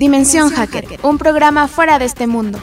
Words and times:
Dimensión 0.00 0.48
Hacker, 0.48 0.98
un 1.02 1.18
programa 1.18 1.68
fuera 1.68 1.98
de 1.98 2.06
este 2.06 2.26
mundo. 2.26 2.58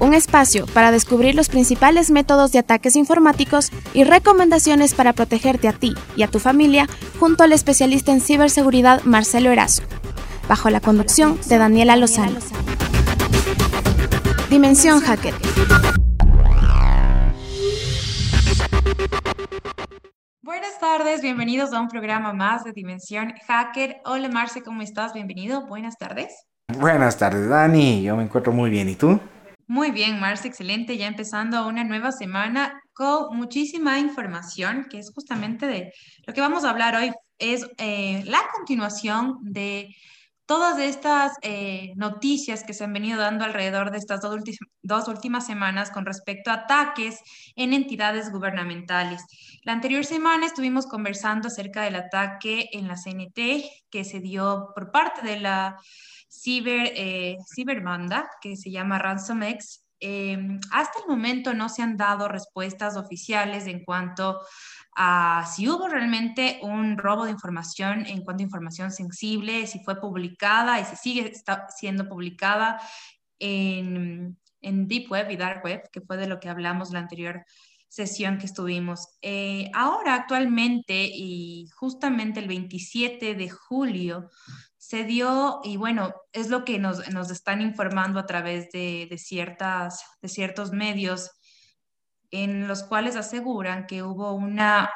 Un 0.00 0.12
espacio 0.12 0.66
para 0.66 0.90
descubrir 0.90 1.34
los 1.34 1.48
principales 1.48 2.10
métodos 2.10 2.52
de 2.52 2.58
ataques 2.58 2.94
informáticos 2.94 3.70
y 3.94 4.04
recomendaciones 4.04 4.92
para 4.92 5.14
protegerte 5.14 5.66
a 5.66 5.72
ti 5.72 5.94
y 6.14 6.24
a 6.24 6.28
tu 6.28 6.40
familia 6.40 6.86
junto 7.18 7.42
al 7.42 7.54
especialista 7.54 8.12
en 8.12 8.20
ciberseguridad 8.20 9.02
Marcelo 9.04 9.50
Erazo, 9.50 9.82
bajo 10.46 10.68
la 10.68 10.80
conducción 10.80 11.40
de 11.48 11.56
Daniela 11.56 11.96
Lozano. 11.96 12.38
Dimensión 14.50 15.00
Hacker. 15.00 15.47
Tardes, 20.96 21.20
bienvenidos 21.20 21.74
a 21.74 21.80
un 21.82 21.88
programa 21.88 22.32
más 22.32 22.64
de 22.64 22.72
Dimensión 22.72 23.34
Hacker. 23.46 24.00
Hola 24.06 24.30
Marce, 24.30 24.62
¿cómo 24.62 24.80
estás? 24.80 25.12
Bienvenido, 25.12 25.66
buenas 25.66 25.98
tardes. 25.98 26.46
Buenas 26.66 27.18
tardes, 27.18 27.46
Dani. 27.46 28.02
Yo 28.02 28.16
me 28.16 28.22
encuentro 28.22 28.54
muy 28.54 28.70
bien. 28.70 28.88
¿Y 28.88 28.94
tú? 28.94 29.20
Muy 29.66 29.90
bien, 29.90 30.18
Marce, 30.18 30.48
excelente. 30.48 30.96
Ya 30.96 31.06
empezando 31.06 31.68
una 31.68 31.84
nueva 31.84 32.10
semana 32.10 32.80
con 32.94 33.36
muchísima 33.36 33.98
información, 33.98 34.86
que 34.88 35.00
es 35.00 35.12
justamente 35.14 35.66
de 35.66 35.92
lo 36.26 36.32
que 36.32 36.40
vamos 36.40 36.64
a 36.64 36.70
hablar 36.70 36.96
hoy. 36.96 37.12
Es 37.38 37.68
eh, 37.76 38.22
la 38.24 38.40
continuación 38.56 39.36
de 39.42 39.94
todas 40.48 40.78
estas 40.78 41.36
eh, 41.42 41.92
noticias 41.96 42.64
que 42.64 42.72
se 42.72 42.82
han 42.82 42.94
venido 42.94 43.20
dando 43.20 43.44
alrededor 43.44 43.90
de 43.90 43.98
estas 43.98 44.22
dos, 44.22 45.08
últimas 45.08 45.46
semanas 45.46 45.90
con 45.90 46.06
respecto 46.06 46.50
a 46.50 46.54
ataques 46.54 47.20
en 47.54 47.74
entidades 47.74 48.32
gubernamentales. 48.32 49.22
La 49.62 49.74
anterior 49.74 50.06
semana 50.06 50.46
estuvimos 50.46 50.86
conversando 50.86 51.48
acerca 51.48 51.82
del 51.82 51.96
ataque 51.96 52.70
en 52.72 52.88
la 52.88 52.96
CNT 52.96 53.62
que 53.90 54.04
se 54.04 54.20
dio 54.20 54.70
por 54.74 54.90
parte 54.90 55.20
de 55.20 55.38
la 55.38 55.76
ciber, 56.30 56.92
eh, 56.96 57.36
ciberbanda 57.54 58.30
que 58.40 58.56
se 58.56 58.70
llama 58.70 58.98
RansomX. 58.98 59.84
Eh, 60.00 60.38
hasta 60.70 61.00
el 61.00 61.08
momento 61.08 61.52
no 61.52 61.68
se 61.68 61.82
han 61.82 61.98
dado 61.98 62.26
respuestas 62.26 62.96
oficiales 62.96 63.66
en 63.66 63.84
cuanto 63.84 64.40
si 65.46 65.68
hubo 65.68 65.88
realmente 65.88 66.58
un 66.62 66.98
robo 66.98 67.24
de 67.24 67.30
información 67.30 68.04
en 68.06 68.22
cuanto 68.22 68.42
a 68.42 68.46
información 68.46 68.90
sensible, 68.90 69.66
si 69.66 69.78
fue 69.80 70.00
publicada 70.00 70.80
y 70.80 70.84
si 70.84 70.96
sigue 70.96 71.32
siendo 71.76 72.08
publicada 72.08 72.80
en, 73.38 74.36
en, 74.60 74.88
Deep 74.88 75.10
Web 75.10 75.30
y 75.30 75.36
Dark 75.36 75.64
Web, 75.64 75.88
que 75.92 76.00
fue 76.00 76.16
de 76.16 76.26
lo 76.26 76.40
que 76.40 76.48
hablamos 76.48 76.90
la 76.90 76.98
anterior 76.98 77.44
sesión 77.86 78.38
que 78.38 78.46
estuvimos. 78.46 79.08
Eh, 79.22 79.70
ahora, 79.72 80.14
actualmente, 80.14 81.08
y 81.12 81.68
justamente 81.76 82.40
el 82.40 82.48
27 82.48 83.34
de 83.34 83.48
julio, 83.48 84.30
se 84.76 85.04
dio, 85.04 85.60
y 85.62 85.76
bueno, 85.76 86.12
es 86.32 86.48
lo 86.48 86.64
que 86.64 86.78
nos, 86.78 87.08
nos 87.12 87.30
están 87.30 87.60
informando 87.62 88.18
a 88.18 88.26
través 88.26 88.70
de, 88.70 89.06
de, 89.08 89.18
ciertas, 89.18 90.02
de 90.22 90.28
ciertos 90.28 90.72
medios 90.72 91.30
en 92.30 92.68
los 92.68 92.82
cuales 92.84 93.16
aseguran 93.16 93.86
que 93.86 94.02
hubo 94.02 94.32
una, 94.32 94.90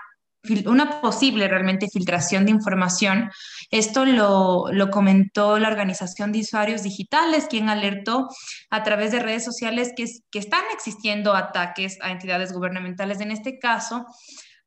una 0.66 1.00
posible 1.00 1.48
realmente 1.48 1.88
filtración 1.92 2.44
de 2.44 2.50
información. 2.50 3.30
Esto 3.70 4.04
lo, 4.04 4.66
lo, 4.72 4.90
comentó 4.90 5.58
la 5.58 5.68
Organización 5.68 6.32
de 6.32 6.40
Usuarios 6.40 6.82
Digitales, 6.82 7.46
quien 7.48 7.68
alertó 7.68 8.28
a 8.70 8.82
través 8.82 9.12
de 9.12 9.20
redes 9.20 9.44
sociales 9.44 9.92
que, 9.96 10.06
que 10.30 10.38
están 10.38 10.64
existiendo 10.72 11.34
ataques 11.34 11.98
a 12.02 12.10
entidades 12.10 12.52
gubernamentales. 12.52 13.20
En 13.20 13.30
este 13.30 13.58
caso, 13.58 14.06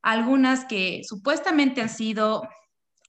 algunas 0.02 0.66
que 0.66 1.02
supuestamente 1.04 1.82
han 1.82 1.90
sido 1.90 2.48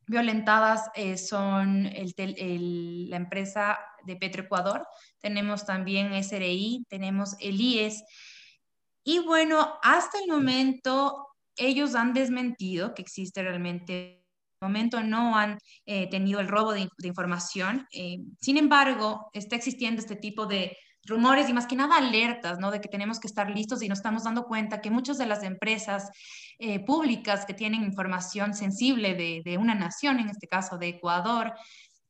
violentadas 0.06 0.88
eh, 0.94 1.18
son 1.18 1.84
la 1.84 3.16
empresa 3.16 3.78
de 4.04 4.16
Petroecuador, 4.16 4.86
tenemos 5.20 5.66
también 5.66 6.12
SRI, 6.14 6.86
tenemos 6.88 7.36
el 7.40 7.60
IES, 7.60 8.04
y 9.06 9.20
bueno, 9.20 9.78
hasta 9.82 10.18
el 10.18 10.28
momento 10.28 11.28
ellos 11.56 11.94
han 11.94 12.12
desmentido 12.12 12.92
que 12.92 13.02
existe 13.02 13.40
realmente 13.42 14.26
momento 14.60 15.02
no 15.02 15.36
han 15.36 15.58
eh, 15.84 16.08
tenido 16.08 16.40
el 16.40 16.48
robo 16.48 16.72
de, 16.72 16.88
información. 17.04 17.86
Eh, 17.92 18.18
sin 18.40 18.56
embargo, 18.56 19.30
está 19.32 19.54
existiendo 19.54 20.00
este 20.00 20.16
tipo 20.16 20.46
de 20.46 20.76
rumores 21.04 21.48
y 21.48 21.52
más 21.52 21.66
que 21.66 21.76
nada 21.76 21.98
alertas, 21.98 22.58
¿no? 22.58 22.70
De 22.70 22.80
que 22.80 22.88
tenemos 22.88 23.20
que 23.20 23.28
estar 23.28 23.48
listos 23.48 23.82
y 23.82 23.88
nos 23.88 23.98
estamos 23.98 24.24
dando 24.24 24.44
cuenta 24.44 24.80
que 24.80 24.90
muchas 24.90 25.18
de 25.18 25.26
las 25.26 25.44
empresas 25.44 26.10
eh, 26.58 26.84
públicas 26.84 27.44
que 27.46 27.54
tienen 27.54 27.84
información 27.84 28.54
sensible 28.54 29.14
de, 29.14 29.42
de, 29.44 29.56
una 29.56 29.74
nación, 29.74 30.18
en 30.18 30.30
este 30.30 30.48
caso 30.48 30.78
de 30.78 30.88
Ecuador, 30.88 31.52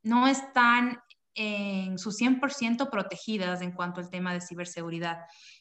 no 0.03 0.27
están 0.27 0.99
en 1.35 1.99
su 1.99 2.11
100% 2.11 2.89
protegidas 2.91 3.61
en 3.61 3.73
cuanto 3.73 4.01
al 4.01 4.09
tema 4.09 4.33
de 4.33 4.41
ciberseguridad. 4.41 5.19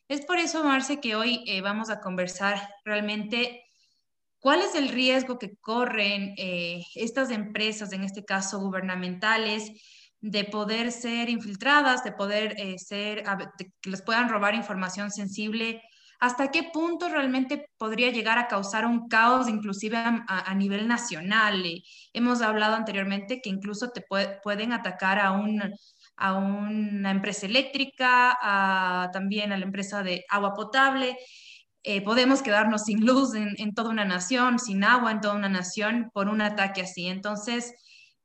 Es 0.08 0.24
por 0.24 0.38
eso, 0.38 0.64
Marce, 0.64 1.00
que 1.00 1.16
hoy 1.16 1.44
eh, 1.48 1.62
vamos 1.62 1.90
a 1.90 2.00
conversar 2.00 2.70
realmente 2.84 3.64
cuál 4.40 4.62
es 4.62 4.76
el 4.76 4.90
riesgo 4.90 5.40
que 5.40 5.58
corren 5.58 6.36
eh, 6.38 6.84
estas 6.94 7.32
empresas, 7.32 7.92
en 7.92 8.04
este 8.04 8.24
caso 8.24 8.60
gubernamentales, 8.60 9.72
de 10.22 10.44
poder 10.44 10.92
ser 10.92 11.30
infiltradas, 11.30 12.04
de 12.04 12.12
poder 12.12 12.54
eh, 12.60 12.78
ser, 12.78 13.24
que 13.58 13.90
les 13.90 14.04
puedan 14.04 14.30
robar 14.30 14.54
información 14.54 15.10
sensible. 15.10 15.82
¿Hasta 16.20 16.52
qué 16.52 16.70
punto 16.72 17.10
realmente 17.10 17.70
podría 17.78 18.12
llegar 18.12 18.38
a 18.38 18.48
causar 18.48 18.86
un 18.86 19.08
caos, 19.08 19.50
inclusive 19.50 19.98
a, 19.98 20.54
nivel 20.56 20.88
nacional? 20.88 21.64
hemos 22.14 22.42
hablado 22.42 22.76
anteriormente 22.76 23.42
que 23.42 23.50
incluso 23.50 23.90
te 23.90 24.06
pueden 24.44 24.72
atacar 24.72 25.20
a 25.20 25.32
un 25.32 25.62
a 26.18 26.34
una 26.34 27.12
empresa 27.12 27.46
eléctrica, 27.46 28.38
también 29.12 29.52
a 29.52 29.58
la 29.58 29.66
empresa 29.66 30.04
de 30.04 30.26
agua 30.30 30.54
potable. 30.54 31.18
Eh, 31.88 32.02
podemos 32.04 32.42
quedarnos 32.42 32.86
sin 32.86 33.06
luz 33.06 33.36
en, 33.36 33.76
toda 33.76 33.92
una 33.92 34.06
nación, 34.06 34.58
sin 34.58 34.84
agua 34.84 35.12
en 35.12 35.22
toda 35.22 35.36
una 35.36 35.50
nación 35.50 36.10
por 36.14 36.30
un 36.30 36.42
ataque 36.42 36.82
así. 36.82 37.06
Entonces, 37.08 37.76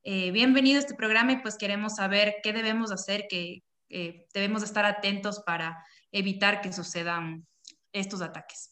eh, 0.02 0.30
bienvenido 0.30 0.78
a 0.78 0.80
este 0.80 0.94
programa 0.94 1.32
y 1.32 1.42
pues 1.42 1.58
queremos 1.58 1.96
saber 1.96 2.36
qué 2.42 2.54
debemos 2.54 2.90
hacer, 2.90 3.26
que 3.28 3.62
eh, 3.90 4.26
debemos 4.32 4.62
estar 4.62 4.86
atentos 4.86 5.42
para 5.44 5.76
evitar 6.10 6.62
que 6.62 6.72
sucedan 6.72 7.46
estos 7.92 8.22
ataques. 8.22 8.70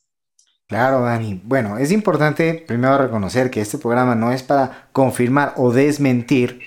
Claro, 0.68 1.02
Dani. 1.02 1.40
Bueno, 1.44 1.76
es 1.76 1.92
importante 1.92 2.64
primero 2.66 2.96
reconocer 2.96 3.50
que 3.50 3.60
este 3.60 3.76
programa 3.76 4.14
no 4.14 4.32
es 4.32 4.42
para 4.42 4.88
confirmar 4.92 5.52
o 5.56 5.70
desmentir 5.70 6.60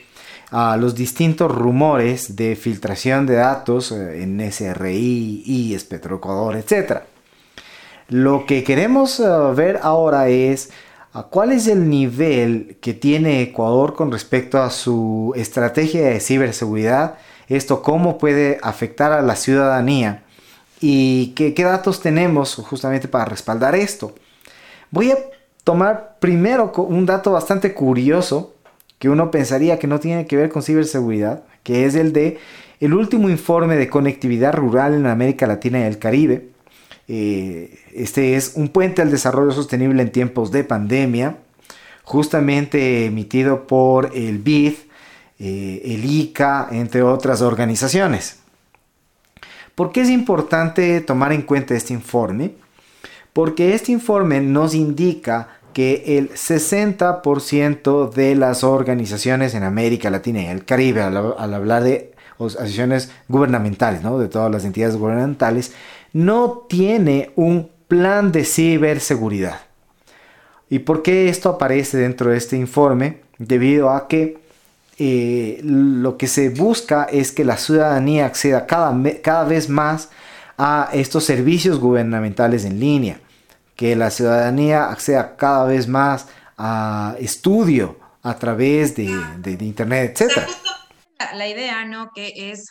a 0.51 0.75
los 0.75 0.95
distintos 0.95 1.49
rumores 1.49 2.35
de 2.35 2.57
filtración 2.57 3.25
de 3.25 3.35
datos 3.35 3.93
eh, 3.93 4.21
en 4.21 4.39
SRI, 4.51 5.43
IES, 5.45 5.85
Petroecuador, 5.85 6.57
etc. 6.57 7.03
Lo 8.09 8.45
que 8.45 8.63
queremos 8.65 9.21
eh, 9.21 9.23
ver 9.55 9.79
ahora 9.81 10.27
es 10.27 10.69
cuál 11.29 11.53
es 11.53 11.67
el 11.67 11.89
nivel 11.89 12.77
que 12.81 12.93
tiene 12.93 13.41
Ecuador 13.41 13.95
con 13.95 14.11
respecto 14.11 14.61
a 14.61 14.69
su 14.69 15.33
estrategia 15.35 16.07
de 16.07 16.19
ciberseguridad, 16.19 17.15
esto 17.47 17.81
cómo 17.81 18.17
puede 18.17 18.59
afectar 18.61 19.11
a 19.11 19.21
la 19.21 19.35
ciudadanía 19.35 20.23
y 20.79 21.33
qué, 21.35 21.53
qué 21.53 21.63
datos 21.63 22.01
tenemos 22.01 22.55
justamente 22.55 23.07
para 23.07 23.25
respaldar 23.25 23.75
esto. 23.75 24.15
Voy 24.89 25.11
a 25.11 25.17
tomar 25.63 26.17
primero 26.19 26.71
un 26.75 27.05
dato 27.05 27.31
bastante 27.31 27.73
curioso 27.73 28.55
que 29.01 29.09
uno 29.09 29.31
pensaría 29.31 29.79
que 29.79 29.87
no 29.87 29.99
tiene 29.99 30.27
que 30.27 30.37
ver 30.37 30.51
con 30.51 30.61
ciberseguridad, 30.61 31.41
que 31.63 31.85
es 31.85 31.95
el 31.95 32.13
de 32.13 32.37
el 32.79 32.93
último 32.93 33.31
informe 33.31 33.75
de 33.75 33.89
conectividad 33.89 34.53
rural 34.53 34.93
en 34.93 35.07
América 35.07 35.47
Latina 35.47 35.79
y 35.79 35.83
el 35.85 35.97
Caribe. 35.97 36.49
Eh, 37.07 37.79
este 37.95 38.35
es 38.35 38.51
un 38.53 38.69
puente 38.69 39.01
al 39.01 39.09
desarrollo 39.09 39.53
sostenible 39.53 40.03
en 40.03 40.11
tiempos 40.11 40.51
de 40.51 40.63
pandemia, 40.63 41.37
justamente 42.03 43.07
emitido 43.07 43.65
por 43.65 44.11
el 44.13 44.37
BID, 44.37 44.75
eh, 45.39 45.81
el 45.83 46.05
ICA, 46.05 46.67
entre 46.69 47.01
otras 47.01 47.41
organizaciones. 47.41 48.37
¿Por 49.73 49.91
qué 49.91 50.01
es 50.01 50.11
importante 50.11 51.01
tomar 51.01 51.33
en 51.33 51.41
cuenta 51.41 51.73
este 51.73 51.93
informe? 51.93 52.51
Porque 53.33 53.73
este 53.73 53.91
informe 53.91 54.41
nos 54.41 54.75
indica 54.75 55.57
que 55.73 56.17
el 56.17 56.31
60% 56.31 58.11
de 58.11 58.35
las 58.35 58.63
organizaciones 58.63 59.53
en 59.53 59.63
América 59.63 60.09
Latina 60.09 60.41
y 60.41 60.47
el 60.47 60.65
Caribe, 60.65 61.01
al, 61.01 61.53
hablar 61.53 61.83
de 61.83 62.13
asociaciones 62.35 63.11
gubernamentales, 63.27 64.01
¿no? 64.01 64.17
de 64.17 64.27
todas 64.27 64.51
las 64.51 64.65
entidades 64.65 64.95
gubernamentales, 64.95 65.73
no 66.13 66.65
tiene 66.67 67.31
un 67.35 67.69
plan 67.87 68.31
de 68.31 68.45
ciberseguridad. 68.45 69.59
¿Y 70.69 70.79
por 70.79 71.03
qué 71.03 71.29
esto 71.29 71.49
aparece 71.49 71.97
dentro 71.97 72.31
de 72.31 72.37
este 72.37 72.57
informe? 72.57 73.19
Debido 73.37 73.89
a 73.89 74.07
que 74.07 74.37
eh, 74.97 75.59
lo 75.63 76.17
que 76.17 76.27
se 76.27 76.49
busca 76.49 77.03
es 77.11 77.31
que 77.31 77.43
la 77.43 77.57
ciudadanía 77.57 78.25
acceda 78.25 78.65
cada, 78.67 78.95
cada 79.21 79.43
vez 79.45 79.67
más 79.67 80.09
a 80.57 80.89
estos 80.93 81.23
servicios 81.23 81.79
gubernamentales 81.79 82.65
en 82.65 82.79
línea 82.79 83.19
que 83.81 83.95
la 83.95 84.11
ciudadanía 84.11 84.91
acceda 84.91 85.35
cada 85.35 85.65
vez 85.65 85.87
más 85.87 86.27
a 86.55 87.15
estudio 87.17 87.97
a 88.21 88.35
través 88.35 88.95
de, 88.95 89.05
Internet, 89.59 90.21
etc. 90.21 90.47
la 91.33 91.47
idea, 91.47 91.83
¿no? 91.83 92.11
Que 92.13 92.51
es 92.51 92.67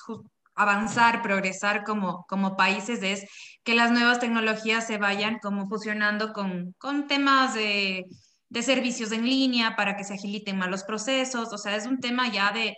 avanzar, 0.54 1.20
progresar 1.20 1.82
como, 1.82 2.24
como 2.28 2.56
países, 2.56 3.02
es 3.02 3.24
que 3.64 3.74
las 3.74 3.90
nuevas 3.90 4.20
tecnologías 4.20 4.86
se 4.86 4.98
vayan 4.98 5.40
como 5.40 5.66
fusionando 5.66 6.32
con, 6.32 6.76
con 6.78 7.08
temas 7.08 7.54
de, 7.54 8.04
de 8.48 8.62
servicios 8.62 9.10
en 9.10 9.26
línea 9.26 9.74
para 9.74 9.96
que 9.96 10.04
se 10.04 10.14
agiliten 10.14 10.58
más 10.58 10.70
los 10.70 10.84
procesos. 10.84 11.52
O 11.52 11.58
sea, 11.58 11.74
es 11.74 11.86
un 11.86 11.98
tema 11.98 12.30
ya 12.30 12.52
de, 12.52 12.76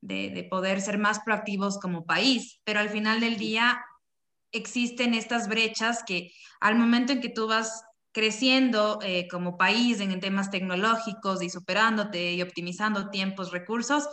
de, 0.00 0.30
de 0.30 0.42
poder 0.42 0.80
ser 0.80 0.98
más 0.98 1.20
proactivos 1.20 1.78
como 1.78 2.04
país, 2.04 2.58
pero 2.64 2.80
al 2.80 2.88
final 2.88 3.20
del 3.20 3.36
día 3.36 3.80
existen 4.52 5.14
estas 5.14 5.48
brechas 5.48 6.02
que 6.06 6.32
al 6.60 6.76
momento 6.76 7.12
en 7.12 7.20
que 7.20 7.28
tú 7.28 7.46
vas 7.46 7.84
creciendo 8.12 8.98
eh, 9.02 9.28
como 9.30 9.56
país 9.56 10.00
en 10.00 10.18
temas 10.20 10.50
tecnológicos 10.50 11.42
y 11.42 11.50
superándote 11.50 12.32
y 12.32 12.42
optimizando 12.42 13.10
tiempos, 13.10 13.52
recursos, 13.52 14.08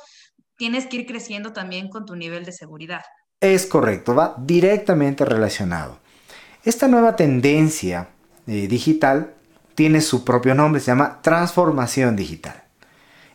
tienes 0.55 0.85
que 0.85 0.97
ir 0.97 1.05
creciendo 1.05 1.53
también 1.53 1.89
con 1.89 2.05
tu 2.05 2.15
nivel 2.15 2.45
de 2.45 2.51
seguridad. 2.51 3.01
Es 3.39 3.65
correcto, 3.65 4.15
va 4.15 4.35
directamente 4.37 5.25
relacionado. 5.25 5.99
Esta 6.63 6.87
nueva 6.87 7.15
tendencia 7.15 8.09
eh, 8.45 8.67
digital 8.67 9.33
tiene 9.75 10.01
su 10.01 10.23
propio 10.23 10.55
nombre, 10.55 10.81
se 10.81 10.87
llama 10.87 11.21
transformación 11.21 12.15
digital. 12.15 12.63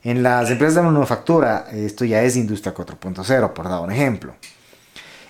En 0.02 0.24
las 0.24 0.50
empresas 0.50 0.76
de 0.76 0.82
manufactura, 0.82 1.66
esto 1.70 2.04
ya 2.04 2.22
es 2.22 2.36
industria 2.36 2.74
4.0, 2.74 3.52
por 3.52 3.68
dar 3.68 3.80
un 3.80 3.92
ejemplo. 3.92 4.34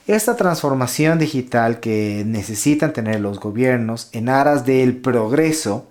Esta 0.09 0.35
transformación 0.35 1.21
digital 1.21 1.79
que 1.79 2.25
necesitan 2.27 2.93
tener 2.93 3.21
los 3.21 3.39
gobiernos 3.39 4.09
en 4.13 4.29
aras 4.29 4.67
del 4.67 4.97
progreso 4.97 5.87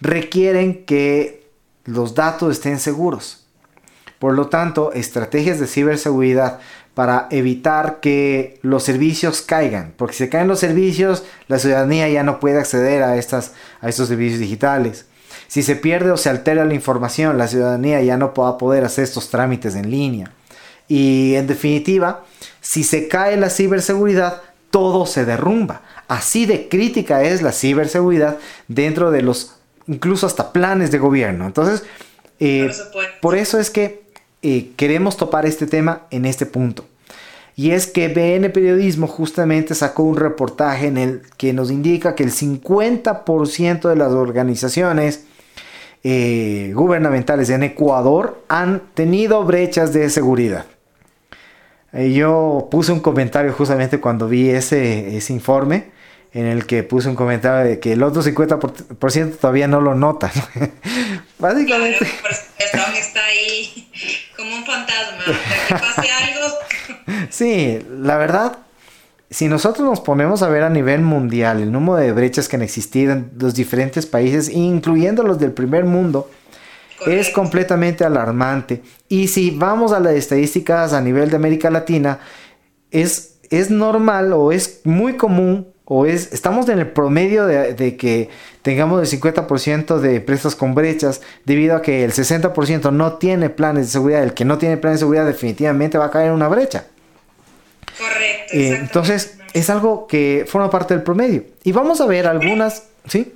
requieren 0.00 0.86
que 0.86 1.46
los 1.84 2.14
datos 2.14 2.52
estén 2.52 2.78
seguros. 2.78 3.44
Por 4.18 4.32
lo 4.32 4.48
tanto, 4.48 4.92
estrategias 4.92 5.60
de 5.60 5.66
ciberseguridad 5.66 6.58
para 6.94 7.28
evitar 7.30 8.00
que 8.00 8.58
los 8.62 8.82
servicios 8.82 9.42
caigan, 9.42 9.92
porque 9.96 10.14
si 10.14 10.28
caen 10.28 10.48
los 10.48 10.58
servicios, 10.58 11.22
la 11.48 11.58
ciudadanía 11.58 12.08
ya 12.08 12.22
no 12.22 12.40
puede 12.40 12.58
acceder 12.58 13.02
a, 13.02 13.16
estas, 13.16 13.52
a 13.82 13.90
estos 13.90 14.08
servicios 14.08 14.40
digitales. 14.40 15.04
Si 15.48 15.62
se 15.62 15.76
pierde 15.76 16.10
o 16.10 16.16
se 16.16 16.30
altera 16.30 16.64
la 16.64 16.74
información, 16.74 17.36
la 17.36 17.46
ciudadanía 17.46 18.02
ya 18.02 18.16
no 18.16 18.32
va 18.32 18.48
a 18.48 18.58
poder 18.58 18.84
hacer 18.84 19.04
estos 19.04 19.28
trámites 19.28 19.74
en 19.76 19.90
línea. 19.90 20.32
Y 20.88 21.34
en 21.34 21.46
definitiva, 21.46 22.24
si 22.60 22.82
se 22.82 23.08
cae 23.08 23.36
la 23.36 23.50
ciberseguridad, 23.50 24.42
todo 24.70 25.06
se 25.06 25.24
derrumba. 25.24 25.82
Así 26.08 26.46
de 26.46 26.68
crítica 26.68 27.22
es 27.22 27.42
la 27.42 27.52
ciberseguridad 27.52 28.38
dentro 28.68 29.10
de 29.10 29.22
los, 29.22 29.56
incluso 29.86 30.26
hasta 30.26 30.52
planes 30.52 30.90
de 30.90 30.98
gobierno. 30.98 31.46
Entonces, 31.46 31.84
eh, 32.40 32.70
por, 33.20 33.36
eso 33.36 33.58
es 33.58 33.70
que 33.70 34.02
eh, 34.42 34.70
queremos 34.76 35.16
topar 35.16 35.46
este 35.46 35.66
tema 35.66 36.02
en 36.10 36.24
este 36.24 36.46
punto. 36.46 36.86
Y 37.56 37.72
es 37.72 37.88
que 37.88 38.06
BN 38.08 38.50
Periodismo 38.50 39.08
justamente 39.08 39.74
sacó 39.74 40.04
un 40.04 40.16
reportaje 40.16 40.86
en 40.86 40.96
el 40.96 41.22
que 41.36 41.52
nos 41.52 41.72
indica 41.72 42.14
que 42.14 42.22
el 42.22 42.30
50% 42.30 43.88
de 43.88 43.96
las 43.96 44.12
organizaciones 44.12 45.24
eh, 46.04 46.70
gubernamentales 46.74 47.50
en 47.50 47.64
Ecuador 47.64 48.44
han 48.48 48.80
tenido 48.94 49.42
brechas 49.42 49.92
de 49.92 50.08
seguridad. 50.08 50.66
Eh, 51.92 52.12
yo 52.12 52.68
puse 52.70 52.92
un 52.92 53.00
comentario 53.00 53.52
justamente 53.52 54.00
cuando 54.00 54.28
vi 54.28 54.50
ese, 54.50 55.16
ese 55.16 55.32
informe 55.32 55.90
en 56.32 56.46
el 56.46 56.66
que 56.66 56.82
puse 56.82 57.08
un 57.08 57.14
comentario 57.14 57.70
de 57.70 57.80
que 57.80 57.92
el 57.92 58.02
otro 58.02 58.22
50% 58.22 59.36
todavía 59.38 59.66
no 59.68 59.80
lo 59.80 59.94
nota. 59.94 60.30
Básicamente. 61.38 62.06
Claro, 62.70 62.92
está 62.92 63.24
ahí 63.24 63.88
como 64.36 64.54
un 64.56 64.64
fantasma, 64.64 65.24
que 65.68 65.74
pase 65.74 66.10
algo. 66.10 67.26
sí, 67.30 67.78
la 67.90 68.16
verdad, 68.18 68.58
si 69.30 69.48
nosotros 69.48 69.88
nos 69.88 70.00
ponemos 70.00 70.42
a 70.42 70.48
ver 70.48 70.62
a 70.62 70.70
nivel 70.70 71.00
mundial 71.00 71.62
el 71.62 71.72
número 71.72 71.96
de 71.96 72.12
brechas 72.12 72.48
que 72.48 72.56
han 72.56 72.62
existido 72.62 73.12
en 73.12 73.30
los 73.38 73.54
diferentes 73.54 74.06
países, 74.06 74.48
incluyendo 74.50 75.22
los 75.22 75.38
del 75.38 75.52
primer 75.52 75.84
mundo, 75.84 76.30
es 77.06 77.30
completamente 77.30 78.04
alarmante. 78.04 78.82
Y 79.08 79.28
si 79.28 79.50
vamos 79.50 79.92
a 79.92 80.00
las 80.00 80.14
estadísticas 80.14 80.92
a 80.92 81.00
nivel 81.00 81.30
de 81.30 81.36
América 81.36 81.70
Latina, 81.70 82.18
es, 82.90 83.38
es 83.50 83.70
normal 83.70 84.32
o 84.32 84.52
es 84.52 84.80
muy 84.84 85.16
común 85.16 85.68
o 85.90 86.04
es, 86.04 86.32
estamos 86.34 86.68
en 86.68 86.80
el 86.80 86.88
promedio 86.88 87.46
de, 87.46 87.96
que 87.96 88.28
tengamos 88.60 89.00
el 89.10 89.20
50% 89.20 89.98
de 90.00 90.16
empresas 90.16 90.54
con 90.54 90.74
brechas 90.74 91.22
debido 91.46 91.76
a 91.76 91.80
que 91.80 92.04
el 92.04 92.12
60% 92.12 92.92
no 92.92 93.14
tiene 93.14 93.48
planes 93.48 93.86
de 93.86 93.92
seguridad. 93.92 94.22
El 94.22 94.34
que 94.34 94.44
no 94.44 94.58
tiene 94.58 94.76
planes 94.76 95.00
de 95.00 95.04
seguridad 95.04 95.24
definitivamente 95.24 95.96
va 95.96 96.06
a 96.06 96.10
caer 96.10 96.26
en 96.26 96.34
una 96.34 96.48
brecha. 96.48 96.88
Correcto. 97.96 98.54
Eh, 98.54 98.76
entonces, 98.80 99.38
es 99.54 99.70
algo 99.70 100.06
que 100.06 100.44
forma 100.46 100.68
parte 100.68 100.92
del 100.92 101.02
promedio. 101.02 101.44
Y 101.64 101.72
vamos 101.72 102.02
a 102.02 102.06
ver 102.06 102.26
algunas, 102.26 102.88
¿sí? 103.06 103.34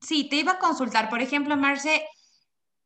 Sí, 0.00 0.28
te 0.28 0.36
iba 0.36 0.52
a 0.52 0.58
consultar, 0.58 1.08
por 1.08 1.22
ejemplo, 1.22 1.56
Marce, 1.56 2.02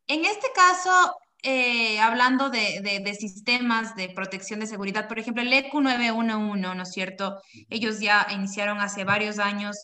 en 0.09 0.25
este 0.25 0.49
caso, 0.55 1.15
eh, 1.43 2.01
hablando 2.01 2.51
de, 2.51 3.17
sistemas 3.19 3.95
de 3.95 4.09
protección 4.09 4.59
de 4.59 4.67
seguridad, 4.67 5.07
por 5.07 5.19
ejemplo, 5.19 5.43
el 5.43 5.53
EQ 5.53 5.75
911, 5.75 6.75
¿no 6.75 6.83
es 6.83 6.91
cierto? 6.91 7.41
Ellos 7.69 8.01
ya 8.01 8.27
iniciaron 8.31 8.81
hace 8.81 9.05
varios 9.05 9.39
años. 9.39 9.77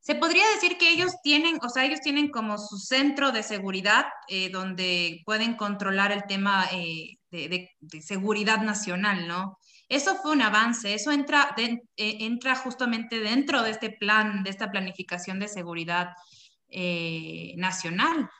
Se 0.00 0.14
podría 0.14 0.48
decir 0.54 0.78
que 0.78 0.90
ellos 0.90 1.12
tienen, 1.22 1.58
o 1.62 1.68
sea, 1.68 1.84
ellos 1.84 2.00
tienen 2.00 2.30
como 2.30 2.56
su 2.56 2.78
centro 2.78 3.32
de 3.32 3.42
seguridad 3.42 4.06
eh, 4.28 4.48
donde 4.48 5.20
pueden 5.26 5.54
controlar 5.54 6.10
el 6.10 6.24
tema 6.24 6.66
eh, 6.72 7.18
de, 7.30 7.70
seguridad 8.00 8.62
nacional, 8.62 9.28
¿no? 9.28 9.58
Eso 9.90 10.16
fue 10.16 10.32
un 10.32 10.42
avance, 10.42 10.94
eso 10.94 11.12
entra, 11.12 11.54
entra 11.96 12.54
justamente 12.54 13.20
dentro 13.20 13.62
de 13.62 13.72
este 13.72 13.90
plan, 13.90 14.42
de 14.44 14.50
esta 14.50 14.70
planificación 14.70 15.40
de 15.40 15.48
seguridad 15.48 16.14
nacional, 17.56 18.30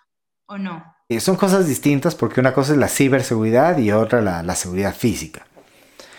¿o 0.47 0.59
no? 0.59 0.85
Eh, 1.11 1.19
son 1.19 1.35
cosas 1.35 1.67
distintas 1.67 2.15
porque 2.15 2.39
una 2.39 2.55
cosa 2.55 2.71
es 2.71 2.79
la 2.79 2.87
ciberseguridad 2.87 3.77
y 3.79 3.91
otra 3.91 4.21
la, 4.21 4.55
seguridad 4.55 4.95
física. 4.95 5.45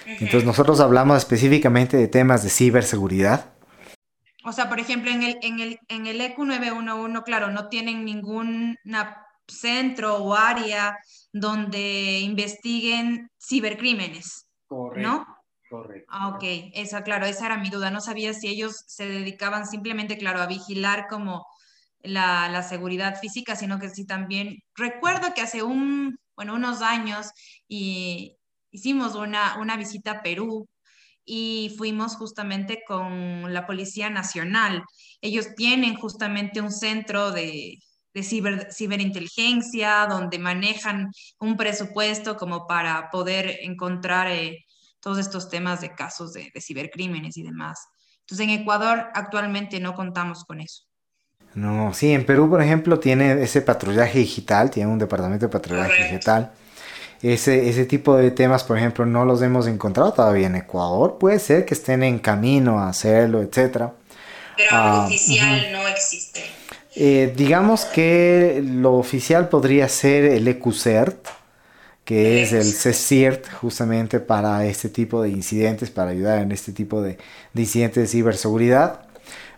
Entonces 0.06 0.44
nosotros 0.44 0.82
hablamos 0.82 1.18
específicamente 1.18 1.96
de 1.96 2.10
temas 2.10 2.44
de 2.44 2.50
ciberseguridad. 2.50 3.54
O 4.44 4.52
sea, 4.52 4.68
por 4.68 4.82
ejemplo, 4.82 5.10
en 5.10 5.24
el, 5.24 5.38
en 5.44 5.60
el, 5.62 5.80
en 5.88 6.08
el 6.08 6.20
EQ 6.20 6.40
911, 6.40 7.24
claro, 7.24 7.52
no 7.52 7.70
tienen 7.70 8.04
ningún 8.04 8.78
centro 9.48 10.18
o 10.18 10.36
área 10.36 10.98
donde 11.32 12.20
investiguen 12.20 13.32
cibercrímenes, 13.42 14.46
Correcto. 14.68 15.10
¿no? 15.10 15.26
Correcto. 15.70 16.06
Ah, 16.10 16.28
ok, 16.36 16.44
esa, 16.74 17.02
claro, 17.04 17.26
esa 17.28 17.46
era 17.46 17.58
mi 17.58 17.70
duda. 17.70 17.92
No 17.92 18.02
sabía 18.02 18.34
si 18.34 18.50
ellos 18.50 18.84
se 18.88 19.08
dedicaban 19.08 19.66
simplemente, 19.66 20.18
claro, 20.18 20.42
a 20.42 20.48
vigilar 20.48 21.08
como 21.08 21.46
la, 22.04 22.64
seguridad 22.64 23.20
física, 23.20 23.56
sino 23.56 23.80
que 23.80 23.90
sí 23.90 24.06
también 24.06 24.60
recuerdo 24.76 25.34
que 25.34 25.42
hace 25.42 25.64
un, 25.64 26.18
bueno, 26.36 26.56
unos 26.56 26.82
años 26.82 27.32
y 27.68 28.38
hicimos 28.72 29.16
una, 29.16 29.58
una 29.60 29.78
visita 29.78 30.12
a 30.12 30.22
Perú 30.22 30.68
y 31.26 31.74
fuimos 31.78 32.16
justamente 32.16 32.84
con 32.86 33.54
la 33.54 33.66
Policía 33.68 34.10
Nacional. 34.10 34.84
Ellos 35.22 35.56
tienen 35.56 35.96
justamente 35.96 36.62
un 36.62 36.72
centro 36.72 37.32
de, 37.32 37.80
de 38.14 38.24
ciber, 38.24 38.72
ciberinteligencia 38.74 40.08
donde 40.08 40.40
manejan 40.40 41.12
un 41.40 41.58
presupuesto 41.58 42.38
como 42.38 42.68
para 42.68 43.10
poder 43.10 43.60
encontrar 43.62 44.28
eh, 44.28 44.66
todos 45.00 45.20
estos 45.20 45.50
temas 45.50 45.82
de 45.82 45.94
casos 45.96 46.34
de, 46.34 46.52
de 46.54 46.62
cibercrímenes 46.62 47.38
y 47.38 47.44
demás. 47.44 47.80
Entonces 48.22 48.48
en 48.48 48.62
Ecuador 48.62 49.10
actualmente 49.14 49.80
no 49.80 49.94
contamos 49.94 50.44
con 50.46 50.62
eso. 50.62 50.91
No, 51.54 51.94
sí, 51.94 52.14
en 52.14 52.26
Perú, 52.26 52.50
por 52.50 52.62
ejemplo, 52.62 53.00
tiene 53.00 53.44
ese 53.44 53.62
patrullaje 53.62 54.20
digital, 54.20 54.72
tiene 54.72 54.90
un 54.90 55.00
departamento 55.00 55.46
de 55.46 55.52
patrullaje 55.52 56.04
digital. 56.04 56.52
Ese, 57.22 57.70
ese 57.70 57.86
tipo 57.86 58.16
de 58.16 58.32
temas, 58.32 58.64
por 58.64 58.78
ejemplo, 58.78 59.06
no 59.06 59.26
los 59.26 59.42
hemos 59.42 59.68
encontrado 59.68 60.12
todavía 60.14 60.48
en 60.48 60.56
Ecuador. 60.56 61.18
Puede 61.20 61.40
ser 61.40 61.66
que 61.66 61.74
estén 61.74 62.04
en 62.04 62.20
camino 62.20 62.80
a 62.80 62.90
hacerlo, 62.90 63.42
etcétera. 63.42 63.94
Pero 64.58 64.70
ah, 64.72 65.06
oficial 65.06 65.72
no 65.72 65.88
existe. 65.88 66.42
Eh, 66.96 67.34
digamos 67.36 67.86
que 67.86 68.62
lo 68.66 68.96
oficial 68.96 69.50
podría 69.50 69.88
ser 69.88 70.26
el 70.26 70.48
EQCERT, 70.48 71.28
que 72.04 72.42
es 72.42 72.54
el 72.54 72.66
CECIRT 72.66 73.50
justamente 73.54 74.20
para 74.20 74.66
este 74.66 74.90
tipo 74.90 75.22
de 75.22 75.30
incidentes, 75.30 75.92
para 75.92 76.12
ayudar 76.12 76.40
en 76.40 76.52
este 76.52 76.72
tipo 76.72 77.02
de, 77.02 77.18
de 77.54 77.62
incidentes 77.62 78.04
de 78.04 78.08
ciberseguridad. 78.08 79.11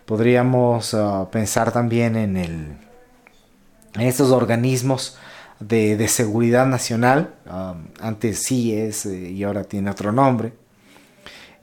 Podríamos 0.04 0.94
ah, 0.94 1.28
pensar 1.30 1.72
también 1.72 2.16
en, 2.16 2.36
el, 2.36 2.76
en 3.94 4.00
estos 4.00 4.30
organismos 4.30 5.16
de, 5.60 6.08
seguridad 6.08 6.66
nacional, 6.66 7.34
ah, 7.46 7.74
antes 8.00 8.42
sí 8.42 8.76
es 8.76 9.06
eh, 9.06 9.30
y 9.30 9.42
ahora 9.44 9.64
tiene 9.64 9.90
otro 9.90 10.12
nombre. 10.12 10.52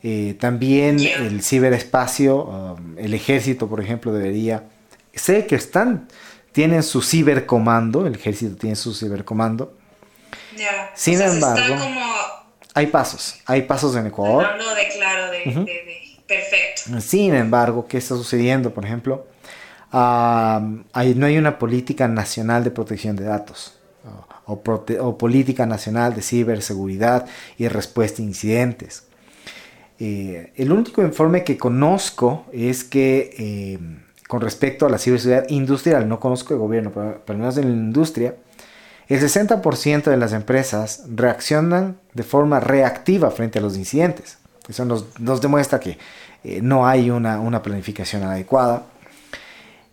Eh, 0.04 0.36
también 0.40 1.00
el 1.00 1.44
ciberespacio, 1.44 2.50
ah, 2.52 2.76
el 2.98 3.14
ejército, 3.14 3.68
por 3.68 3.82
ejemplo, 3.82 4.12
debería. 4.12 4.64
Sé 5.14 5.46
que 5.46 5.56
están, 5.56 6.08
tienen 6.52 6.82
su 6.82 7.02
cibercomando, 7.02 8.08
el 8.08 8.16
ejército 8.16 8.56
tiene 8.56 8.76
su 8.76 8.94
cibercomando. 8.94 9.78
Sin 10.96 11.22
embargo. 11.22 11.76
Como 11.78 12.02
hay 12.74 12.88
pasos, 12.88 13.36
hay 13.46 13.64
pasos 13.64 13.96
en 13.96 14.08
Ecuador. 14.08 14.46
Hablando 14.46 14.74
de, 14.74 14.88
claro, 14.90 15.32
de, 15.32 16.01
perfecto. 16.32 17.02
Sin 17.02 17.34
embargo, 17.34 17.86
¿qué 17.88 17.98
está 17.98 18.16
sucediendo? 18.16 18.74
Por 18.74 18.86
ejemplo, 18.86 19.28
no 19.92 20.86
hay 21.26 21.38
una 21.38 21.60
política 21.60 22.08
nacional 22.08 22.64
de 22.64 22.72
protección 22.72 23.16
de 23.16 23.26
datos 23.26 23.78
o, 24.46 25.18
política 25.18 25.66
nacional 25.66 26.14
de 26.14 26.22
ciberseguridad 26.22 27.26
y 27.58 27.68
respuesta 27.68 28.22
a 28.22 28.26
incidentes. 28.26 29.04
Eh, 30.00 30.52
el 30.56 30.72
único 30.72 31.02
informe 31.04 31.44
que 31.44 31.58
conozco 31.58 32.46
es 32.52 32.84
que 32.84 33.36
eh, 33.38 33.80
con 34.28 34.42
respecto 34.42 34.86
a 34.86 34.90
la 34.90 34.98
ciberseguridad 34.98 35.48
industrial, 35.50 36.10
no 36.10 36.20
conozco 36.20 36.54
el 36.54 36.60
gobierno, 36.60 36.92
pero, 36.92 37.22
pero 37.24 37.36
al 37.36 37.40
menos 37.40 37.58
en 37.58 37.66
la 37.66 37.76
industria, 37.76 38.36
el 39.08 39.20
60% 39.20 40.04
de 40.04 40.18
las 40.18 40.34
empresas 40.34 41.04
reaccionan 41.14 42.00
de 42.14 42.24
forma 42.24 42.60
reactiva 42.60 43.30
frente 43.30 43.60
a 43.60 43.62
los 43.62 43.78
incidentes. 43.78 44.38
Eso 44.68 44.86
nos, 44.86 45.42
demuestra 45.42 45.80
que 45.80 45.98
eh, 46.44 46.60
no 46.62 46.88
hay 46.88 47.10
una, 47.10 47.62
planificación 47.62 48.24
adecuada 48.24 48.86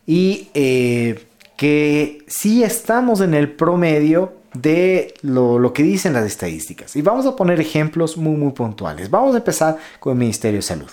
y 0.07 0.49
eh, 0.55 1.27
que 1.57 2.25
sí 2.27 2.63
estamos 2.63 3.21
en 3.21 3.35
el 3.35 3.51
promedio 3.51 4.33
de 4.55 5.15
lo, 5.23 5.73
que 5.73 5.83
dicen 5.83 6.15
las 6.15 6.25
estadísticas. 6.25 6.97
Y 6.97 7.03
vamos 7.03 7.27
a 7.27 7.37
poner 7.37 7.61
ejemplos 7.61 8.17
muy, 8.17 8.37
muy 8.37 8.53
puntuales. 8.53 9.11
Vamos 9.11 9.35
a 9.35 9.39
empezar 9.39 9.77
con 10.01 10.13
el 10.13 10.19
Ministerio 10.19 10.59
de 10.59 10.63
Salud. 10.63 10.91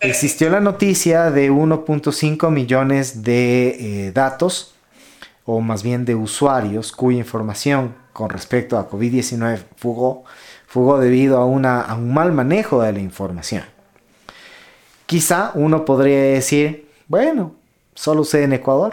Existió 0.00 0.48
la 0.50 0.60
noticia 0.60 1.30
de 1.30 1.50
1.5 1.50 2.50
millones 2.50 3.22
de 3.22 4.06
eh, 4.06 4.12
datos 4.12 4.74
o 5.44 5.60
más 5.60 5.82
bien 5.82 6.04
de 6.04 6.14
usuarios 6.14 6.92
cuya 6.92 7.18
información 7.18 7.94
con 8.12 8.30
respecto 8.30 8.78
a 8.78 8.88
COVID-19 8.88 9.60
fugó, 9.76 10.24
fugó 10.66 10.98
debido 10.98 11.38
a, 11.38 11.46
una, 11.46 11.80
a 11.80 11.94
un 11.94 12.12
mal 12.12 12.32
manejo 12.32 12.82
de 12.82 12.92
la 12.92 13.00
información. 13.00 13.64
Quizá 15.08 15.52
uno 15.54 15.86
podría 15.86 16.20
decir, 16.20 16.86
bueno, 17.06 17.54
solo 17.94 18.24
sé 18.24 18.42
en 18.42 18.52
Ecuador. 18.52 18.92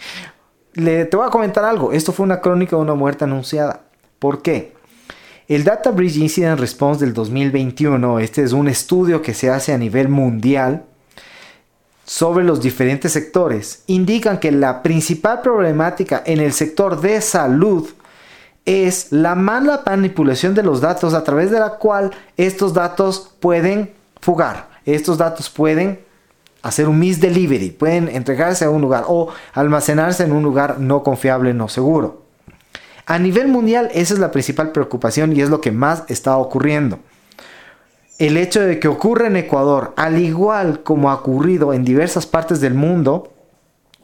Te 0.74 1.16
voy 1.16 1.26
a 1.26 1.30
comentar 1.30 1.64
algo, 1.64 1.92
esto 1.92 2.12
fue 2.12 2.24
una 2.24 2.42
crónica 2.42 2.76
de 2.76 2.82
una 2.82 2.92
muerte 2.92 3.24
anunciada. 3.24 3.80
¿Por 4.18 4.42
qué? 4.42 4.74
El 5.48 5.64
Data 5.64 5.92
Bridge 5.92 6.18
Incident 6.18 6.60
Response 6.60 7.02
del 7.02 7.14
2021, 7.14 8.18
este 8.18 8.42
es 8.42 8.52
un 8.52 8.68
estudio 8.68 9.22
que 9.22 9.32
se 9.32 9.48
hace 9.48 9.72
a 9.72 9.78
nivel 9.78 10.10
mundial 10.10 10.84
sobre 12.04 12.44
los 12.44 12.60
diferentes 12.60 13.12
sectores 13.12 13.84
indican 13.86 14.40
que 14.40 14.52
la 14.52 14.82
principal 14.82 15.40
problemática 15.40 16.22
en 16.26 16.40
el 16.40 16.52
sector 16.52 17.00
de 17.00 17.20
salud 17.22 17.88
es 18.66 19.10
la 19.10 19.34
mala 19.36 19.82
manipulación 19.86 20.54
de 20.54 20.64
los 20.64 20.80
datos 20.80 21.14
a 21.14 21.24
través 21.24 21.50
de 21.50 21.60
la 21.60 21.78
cual 21.78 22.10
estos 22.36 22.74
datos 22.74 23.32
pueden 23.40 23.92
fugar, 24.20 24.69
estos 24.94 25.18
datos 25.18 25.50
pueden 25.50 26.00
hacer 26.62 26.88
un 26.88 26.98
misdelivery, 26.98 27.70
pueden 27.70 28.08
entregarse 28.08 28.64
a 28.64 28.70
un 28.70 28.82
lugar 28.82 29.04
o 29.08 29.28
almacenarse 29.54 30.24
en 30.24 30.32
un 30.32 30.42
lugar 30.42 30.78
no 30.78 31.02
confiable, 31.02 31.54
no 31.54 31.68
seguro. 31.68 32.22
A 33.06 33.18
nivel 33.18 33.48
mundial 33.48 33.90
esa 33.92 34.14
es 34.14 34.20
la 34.20 34.30
principal 34.30 34.72
preocupación 34.72 35.34
y 35.34 35.40
es 35.40 35.48
lo 35.48 35.60
que 35.60 35.72
más 35.72 36.04
está 36.08 36.36
ocurriendo 36.36 37.00
el 38.20 38.36
hecho 38.36 38.60
de 38.60 38.78
que 38.78 38.86
ocurra 38.86 39.28
en 39.28 39.36
Ecuador, 39.36 39.94
al 39.96 40.20
igual 40.20 40.82
como 40.82 41.10
ha 41.10 41.14
ocurrido 41.14 41.72
en 41.72 41.86
diversas 41.86 42.26
partes 42.26 42.60
del 42.60 42.74
mundo, 42.74 43.32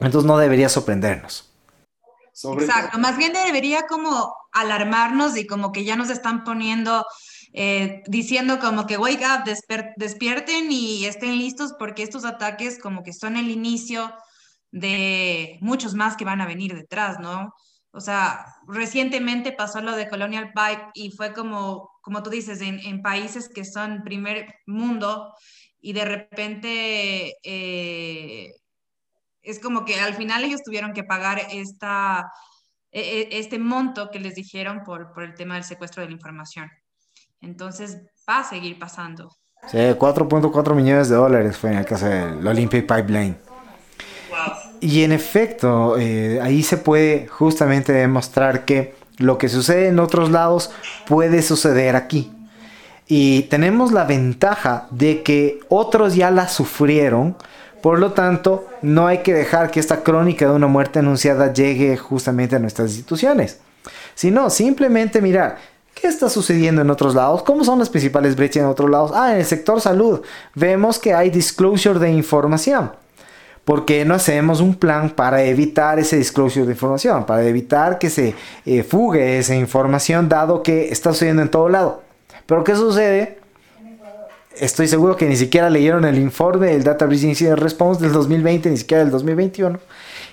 entonces 0.01 0.27
no 0.27 0.39
debería 0.39 0.71
sorprendernos. 0.71 1.53
Exacto, 2.33 2.99
más 2.99 3.19
bien 3.19 3.35
debería 3.35 3.87
como 3.87 4.35
alarmarnos 4.53 5.37
y 5.37 5.47
como 5.47 5.71
que 5.71 5.85
ya 5.85 5.97
nos 5.97 6.09
están 6.09 6.45
poniendo, 6.45 7.05
eh, 7.59 8.03
diciendo 8.07 8.59
como 8.61 8.87
que 8.87 8.99
wake 8.99 9.25
up, 9.25 9.45
despierten 9.97 10.71
y 10.71 11.07
estén 11.07 11.39
listos 11.39 11.75
porque 11.79 12.03
estos 12.03 12.25
ataques 12.25 12.79
como 12.79 13.03
que 13.03 13.13
son 13.13 13.37
el 13.37 13.51
inicio 13.51 14.13
de 14.71 15.59
muchos 15.61 15.95
más 15.95 16.17
que 16.17 16.25
van 16.25 16.41
a 16.41 16.47
venir 16.47 16.75
detrás, 16.75 17.19
¿no? 17.19 17.55
O 17.93 18.01
sea, 18.01 18.45
recientemente 18.69 19.53
pasó 19.53 19.81
lo 19.81 19.97
de 19.97 20.09
Colonial 20.09 20.53
Pipe 20.53 20.91
y 20.95 21.11
fue 21.13 21.33
como 21.33 21.97
como 22.07 22.23
tú 22.23 22.31
dices, 22.31 22.61
en, 22.61 23.03
países 23.03 23.49
que 23.49 23.65
son 23.65 24.05
primer 24.05 24.55
mundo 24.65 25.35
y 25.81 25.93
de 25.93 26.05
repente 26.05 27.35
eh, 27.43 28.55
es 29.43 29.59
como 29.59 29.85
que 29.85 29.99
al 29.99 30.15
final 30.15 30.45
ellos 30.45 30.63
tuvieron 30.63 30.93
que 30.93 31.03
pagar 31.03 31.49
esta, 31.51 32.31
e, 32.93 33.01
e, 33.01 33.39
este 33.41 33.59
monto 33.59 34.09
que 34.13 34.21
les 34.21 34.37
dijeron 34.37 34.85
por, 34.85 35.13
por 35.13 35.25
el 35.25 35.35
tema 35.35 35.55
del 35.55 35.65
secuestro 35.65 36.01
de 36.01 36.11
la 36.11 36.15
información. 36.15 36.71
Entonces 37.41 37.99
va 38.29 38.41
a 38.41 38.45
seguir 38.45 38.79
pasando. 38.79 39.31
Sí, 39.69 39.79
4.4 39.79 40.75
millones 40.75 41.09
de 41.09 41.17
dólares 41.17 41.57
fue 41.57 41.71
en 41.73 41.79
el 41.79 41.85
caso 41.85 42.07
del 42.07 42.47
Olympic 42.47 42.87
Pipeline. 42.87 43.37
Y 44.81 45.03
en 45.03 45.13
efecto, 45.13 45.97
eh, 45.99 46.41
ahí 46.43 46.63
se 46.63 46.77
puede 46.77 47.27
justamente 47.27 47.93
demostrar 47.93 48.65
que 48.65 48.95
lo 49.19 49.39
que 49.39 49.49
sucede 49.49 49.89
en 49.89 49.99
otros 49.99 50.31
lados 50.31 50.71
puede 51.07 51.43
suceder 51.43 51.97
aquí. 51.97 52.31
Y 53.09 53.43
tenemos 53.43 53.93
la 53.93 54.05
ventaja 54.05 54.89
de 54.91 55.23
que 55.23 55.61
otros 55.69 56.15
ya 56.15 56.31
la 56.31 56.49
sufrieron. 56.49 57.37
Por 57.83 57.99
lo 57.99 58.13
tanto, 58.13 58.67
no 58.83 59.07
hay 59.07 59.19
que 59.19 59.33
dejar 59.33 59.71
que 59.71 59.81
esta 59.81 60.03
crónica 60.03 60.47
de 60.47 60.55
una 60.55 60.67
muerte 60.67 60.99
anunciada 60.99 61.53
llegue 61.53 61.97
justamente 61.97 62.57
a 62.57 62.59
nuestras 62.59 62.91
instituciones. 62.91 63.61
Sino 64.15 64.51
simplemente 64.51 65.21
mirar, 65.21 65.59
¿Qué 65.99 66.09
está 66.09 66.29
sucediendo 66.29 66.83
en 66.83 66.91
otros 66.91 67.15
lados? 67.15 67.43
¿Cómo 67.43 67.65
son 67.65 67.79
las 67.79 67.89
principales 67.89 68.37
brechas 68.37 68.63
en 68.63 68.69
otros 68.69 68.91
lados? 68.91 69.13
Ah, 69.15 69.33
en 69.33 69.39
el 69.39 69.47
sector 69.47 69.81
salud 69.81 70.21
vemos 70.55 70.99
que 70.99 71.15
hay 71.15 71.31
disclosure 71.31 71.99
de 71.99 72.11
información. 72.11 72.91
¿por 73.67 73.85
qué 73.85 74.05
no 74.05 74.15
hacemos 74.15 74.61
un 74.61 74.77
plan 74.77 75.11
para 75.11 75.43
evitar 75.43 75.99
ese 75.99 76.17
disclosure 76.17 76.65
de 76.65 76.73
información? 76.73 77.27
Para 77.27 77.45
evitar 77.45 77.99
que 77.99 78.09
se 78.09 78.35
eh, 78.65 78.85
fugue 78.85 79.39
esa 79.39 79.57
información 79.57 80.29
dado 80.29 80.63
que 80.63 80.89
está 80.91 81.13
sucediendo 81.13 81.43
en 81.43 81.51
todo 81.51 81.69
lado. 81.69 82.03
Pero 82.47 82.63
¿qué 82.63 82.77
sucede? 82.77 83.41
Estoy 84.57 84.87
seguro 84.87 85.17
que 85.17 85.27
ni 85.27 85.37
siquiera 85.37 85.69
leyeron 85.69 86.05
el 86.05 86.17
informe 86.17 86.69
del 86.69 86.85
Data 86.85 87.07
Breach 87.07 87.25
Incident 87.25 87.59
Response 87.59 88.01
del 88.01 88.13
2020, 88.13 88.71
ni 88.71 88.77
siquiera 88.77 89.03
del 89.03 89.11
2021. 89.11 89.81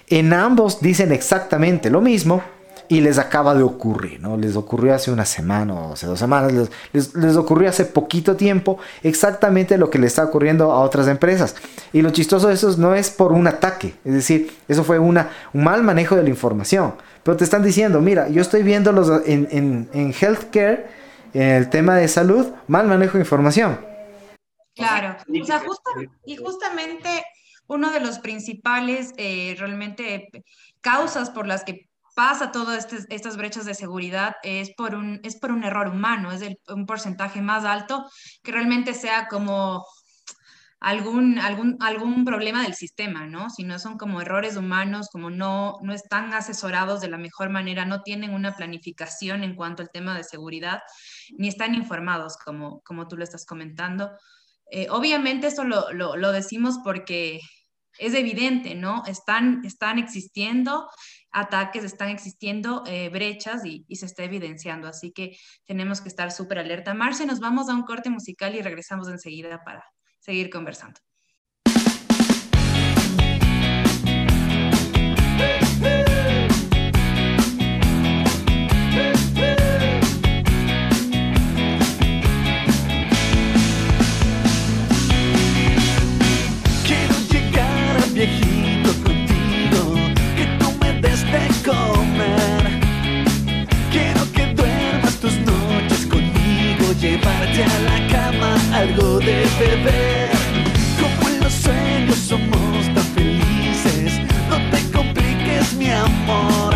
En 0.09 0.31
ambos 0.31 0.79
dicen 0.79 1.11
exactamente 1.11 1.89
lo 1.89 2.01
mismo, 2.01 2.43
y 2.87 3.01
les 3.01 3.17
acaba 3.17 3.55
de 3.55 3.63
ocurrir, 3.63 4.19
¿no? 4.19 4.37
Les 4.37 4.55
ocurrió 4.55 4.93
hace 4.93 5.11
una 5.11 5.25
semana 5.25 5.73
o 5.73 5.93
hace 5.93 6.07
dos 6.07 6.19
semanas, 6.19 6.51
les, 6.91 7.35
ocurrió 7.35 7.69
hace 7.69 7.85
poquito 7.85 8.35
tiempo 8.35 8.77
exactamente 9.01 9.77
lo 9.77 9.89
que 9.89 9.99
le 9.99 10.07
está 10.07 10.23
ocurriendo 10.23 10.71
a 10.71 10.79
otras 10.81 11.07
empresas. 11.07 11.55
Y 11.91 12.01
lo 12.01 12.11
chistoso 12.11 12.47
de 12.47 12.55
eso 12.55 12.75
no 12.77 12.95
es 12.95 13.09
por 13.09 13.31
un 13.31 13.47
ataque, 13.47 13.95
es 14.03 14.13
decir, 14.13 14.51
eso 14.67 14.83
fue 14.83 14.99
una, 14.99 15.29
un 15.53 15.63
mal 15.63 15.83
manejo 15.83 16.15
de 16.15 16.23
la 16.23 16.29
información. 16.29 16.95
Pero 17.23 17.37
te 17.37 17.45
están 17.45 17.63
diciendo, 17.63 18.01
mira, 18.01 18.27
yo 18.29 18.41
estoy 18.41 18.63
viendo 18.63 18.91
los, 18.91 19.09
en, 19.25 19.47
en, 19.51 19.89
en 19.93 20.13
healthcare, 20.13 20.87
en 21.33 21.41
el 21.41 21.69
tema 21.69 21.95
de 21.95 22.07
salud, 22.07 22.47
mal 22.67 22.87
manejo 22.87 23.13
de 23.13 23.23
información. 23.23 23.79
Claro, 24.75 25.15
o 25.19 25.45
sea, 25.45 25.61
y 26.25 26.35
justamente 26.35 27.23
uno 27.67 27.91
de 27.91 27.99
los 27.99 28.19
principales 28.19 29.13
eh, 29.17 29.55
realmente 29.57 30.29
causas 30.81 31.29
por 31.29 31.47
las 31.47 31.63
que 31.63 31.89
pasa 32.13 32.51
todas 32.51 32.87
estas 33.09 33.37
brechas 33.37 33.65
de 33.65 33.75
seguridad 33.75 34.35
es 34.43 34.73
por 34.75 34.95
un, 34.95 35.19
es 35.23 35.37
por 35.39 35.51
un 35.51 35.63
error 35.63 35.87
humano, 35.87 36.31
es 36.31 36.43
un 36.67 36.85
porcentaje 36.85 37.41
más 37.41 37.65
alto 37.65 38.05
que 38.43 38.51
realmente 38.51 38.93
sea 38.93 39.27
como 39.27 39.85
algún, 40.79 41.39
algún, 41.39 41.77
algún 41.79 42.25
problema 42.25 42.63
del 42.63 42.73
sistema, 42.73 43.25
¿no? 43.25 43.49
Si 43.49 43.63
no 43.63 43.79
son 43.79 43.97
como 43.97 44.19
errores 44.19 44.57
humanos, 44.57 45.07
como 45.11 45.29
no, 45.29 45.77
no 45.81 45.93
están 45.93 46.33
asesorados 46.33 46.99
de 46.99 47.07
la 47.07 47.17
mejor 47.17 47.49
manera, 47.49 47.85
no 47.85 48.01
tienen 48.01 48.33
una 48.33 48.55
planificación 48.55 49.43
en 49.43 49.55
cuanto 49.55 49.81
al 49.81 49.89
tema 49.91 50.15
de 50.17 50.25
seguridad, 50.25 50.81
ni 51.37 51.47
están 51.47 51.73
informados, 51.73 52.35
como, 52.37 52.81
como 52.81 53.07
tú 53.07 53.15
lo 53.15 53.23
estás 53.23 53.45
comentando. 53.45 54.11
Eh, 54.71 54.87
obviamente 54.89 55.49
lo, 55.63 55.93
lo 55.93 56.31
decimos 56.33 56.79
porque 56.83 57.39
es 57.97 58.13
evidente, 58.13 58.75
¿no? 58.75 59.03
Están, 59.05 59.63
están 59.65 59.99
existiendo 59.99 60.89
ataques, 61.31 61.83
están 61.83 62.09
existiendo 62.09 62.83
eh, 62.85 63.09
brechas 63.09 63.65
y, 63.65 63.85
y, 63.87 63.95
se 63.95 64.05
está 64.05 64.23
evidenciando. 64.23 64.87
Así 64.87 65.11
que 65.11 65.37
tenemos 65.65 66.01
que 66.01 66.09
estar 66.09 66.31
súper 66.31 66.59
alerta. 66.59 66.93
Marce, 66.93 67.25
nos 67.25 67.39
vamos 67.39 67.69
a 67.69 67.73
un 67.73 67.83
corte 67.83 68.09
musical 68.09 68.55
y 68.55 68.61
regresamos 68.61 69.07
enseguida 69.07 69.63
para 69.63 69.83
seguir 70.19 70.49
conversando. 70.49 70.99
Llevarte 97.53 97.63
a 97.63 97.79
la 97.79 98.07
cama 98.07 98.55
algo 98.73 99.19
de 99.19 99.45
beber. 99.59 100.29
Como 100.99 101.29
en 101.29 101.39
los 101.41 101.53
sueños 101.53 102.17
somos 102.17 102.93
tan 102.93 103.03
felices, 103.15 104.19
no 104.49 104.57
te 104.71 104.91
compliques 104.91 105.73
mi 105.73 105.89
amor. 105.89 106.72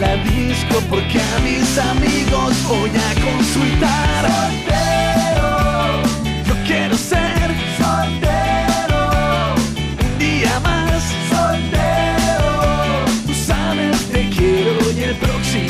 La 0.00 0.16
disco 0.16 0.80
porque 0.88 1.20
a 1.20 1.38
mis 1.40 1.78
amigos 1.78 2.54
voy 2.66 2.90
a 2.90 3.10
consultar. 3.26 4.24
Soltero, 4.40 5.52
yo 6.46 6.54
quiero 6.66 6.96
ser 6.96 7.48
soltero. 7.78 9.02
Un 10.02 10.18
día 10.18 10.58
más 10.60 11.02
soltero. 11.28 12.50
Tú 13.26 13.34
sabes 13.34 13.98
te 14.10 14.28
quiero 14.30 14.90
y 14.96 15.02
el 15.02 15.16
próximo 15.16 15.69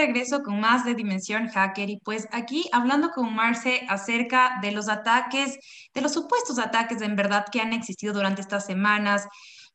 regreso 0.00 0.42
con 0.42 0.60
más 0.60 0.84
de 0.84 0.94
Dimensión 0.94 1.48
Hacker 1.48 1.90
y 1.90 2.00
pues 2.04 2.26
aquí 2.32 2.68
hablando 2.72 3.10
con 3.10 3.34
Marce 3.34 3.86
acerca 3.88 4.58
de 4.62 4.72
los 4.72 4.88
ataques, 4.88 5.58
de 5.94 6.00
los 6.00 6.14
supuestos 6.14 6.58
ataques 6.58 7.02
en 7.02 7.16
verdad 7.16 7.44
que 7.52 7.60
han 7.60 7.72
existido 7.72 8.14
durante 8.14 8.40
estas 8.40 8.64
semanas, 8.64 9.26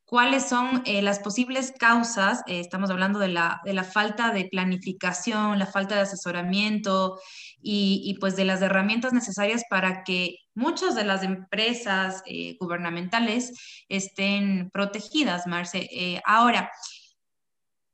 cuáles 0.06 0.48
son 0.48 0.82
eh, 0.86 1.02
las 1.02 1.20
posibles 1.20 1.74
causas, 1.78 2.42
eh, 2.48 2.60
estamos 2.60 2.90
hablando 2.90 3.20
de 3.20 3.28
la, 3.28 3.62
de 3.66 3.74
la 3.74 3.84
falta 3.84 4.32
de 4.32 4.46
planificación, 4.46 5.60
la 5.60 5.66
falta 5.66 5.96
de 5.96 6.02
asesoramiento 6.02 7.20
y, 7.68 8.16
pues 8.20 8.36
de 8.36 8.46
las 8.46 8.62
herramientas 8.62 9.12
necesarias 9.12 9.64
para 9.70 10.04
que 10.04 10.38
muchas 10.54 10.94
de 10.96 11.04
las 11.04 11.24
empresas 11.24 12.22
eh, 12.28 12.56
gubernamentales 12.60 13.52
estén 13.90 14.70
protegidas, 14.72 15.48
Marce. 15.48 15.90
Ahora, 16.26 16.70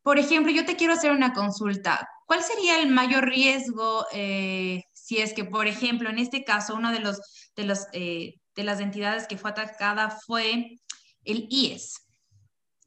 por 0.03 0.17
ejemplo, 0.17 0.51
yo 0.51 0.65
te 0.65 0.75
quiero 0.75 0.93
hacer 0.93 1.11
una 1.11 1.33
consulta. 1.33 2.09
¿Cuál 2.31 2.43
sería 2.43 2.81
el 2.81 2.87
mayor 2.87 3.27
riesgo 3.27 4.05
eh, 4.13 4.85
si 4.93 5.17
es 5.17 5.33
que, 5.33 5.43
por 5.43 5.67
ejemplo, 5.67 6.09
en 6.09 6.17
este 6.17 6.45
caso, 6.45 6.75
una 6.75 6.93
de, 6.93 7.01
los, 7.01 7.19
de, 7.57 7.65
los, 7.65 7.87
eh, 7.91 8.35
de 8.55 8.63
las 8.63 8.79
entidades 8.79 9.27
que 9.27 9.37
fue 9.37 9.49
atacada 9.49 10.17
fue 10.25 10.77
el 11.25 11.47
IES? 11.49 11.93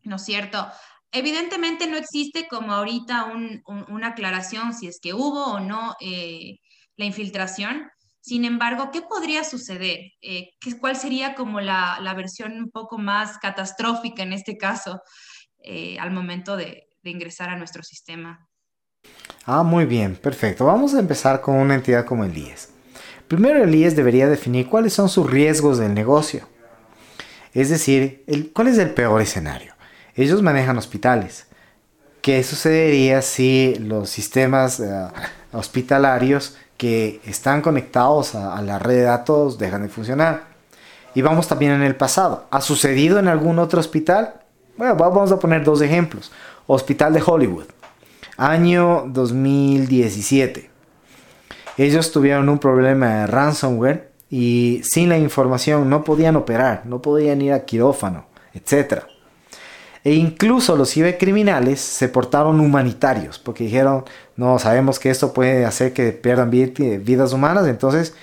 ¿No 0.03 0.17
es 0.17 0.25
cierto? 0.25 0.67
Evidentemente 1.13 1.87
no 1.87 1.99
existe 1.99 2.49
como 2.49 2.73
ahorita 2.73 3.25
un, 3.25 3.61
un, 3.67 3.85
una 3.93 4.09
aclaración 4.09 4.73
si 4.73 4.87
es 4.87 4.99
que 4.99 5.13
hubo 5.13 5.45
o 5.45 5.61
no 5.61 5.95
eh, 6.01 6.61
la 6.97 7.05
infiltración. 7.05 7.91
Sin 8.23 8.47
embargo, 8.47 8.91
¿qué 8.91 9.03
podría 9.03 9.45
suceder? 9.45 10.11
Eh, 10.23 10.53
¿qué, 10.59 10.79
¿Cuál 10.79 10.97
sería 10.97 11.35
como 11.35 11.61
la, 11.61 11.99
la, 12.01 12.15
versión 12.15 12.55
un 12.55 12.71
poco 12.71 12.97
más 12.97 13.37
catastrófica 13.37 14.23
en 14.23 14.33
este 14.33 14.57
caso 14.57 15.03
eh, 15.63 15.99
al 15.99 16.13
momento 16.13 16.57
de, 16.57 16.89
de 17.03 17.11
ingresar 17.11 17.51
a 17.51 17.57
nuestro 17.57 17.83
sistema. 17.83 18.49
Ah, 19.47 19.63
muy 19.63 19.85
bien, 19.85 20.17
perfecto. 20.17 20.65
Vamos 20.65 20.95
a 20.95 21.01
empezar 21.01 21.41
con 21.41 21.57
una 21.57 21.75
entidad 21.75 22.07
como 22.07 22.25
el 22.25 22.37
IES. 22.37 22.71
Primero 23.29 23.63
el 23.63 23.75
IES 23.75 23.95
debería 23.95 24.29
definir 24.29 24.69
cuáles 24.69 24.95
son 24.95 25.09
sus 25.09 25.31
riesgos 25.31 25.79
del 25.79 25.93
negocio. 25.93 26.47
Es 27.53 27.69
decir, 27.69 28.25
el, 28.27 28.53
cuál 28.53 28.69
es 28.69 28.79
el 28.79 28.91
peor 28.91 29.21
escenario. 29.21 29.75
Ellos 30.15 30.43
manejan 30.43 30.79
hospitales. 30.79 31.47
¿Qué 32.23 32.43
sucedería 32.43 33.21
si 33.21 33.77
los 33.81 34.09
sistemas 34.09 34.81
uh, 34.81 35.09
hospitalarios 35.53 36.57
que 36.77 37.21
están 37.27 37.61
conectados 37.61 38.35
a, 38.35 38.57
a 38.57 38.63
la 38.63 38.79
red 38.79 38.95
de 38.95 39.03
datos 39.03 39.59
dejan 39.59 39.83
de 39.83 39.89
funcionar? 39.89 40.45
Y 41.15 41.23
vamos 41.23 41.47
también 41.47 41.73
en 41.73 41.83
el 41.83 41.97
pasado. 41.97 42.47
¿Ha 42.51 42.61
sucedido 42.61 43.19
en 43.19 43.29
algún 43.29 43.59
otro 43.59 43.79
hospital? 43.79 44.35
Bueno, 44.77 44.97
vamos 44.97 45.31
a 45.31 45.39
poner 45.39 45.63
dos 45.65 45.81
ejemplos. 45.81 46.33
Hospital 46.67 47.13
de 47.13 47.23
Hollywood, 47.25 47.67
año 48.37 49.05
2017. 49.09 50.71
Ellos 51.77 52.13
tuvieron 52.13 52.49
un 52.49 52.59
problema 52.59 53.09
de 53.09 53.27
ransomware 53.27 54.13
y 54.31 54.81
sin 54.85 55.09
la 55.09 55.19
información 55.19 55.89
no 55.91 56.05
podían 56.05 56.37
operar, 56.37 56.83
no 56.87 57.03
podían 57.03 57.43
ir 57.43 57.53
a 57.53 57.65
quirófano, 57.65 58.27
etc. 58.55 59.03
E 60.05 60.15
incluso 60.15 60.77
los 60.77 60.91
cibercriminales 60.91 61.81
se 61.81 62.09
portaron 62.09 62.61
humanitarios 62.61 63.39
porque 63.39 63.65
dijeron, 63.65 64.05
no, 64.37 64.59
sabemos 64.59 64.99
que 64.99 65.11
esto 65.11 65.33
puede 65.33 65.65
hacer 65.65 65.93
que 65.93 66.13
pierdan 66.13 66.51
vidas 66.51 67.33
humanas, 67.33 67.67
entonces 67.67 68.15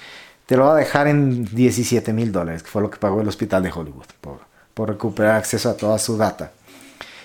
te 0.45 0.57
lo 0.57 0.65
va 0.65 0.73
a 0.73 0.77
dejar 0.77 1.07
en 1.07 1.45
17 1.45 2.13
mil 2.13 2.31
dólares, 2.31 2.63
que 2.63 2.69
fue 2.69 2.81
lo 2.81 2.89
que 2.89 2.97
pagó 2.97 3.21
el 3.21 3.27
hospital 3.27 3.63
de 3.63 3.71
Hollywood 3.71 4.05
por, 4.19 4.39
por 4.73 4.89
recuperar 4.89 5.35
acceso 5.35 5.69
a 5.69 5.77
toda 5.77 5.97
su 5.97 6.17
data. 6.17 6.51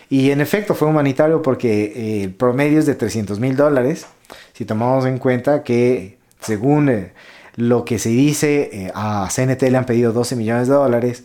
Y 0.08 0.30
en 0.30 0.40
efecto 0.40 0.74
fue 0.74 0.88
humanitario 0.88 1.42
porque 1.42 1.84
eh, 1.84 2.24
el 2.24 2.34
promedio 2.34 2.78
es 2.78 2.86
de 2.86 2.94
300 2.94 3.40
mil 3.40 3.56
dólares. 3.56 4.06
Si 4.52 4.64
tomamos 4.64 5.04
en 5.06 5.18
cuenta 5.18 5.62
que 5.62 6.18
según 6.40 6.88
eh, 6.88 7.12
lo 7.56 7.84
que 7.84 7.98
se 7.98 8.10
dice, 8.10 8.70
eh, 8.72 8.92
a 8.94 9.28
CNT 9.34 9.62
le 9.62 9.76
han 9.76 9.86
pedido 9.86 10.12
12 10.12 10.36
millones 10.36 10.68
de 10.68 10.74
dólares. 10.74 11.24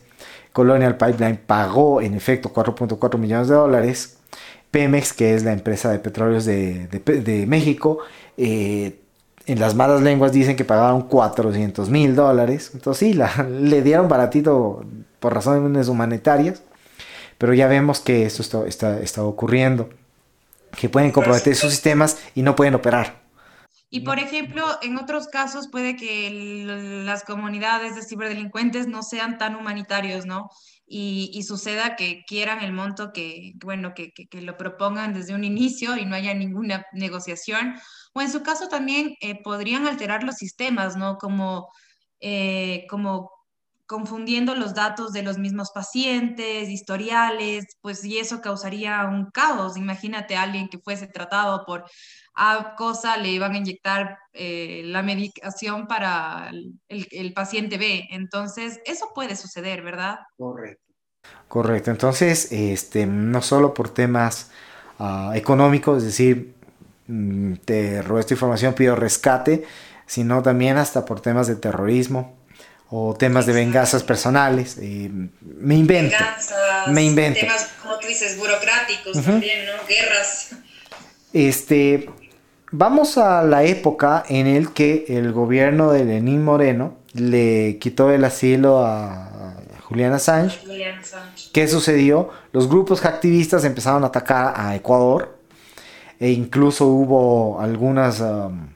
Colonial 0.52 0.98
Pipeline 0.98 1.38
pagó 1.38 2.02
en 2.02 2.14
efecto 2.14 2.52
4.4 2.54 3.18
millones 3.18 3.48
de 3.48 3.56
dólares. 3.56 4.18
Pemex, 4.72 5.14
que 5.14 5.36
es 5.36 5.44
la 5.44 5.54
empresa 5.54 5.92
de 5.92 6.00
petróleos 6.00 6.46
de, 6.46 6.88
de, 6.88 7.46
México, 7.46 8.00
en 8.38 9.60
las 9.60 9.76
malas 9.76 10.02
lenguas 10.02 10.32
dicen 10.32 10.56
que 10.56 10.64
pagaron 10.64 11.04
400 11.04 11.90
mil 11.90 12.16
dólares. 12.16 12.72
Entonces 12.74 13.10
sí, 13.10 13.14
la, 13.14 13.48
le 13.50 13.82
dieron 13.82 14.08
baratito 14.08 14.86
por 15.20 15.34
razones 15.34 15.88
humanitarias. 15.90 16.64
Pero 17.42 17.56
ya 17.56 17.66
vemos 17.66 18.00
que 18.00 18.28
esto 18.28 18.44
está, 18.44 18.68
está, 18.68 19.00
está 19.00 19.24
ocurriendo. 19.24 19.90
Que 20.80 20.90
pueden 20.90 21.12
comprometer 21.12 21.56
sus 21.56 21.72
sistemas 21.72 22.20
y 22.36 22.44
no 22.44 22.56
pueden 22.56 22.76
operar. 22.76 23.24
Y 23.90 24.02
por 24.02 24.20
ejemplo, 24.20 24.64
en 24.84 24.96
otros 24.98 25.28
casos 25.28 25.68
puede 25.68 25.96
que 25.96 26.30
las 27.04 27.24
comunidades 27.24 27.96
de 27.96 28.04
ciberdelincuentes 28.04 28.86
no 28.86 29.02
sean 29.02 29.40
tan 29.40 29.56
humanitarios, 29.56 30.28
¿no? 30.28 30.52
Y, 30.86 31.32
y 31.34 31.42
suceda 31.42 31.96
que 31.96 32.24
quieran 32.28 32.62
el 32.62 32.74
monto 32.74 33.12
que, 33.12 33.54
bueno, 33.56 33.96
que, 33.96 34.12
que, 34.12 34.28
que 34.28 34.42
lo 34.42 34.56
propongan 34.56 35.12
desde 35.16 35.34
un 35.34 35.44
inicio 35.44 35.98
y 35.98 36.06
no 36.06 36.16
haya 36.16 36.36
ninguna 36.36 36.86
negociación. 36.94 37.74
O 38.14 38.22
en 38.22 38.32
su 38.32 38.44
caso 38.44 38.68
también 38.68 39.16
eh, 39.20 39.42
podrían 39.42 39.88
alterar 39.88 40.24
los 40.24 40.36
sistemas, 40.36 40.96
¿no? 40.96 41.18
Como, 41.18 41.70
eh, 42.20 42.86
como 42.88 43.32
confundiendo 43.92 44.56
los 44.56 44.74
datos 44.74 45.12
de 45.12 45.22
los 45.22 45.38
mismos 45.38 45.72
pacientes, 45.72 46.70
historiales, 46.70 47.66
pues 47.82 48.06
y 48.06 48.20
eso 48.20 48.40
causaría 48.40 49.04
un 49.04 49.30
caos. 49.32 49.76
Imagínate 49.76 50.38
a 50.38 50.44
alguien 50.44 50.70
que 50.70 50.80
fuese 50.80 51.08
tratado 51.08 51.66
por 51.66 51.84
A 52.34 52.76
cosa, 52.78 53.18
le 53.18 53.32
iban 53.32 53.52
a 53.52 53.58
inyectar 53.58 54.18
eh, 54.32 54.84
la 54.86 55.04
medicación 55.04 55.88
para 55.88 56.52
el, 56.88 57.34
paciente 57.34 57.78
B. 57.78 58.08
Entonces, 58.12 58.80
eso 58.86 59.10
puede 59.14 59.36
suceder, 59.36 59.82
¿verdad? 59.82 60.20
Correcto. 60.38 60.94
Correcto. 61.50 61.92
Entonces, 61.92 62.50
este, 62.50 63.06
no 63.06 63.42
solo 63.42 63.74
por 63.74 63.90
temas 63.90 64.52
ah, 65.00 65.34
económicos, 65.36 65.98
es 65.98 66.06
decir, 66.06 66.56
mm, 67.08 67.56
te 67.66 68.02
robé 68.02 68.22
esta 68.22 68.36
información, 68.36 68.74
pido 68.74 68.96
rescate, 68.96 69.66
sino 70.06 70.42
también 70.42 70.78
hasta 70.78 71.04
por 71.04 71.20
temas 71.20 71.48
de 71.48 71.58
terrorismo 71.58 72.40
o 72.92 73.16
temas 73.16 73.46
de 73.46 73.54
venganzas 73.54 74.04
personales. 74.04 74.78
eh, 74.80 75.10
me 75.42 75.76
invento. 75.76 76.16
Me 76.88 77.04
invento. 77.04 77.40
temas, 77.40 77.70
como 77.82 77.98
tú 78.00 78.08
dices, 78.08 78.38
burocráticos 78.38 79.14
también, 79.24 79.66
¿no? 79.66 79.72
Guerras. 79.88 80.50
Este, 81.34 82.10
vamos 82.72 83.18
a 83.18 83.44
la 83.44 83.64
época 83.64 84.24
en 84.28 84.48
el 84.48 84.74
que 84.74 85.06
el 85.08 85.32
gobierno 85.32 85.92
de 85.92 86.04
Lenín 86.06 86.44
Moreno 86.44 86.98
le 87.14 87.78
quitó 87.80 88.12
el 88.12 88.24
asilo 88.26 88.86
a 88.86 89.28
a 89.74 89.82
Julian 89.84 90.14
Assange. 90.14 90.58
Julian 90.66 91.04
Sánchez. 91.04 91.50
¿Qué 91.54 91.68
sucedió? 91.68 92.30
Los 92.54 92.70
grupos 92.70 93.02
hacktivistas 93.02 93.66
empezaron 93.66 94.04
a 94.06 94.08
atacar 94.08 94.54
a 94.56 94.74
Ecuador 94.76 95.38
e 96.20 96.30
incluso 96.32 96.86
hubo 96.88 97.60
algunas, 97.60 98.22
um, 98.22 98.70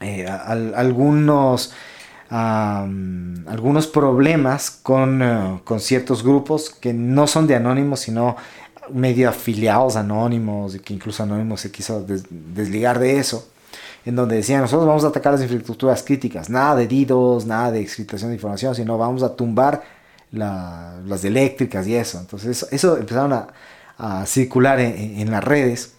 eh, 0.00 0.26
al- 0.28 0.74
algunos, 0.76 1.72
algunos 2.34 3.86
problemas 3.86 4.70
con, 4.70 5.22
eh, 5.22 5.60
con 5.64 5.80
ciertos 5.80 6.22
grupos 6.22 6.70
que 6.70 6.92
no 6.92 7.26
son 7.26 7.46
de 7.46 7.56
anónimos, 7.56 8.00
sino 8.00 8.36
medio 8.92 9.28
afiliados 9.28 9.96
anónimos 9.96 10.74
y 10.74 10.80
que 10.80 10.94
incluso 10.94 11.22
anónimos 11.22 11.60
se 11.60 11.70
quiso 11.70 12.02
des- 12.02 12.24
desligar 12.30 12.98
de 12.98 13.18
eso 13.18 13.48
en 14.04 14.16
donde 14.16 14.36
decían 14.36 14.60
nosotros 14.62 14.86
vamos 14.88 15.04
a 15.04 15.08
atacar 15.08 15.32
las 15.32 15.42
infraestructuras 15.42 16.02
críticas, 16.02 16.50
nada 16.50 16.74
de 16.74 16.88
DDoS, 16.88 17.46
nada 17.46 17.70
de 17.70 17.80
exfiltración 17.80 18.30
de 18.30 18.34
información, 18.36 18.74
sino 18.74 18.98
vamos 18.98 19.22
a 19.22 19.36
tumbar 19.36 19.82
la- 20.32 20.98
las 21.06 21.24
eléctricas 21.24 21.86
y 21.86 21.94
eso. 21.94 22.18
Entonces 22.18 22.66
eso, 22.72 22.96
empezaron 22.96 23.32
a, 23.34 23.46
circular 24.26 24.80
en- 24.80 25.20
en 25.20 25.30
las 25.30 25.44
redes. 25.44 25.94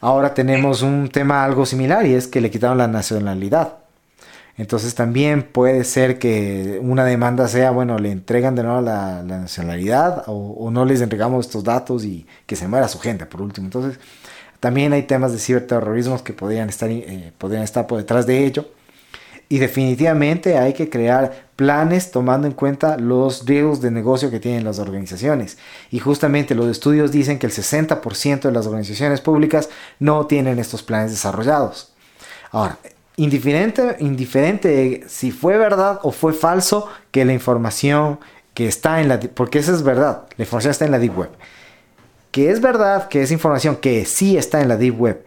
Ahora 0.00 0.32
tenemos 0.32 0.80
un 0.80 1.10
tema 1.10 1.44
algo 1.44 1.66
similar 1.66 2.06
y 2.06 2.14
es 2.14 2.26
que 2.28 2.40
le 2.40 2.50
quitaron 2.50 2.78
la 2.78 2.88
nacionalidad. 2.88 3.74
Entonces 4.58 4.94
también 4.94 5.42
puede 5.42 5.84
ser 5.84 6.18
que 6.18 6.78
una 6.82 7.04
demanda 7.04 7.46
sea, 7.48 7.70
bueno, 7.70 7.98
le 7.98 8.10
entregan 8.10 8.54
de 8.54 8.62
nuevo 8.62 8.80
la, 8.80 9.22
la 9.22 9.38
nacionalidad 9.40 10.24
o, 10.28 10.54
o 10.58 10.70
no 10.70 10.84
les 10.84 11.02
entregamos 11.02 11.46
estos 11.46 11.62
datos 11.62 12.04
y 12.04 12.26
que 12.46 12.56
se 12.56 12.66
muera 12.66 12.88
su 12.88 12.98
gente 12.98 13.26
por 13.26 13.42
último. 13.42 13.66
Entonces 13.66 13.98
también 14.60 14.92
hay 14.92 15.02
temas 15.02 15.32
de 15.32 15.38
ciberterrorismo 15.38 16.22
que 16.24 16.32
podrían 16.32 16.68
estar, 16.68 16.90
eh, 16.90 17.32
podrían 17.38 17.62
estar 17.62 17.86
por 17.86 17.98
detrás 17.98 18.26
de 18.26 18.44
ello. 18.44 18.66
Y 19.48 19.58
definitivamente 19.58 20.58
hay 20.58 20.72
que 20.72 20.90
crear 20.90 21.46
planes 21.54 22.10
tomando 22.10 22.48
en 22.48 22.52
cuenta 22.52 22.96
los 22.96 23.46
riesgos 23.46 23.80
de 23.80 23.92
negocio 23.92 24.28
que 24.30 24.40
tienen 24.40 24.64
las 24.64 24.80
organizaciones. 24.80 25.56
Y 25.92 26.00
justamente 26.00 26.56
los 26.56 26.66
estudios 26.66 27.12
dicen 27.12 27.38
que 27.38 27.46
el 27.46 27.52
60% 27.52 28.40
de 28.40 28.52
las 28.52 28.66
organizaciones 28.66 29.20
públicas 29.20 29.68
no 30.00 30.26
tienen 30.26 30.58
estos 30.58 30.82
planes 30.82 31.12
desarrollados. 31.12 31.92
Ahora, 32.50 32.78
indiferente, 33.16 33.96
indiferente 34.00 35.04
si 35.08 35.30
fue 35.30 35.58
verdad 35.58 36.00
o 36.02 36.12
fue 36.12 36.32
falso 36.32 36.88
que 37.10 37.24
la 37.24 37.32
información 37.32 38.18
que 38.54 38.66
está 38.66 39.00
en 39.00 39.08
la... 39.08 39.20
Porque 39.20 39.58
esa 39.58 39.72
es 39.72 39.82
verdad, 39.82 40.24
la 40.36 40.44
información 40.44 40.70
está 40.70 40.84
en 40.84 40.90
la 40.90 40.98
Deep 40.98 41.18
Web. 41.18 41.30
Que 42.30 42.50
es 42.50 42.60
verdad 42.60 43.08
que 43.08 43.22
esa 43.22 43.32
información 43.32 43.76
que 43.76 44.04
sí 44.04 44.36
está 44.36 44.60
en 44.60 44.68
la 44.68 44.76
Deep 44.76 45.00
Web 45.00 45.24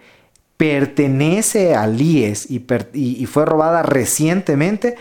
pertenece 0.57 1.75
al 1.75 1.99
IES 1.99 2.51
y, 2.51 2.65
y 2.93 3.25
fue 3.27 3.45
robada 3.45 3.81
recientemente, 3.81 4.95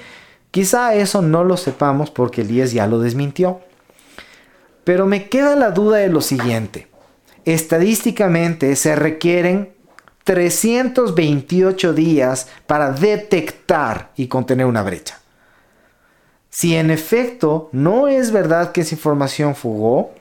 quizá 0.51 0.94
eso 0.94 1.20
no 1.20 1.42
lo 1.42 1.57
sepamos 1.57 2.11
porque 2.11 2.42
el 2.42 2.51
IES 2.51 2.72
ya 2.72 2.87
lo 2.87 3.01
desmintió. 3.01 3.61
Pero 4.85 5.07
me 5.07 5.29
queda 5.29 5.57
la 5.57 5.70
duda 5.70 5.98
de 5.98 6.09
lo 6.09 6.20
siguiente. 6.20 6.87
Estadísticamente 7.44 8.77
se 8.77 8.94
requieren 8.94 9.70
328 10.29 11.95
días 11.95 12.49
para 12.67 12.91
detectar 12.93 14.11
y 14.14 14.29
contener 14.29 14.67
una 14.67 14.83
brecha. 14.83 15.19
Si 16.51 16.77
en 16.77 16.91
efecto 16.91 17.71
no 17.73 18.09
es 18.09 18.31
verdad 18.31 18.73
que 18.73 18.83
esa 18.83 18.95
información 18.95 19.55
fugó, 19.55 20.12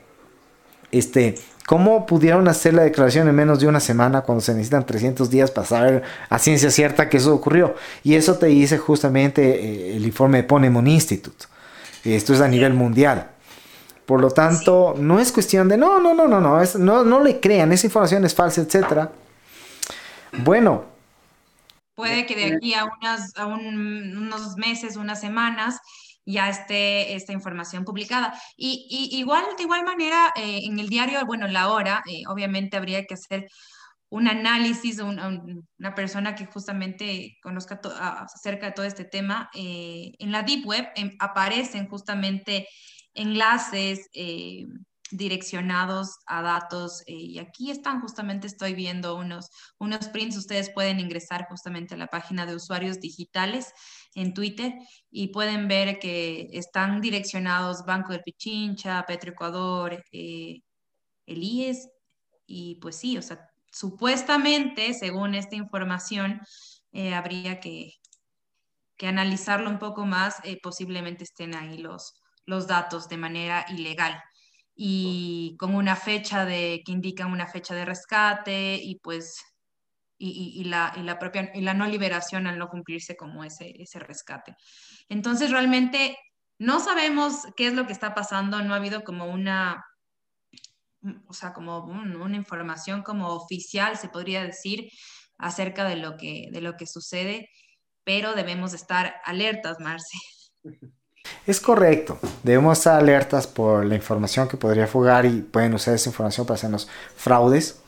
este, 0.92 1.34
¿cómo 1.66 2.06
pudieron 2.06 2.48
hacer 2.48 2.72
la 2.72 2.84
declaración 2.84 3.28
en 3.28 3.34
menos 3.34 3.60
de 3.60 3.66
una 3.66 3.80
semana 3.80 4.22
cuando 4.22 4.40
se 4.40 4.52
necesitan 4.54 4.86
300 4.86 5.28
días 5.28 5.50
para 5.50 5.66
saber 5.66 6.02
a 6.30 6.38
ciencia 6.38 6.70
cierta 6.70 7.10
que 7.10 7.18
eso 7.18 7.34
ocurrió? 7.34 7.74
Y 8.02 8.14
eso 8.14 8.36
te 8.36 8.46
dice 8.46 8.78
justamente 8.78 9.42
eh, 9.60 9.96
el 9.96 10.06
informe 10.06 10.38
de 10.38 10.44
Ponemon 10.44 10.86
Institute. 10.86 11.44
Esto 12.04 12.32
es 12.32 12.40
a 12.40 12.48
nivel 12.48 12.72
mundial. 12.72 13.28
Por 14.06 14.22
lo 14.22 14.30
tanto, 14.30 14.94
no 14.98 15.20
es 15.20 15.32
cuestión 15.32 15.68
de 15.68 15.76
no, 15.76 16.00
no, 16.00 16.14
no, 16.14 16.26
no, 16.26 16.40
no, 16.40 16.62
es- 16.62 16.76
no, 16.76 17.04
no 17.04 17.22
le 17.22 17.40
crean, 17.40 17.72
esa 17.72 17.86
información 17.86 18.24
es 18.24 18.34
falsa, 18.34 18.62
etcétera. 18.62 19.10
Bueno, 20.44 20.86
Puede 21.94 22.26
que 22.26 22.36
de 22.36 22.54
aquí 22.56 22.74
a, 22.74 22.84
unas, 22.84 23.36
a 23.36 23.46
un- 23.46 24.16
unos 24.16 24.56
meses, 24.56 24.94
unas 24.96 25.20
semanas, 25.20 25.80
ya 26.24 26.48
esté 26.48 27.14
esta 27.16 27.32
información 27.32 27.84
publicada. 27.84 28.40
Y, 28.56 28.86
igual, 29.18 29.44
de 29.56 29.64
igual 29.64 29.84
manera, 29.84 30.32
eh, 30.36 30.60
en 30.62 30.78
el 30.78 30.88
diario, 30.88 31.24
bueno, 31.26 31.48
La 31.48 31.70
Hora, 31.70 32.02
eh, 32.08 32.22
obviamente 32.28 32.76
habría 32.76 33.04
que 33.04 33.14
hacer 33.14 33.48
un 34.10 34.28
análisis, 34.28 35.00
un- 35.00 35.18
un- 35.18 35.66
una 35.78 35.94
persona 35.96 36.34
que 36.36 36.46
justamente 36.46 37.36
conozca 37.42 37.80
acerca 38.32 38.66
de 38.66 38.72
todo 38.72 38.86
este 38.86 39.04
tema. 39.04 39.50
eh, 39.54 40.12
en 40.20 40.30
la 40.30 40.42
Deep 40.44 40.66
Web 40.66 40.88
em, 40.94 41.16
aparecen 41.18 41.88
justamente 41.88 42.68
enlaces 43.12 44.08
direccionados 45.10 46.18
a 46.26 46.42
datos 46.42 47.02
eh, 47.06 47.14
y 47.14 47.38
aquí 47.38 47.70
están 47.70 48.00
justamente, 48.00 48.46
estoy 48.46 48.74
viendo 48.74 49.16
unos, 49.16 49.50
unos 49.78 50.08
prints, 50.08 50.36
ustedes 50.36 50.70
pueden 50.70 51.00
ingresar 51.00 51.46
justamente 51.48 51.94
a 51.94 51.98
la 51.98 52.08
página 52.08 52.46
de 52.46 52.54
usuarios 52.54 53.00
digitales 53.00 53.72
en 54.14 54.34
Twitter 54.34 54.74
y 55.10 55.28
pueden 55.28 55.68
ver 55.68 55.98
que 55.98 56.48
están 56.52 57.00
direccionados 57.00 57.84
Banco 57.86 58.12
del 58.12 58.22
Pichincha, 58.22 59.04
Petroecuador, 59.06 60.04
eh, 60.12 60.62
el 61.26 61.42
IES 61.42 61.88
y 62.46 62.76
pues 62.76 62.96
sí, 62.96 63.18
o 63.18 63.22
sea, 63.22 63.48
supuestamente, 63.70 64.94
según 64.94 65.34
esta 65.34 65.56
información, 65.56 66.40
eh, 66.92 67.14
habría 67.14 67.60
que, 67.60 67.92
que 68.96 69.06
analizarlo 69.06 69.70
un 69.70 69.78
poco 69.78 70.06
más, 70.06 70.36
eh, 70.44 70.58
posiblemente 70.62 71.24
estén 71.24 71.54
ahí 71.54 71.78
los, 71.78 72.20
los 72.46 72.66
datos 72.66 73.08
de 73.08 73.18
manera 73.18 73.66
ilegal 73.68 74.20
y 74.80 75.56
con 75.58 75.74
una 75.74 75.96
fecha 75.96 76.44
de, 76.44 76.82
que 76.86 76.92
indica 76.92 77.26
una 77.26 77.48
fecha 77.48 77.74
de 77.74 77.84
rescate 77.84 78.76
y 78.80 79.00
pues 79.00 79.36
y- 80.18 80.52
y 80.60 80.64
la, 80.64 80.92
y 80.96 81.02
la 81.02 81.18
propia 81.18 81.50
y 81.54 81.62
la 81.62 81.74
no 81.74 81.86
liberación 81.88 82.46
al 82.46 82.58
no 82.58 82.68
cumplirse 82.68 83.16
como 83.16 83.42
ese, 83.44 83.72
ese 83.82 83.98
rescate. 83.98 84.54
Entonces 85.08 85.50
realmente 85.50 86.16
no 86.60 86.78
sabemos 86.80 87.46
qué 87.56 87.66
es 87.68 87.74
lo 87.74 87.86
que 87.86 87.92
está 87.92 88.14
pasando, 88.14 88.62
no 88.62 88.74
ha 88.74 88.76
habido 88.78 89.02
como 89.04 89.26
una, 89.26 89.84
o 91.28 91.32
sea, 91.32 91.52
como 91.52 91.78
un- 91.84 92.16
una 92.16 92.36
información 92.36 93.02
como 93.02 93.28
oficial, 93.34 93.96
se 93.96 94.08
podría 94.08 94.42
decir, 94.44 94.88
acerca 95.38 95.84
de 95.84 95.96
lo 95.96 96.16
que, 96.16 96.48
de 96.52 96.60
lo 96.60 96.76
que 96.76 96.86
sucede, 96.86 97.48
pero 98.04 98.34
debemos 98.34 98.74
estar 98.74 99.16
alertas, 99.24 99.78
Marce. 99.80 100.16
Es 101.48 101.60
correcto. 101.62 102.18
Debemos 102.42 102.76
estar 102.76 103.00
alertas 103.00 103.46
por 103.46 103.82
la 103.86 103.94
información 103.94 104.48
que 104.48 104.58
podría 104.58 104.86
fugar 104.86 105.24
y 105.24 105.40
pueden 105.40 105.72
usar 105.72 105.94
esa 105.94 106.10
información 106.10 106.46
para 106.46 106.56
hacernos 106.56 106.90
fraudes. 107.16 107.80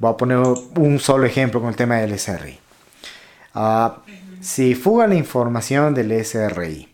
Voy 0.00 0.10
a 0.10 0.16
poner 0.16 0.38
un 0.38 0.98
solo 0.98 1.24
ejemplo 1.24 1.60
con 1.60 1.68
el 1.68 1.76
tema 1.76 1.98
del 1.98 2.18
SRI. 2.18 2.58
Ah, 3.54 3.98
si 4.40 4.74
fuga 4.74 5.06
la 5.06 5.14
información 5.14 5.94
del 5.94 6.10
SRI, 6.24 6.88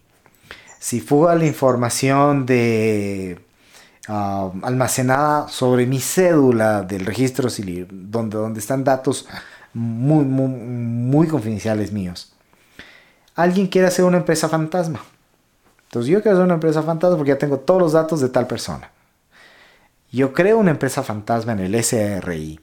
si 0.79 1.01
fuga 1.01 1.37
la 1.37 1.47
información 1.47 2.45
de 2.45 3.41
ah, 4.07 4.51
almacenada 4.63 5.49
sobre 5.49 5.87
mi 5.87 6.01
cédula 6.01 6.83
del 6.83 7.07
registro 7.07 7.49
civil, 7.49 7.89
donde, 7.91 8.37
donde 8.37 8.61
están 8.61 8.85
datos 8.85 9.27
muy, 9.73 10.27
muy, 10.27 10.49
muy 10.49 11.29
confidenciales 11.29 11.93
míos. 11.93 12.35
Alguien 13.35 13.69
quiere 13.69 13.89
hacer 13.89 14.05
una 14.05 14.19
empresa 14.19 14.51
fantasma. 14.51 15.01
Entonces 15.95 16.11
yo 16.11 16.23
quiero 16.23 16.39
hacer 16.39 16.47
una 16.47 16.55
empresa 16.55 16.83
fantasma 16.83 17.17
porque 17.17 17.29
ya 17.29 17.39
tengo 17.39 17.61
todos 17.61 17.81
los 17.81 17.93
datos 17.93 18.21
de 18.21 18.29
tal 18.29 18.49
persona. 18.49 18.91
Yo 20.11 20.33
creo 20.33 20.59
una 20.59 20.73
empresa 20.73 21.05
fantasma 21.05 21.53
en 21.53 21.61
el 21.61 21.85
SRI. 21.85 22.59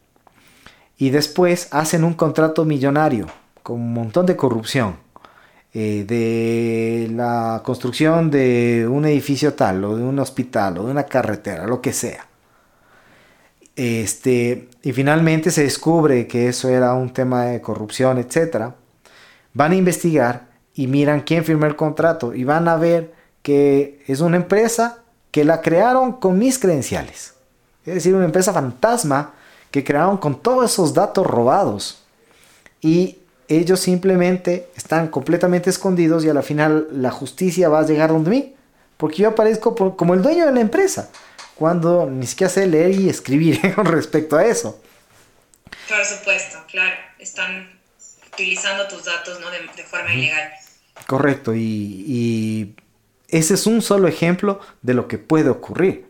Y 0.97 1.09
después 1.11 1.69
hacen 1.71 2.03
un 2.03 2.13
contrato 2.13 2.65
millonario 2.65 3.27
con 3.63 3.77
un 3.77 3.93
montón 3.93 4.25
de 4.25 4.35
corrupción. 4.35 4.97
Eh, 5.73 6.03
de 6.05 7.09
la 7.13 7.61
construcción 7.63 8.29
de 8.29 8.85
un 8.91 9.05
edificio 9.05 9.53
tal, 9.53 9.81
o 9.85 9.95
de 9.95 10.03
un 10.03 10.19
hospital, 10.19 10.79
o 10.79 10.83
de 10.83 10.91
una 10.91 11.05
carretera, 11.05 11.65
lo 11.65 11.79
que 11.79 11.93
sea. 11.93 12.27
Este, 13.77 14.67
y 14.83 14.91
finalmente 14.91 15.51
se 15.51 15.63
descubre 15.63 16.27
que 16.27 16.49
eso 16.49 16.67
era 16.67 16.95
un 16.95 17.13
tema 17.13 17.45
de 17.45 17.61
corrupción, 17.61 18.17
etc. 18.17 18.73
Van 19.53 19.71
a 19.71 19.75
investigar 19.75 20.49
y 20.73 20.87
miran 20.87 21.21
quién 21.21 21.45
firmó 21.45 21.65
el 21.65 21.77
contrato 21.77 22.33
y 22.33 22.43
van 22.43 22.67
a 22.67 22.75
ver 22.75 23.20
que 23.41 24.03
es 24.07 24.19
una 24.19 24.37
empresa 24.37 24.99
que 25.31 25.45
la 25.45 25.61
crearon 25.61 26.13
con 26.13 26.37
mis 26.37 26.59
credenciales. 26.59 27.33
Es 27.85 27.95
decir, 27.95 28.13
una 28.13 28.25
empresa 28.25 28.53
fantasma 28.53 29.33
que 29.71 29.83
crearon 29.83 30.17
con 30.17 30.41
todos 30.41 30.71
esos 30.71 30.93
datos 30.93 31.25
robados. 31.25 32.03
Y 32.81 33.19
ellos 33.47 33.79
simplemente 33.79 34.69
están 34.75 35.07
completamente 35.07 35.69
escondidos 35.69 36.23
y 36.25 36.29
a 36.29 36.33
la 36.33 36.41
final 36.41 36.87
la 36.91 37.11
justicia 37.11 37.69
va 37.69 37.79
a 37.79 37.85
llegar 37.85 38.09
donde 38.09 38.29
mí. 38.29 38.55
Porque 38.97 39.17
yo 39.17 39.29
aparezco 39.29 39.95
como 39.95 40.13
el 40.13 40.21
dueño 40.21 40.45
de 40.45 40.51
la 40.51 40.61
empresa. 40.61 41.09
Cuando 41.55 42.05
ni 42.05 42.27
siquiera 42.27 42.51
sé 42.51 42.67
leer 42.67 42.91
y 42.91 43.09
escribir 43.09 43.73
con 43.75 43.85
respecto 43.85 44.37
a 44.37 44.45
eso. 44.45 44.79
Por 45.87 46.05
supuesto, 46.05 46.59
claro. 46.69 46.95
Están 47.17 47.69
utilizando 48.31 48.87
tus 48.87 49.05
datos 49.05 49.39
¿no? 49.39 49.49
de, 49.49 49.83
forma 49.83 50.13
ilegal. 50.13 50.51
Correcto. 51.07 51.53
Y, 51.53 52.05
y 52.07 52.75
ese 53.31 53.53
es 53.53 53.65
un 53.65 53.81
solo 53.81 54.07
ejemplo 54.07 54.59
de 54.81 54.93
lo 54.93 55.07
que 55.07 55.17
puede 55.17 55.49
ocurrir. 55.49 56.05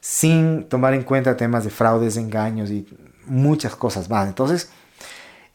Sin 0.00 0.64
tomar 0.64 0.94
en 0.94 1.02
cuenta 1.02 1.36
temas 1.36 1.64
de 1.64 1.70
fraudes, 1.70 2.16
engaños 2.16 2.70
y 2.70 2.86
muchas 3.26 3.74
cosas 3.76 4.08
más. 4.08 4.28
Entonces, 4.28 4.70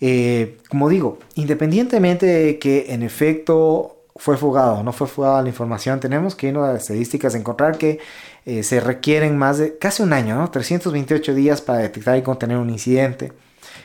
eh, 0.01 0.57
como 0.69 0.89
digo, 0.89 1.19
independientemente 1.35 2.25
de 2.25 2.59
que 2.59 2.87
en 2.89 3.03
efecto 3.03 4.03
fue 4.15 4.37
fugado 4.37 4.75
o 4.75 4.83
no 4.83 4.93
fue 4.93 5.07
fugada 5.07 5.41
la 5.41 5.49
información, 5.49 5.99
tenemos 5.99 6.35
que 6.35 6.47
ir 6.47 6.57
a 6.57 6.73
las 6.73 6.83
estadísticas, 6.83 7.35
encontrar 7.35 7.77
que 7.77 7.99
eh, 8.45 8.63
se 8.63 8.79
requieren 8.79 9.37
más 9.37 9.57
de 9.57 9.77
casi 9.77 10.03
un 10.03 10.13
año, 10.13 10.35
¿no? 10.35 10.49
328 10.49 11.33
días 11.33 11.61
para 11.61 11.79
detectar 11.79 12.17
y 12.17 12.21
contener 12.21 12.57
un 12.57 12.69
incidente, 12.69 13.33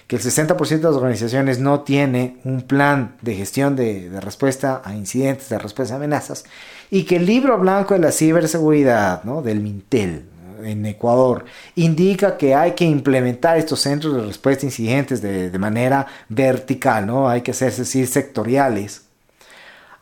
que 0.06 0.16
el 0.16 0.22
60% 0.22 0.68
de 0.68 0.83
las 0.83 0.94
organizaciones 0.94 1.59
no 1.59 1.80
tiene 1.80 2.38
un 2.44 2.62
plan 2.62 3.16
de 3.22 3.35
gestión 3.35 3.76
de 3.76 4.20
respuesta 4.20 4.83
a 4.85 4.94
incidentes, 4.94 5.48
de 5.48 5.59
respuesta 5.59 5.94
a 5.94 5.96
amenazas, 5.96 6.44
y 6.90 7.05
que 7.05 7.16
el 7.16 7.26
libro 7.26 7.59
blanco 7.59 7.94
de 7.94 8.00
la 8.00 8.12
ciberseguridad, 8.12 9.22
¿no? 9.24 9.42
Del 9.42 9.61
Mintel, 9.61 10.24
en 10.64 10.85
Ecuador 10.87 11.44
indica 11.76 12.37
que 12.37 12.55
hay 12.55 12.72
que 12.72 12.85
implementar 12.85 13.57
estos 13.57 13.81
centros 13.81 14.14
de 14.14 14.22
respuesta 14.22 14.66
a 14.66 14.68
incidentes 14.68 15.22
de, 15.22 15.59
manera 15.59 16.07
vertical, 16.29 17.07
¿no? 17.07 17.29
Hay 17.29 17.42
que 17.42 17.53
hacerse 17.53 17.85
sectoriales. 18.07 19.03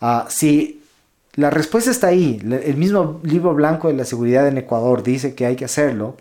Ah, 0.01 0.27
si 0.29 0.83
la 1.35 1.51
respuesta 1.51 1.90
está 1.90 2.09
ahí, 2.09 2.40
el 2.42 2.77
mismo 2.77 3.20
libro 3.22 3.55
blanco 3.55 3.88
de 3.88 3.94
la 3.94 4.05
seguridad 4.05 4.46
en 4.48 4.59
Ecuador 4.59 5.03
dice 5.03 5.35
que 5.35 5.46
hay 5.46 5.57
que 5.57 5.64
hacerlo, 5.64 6.16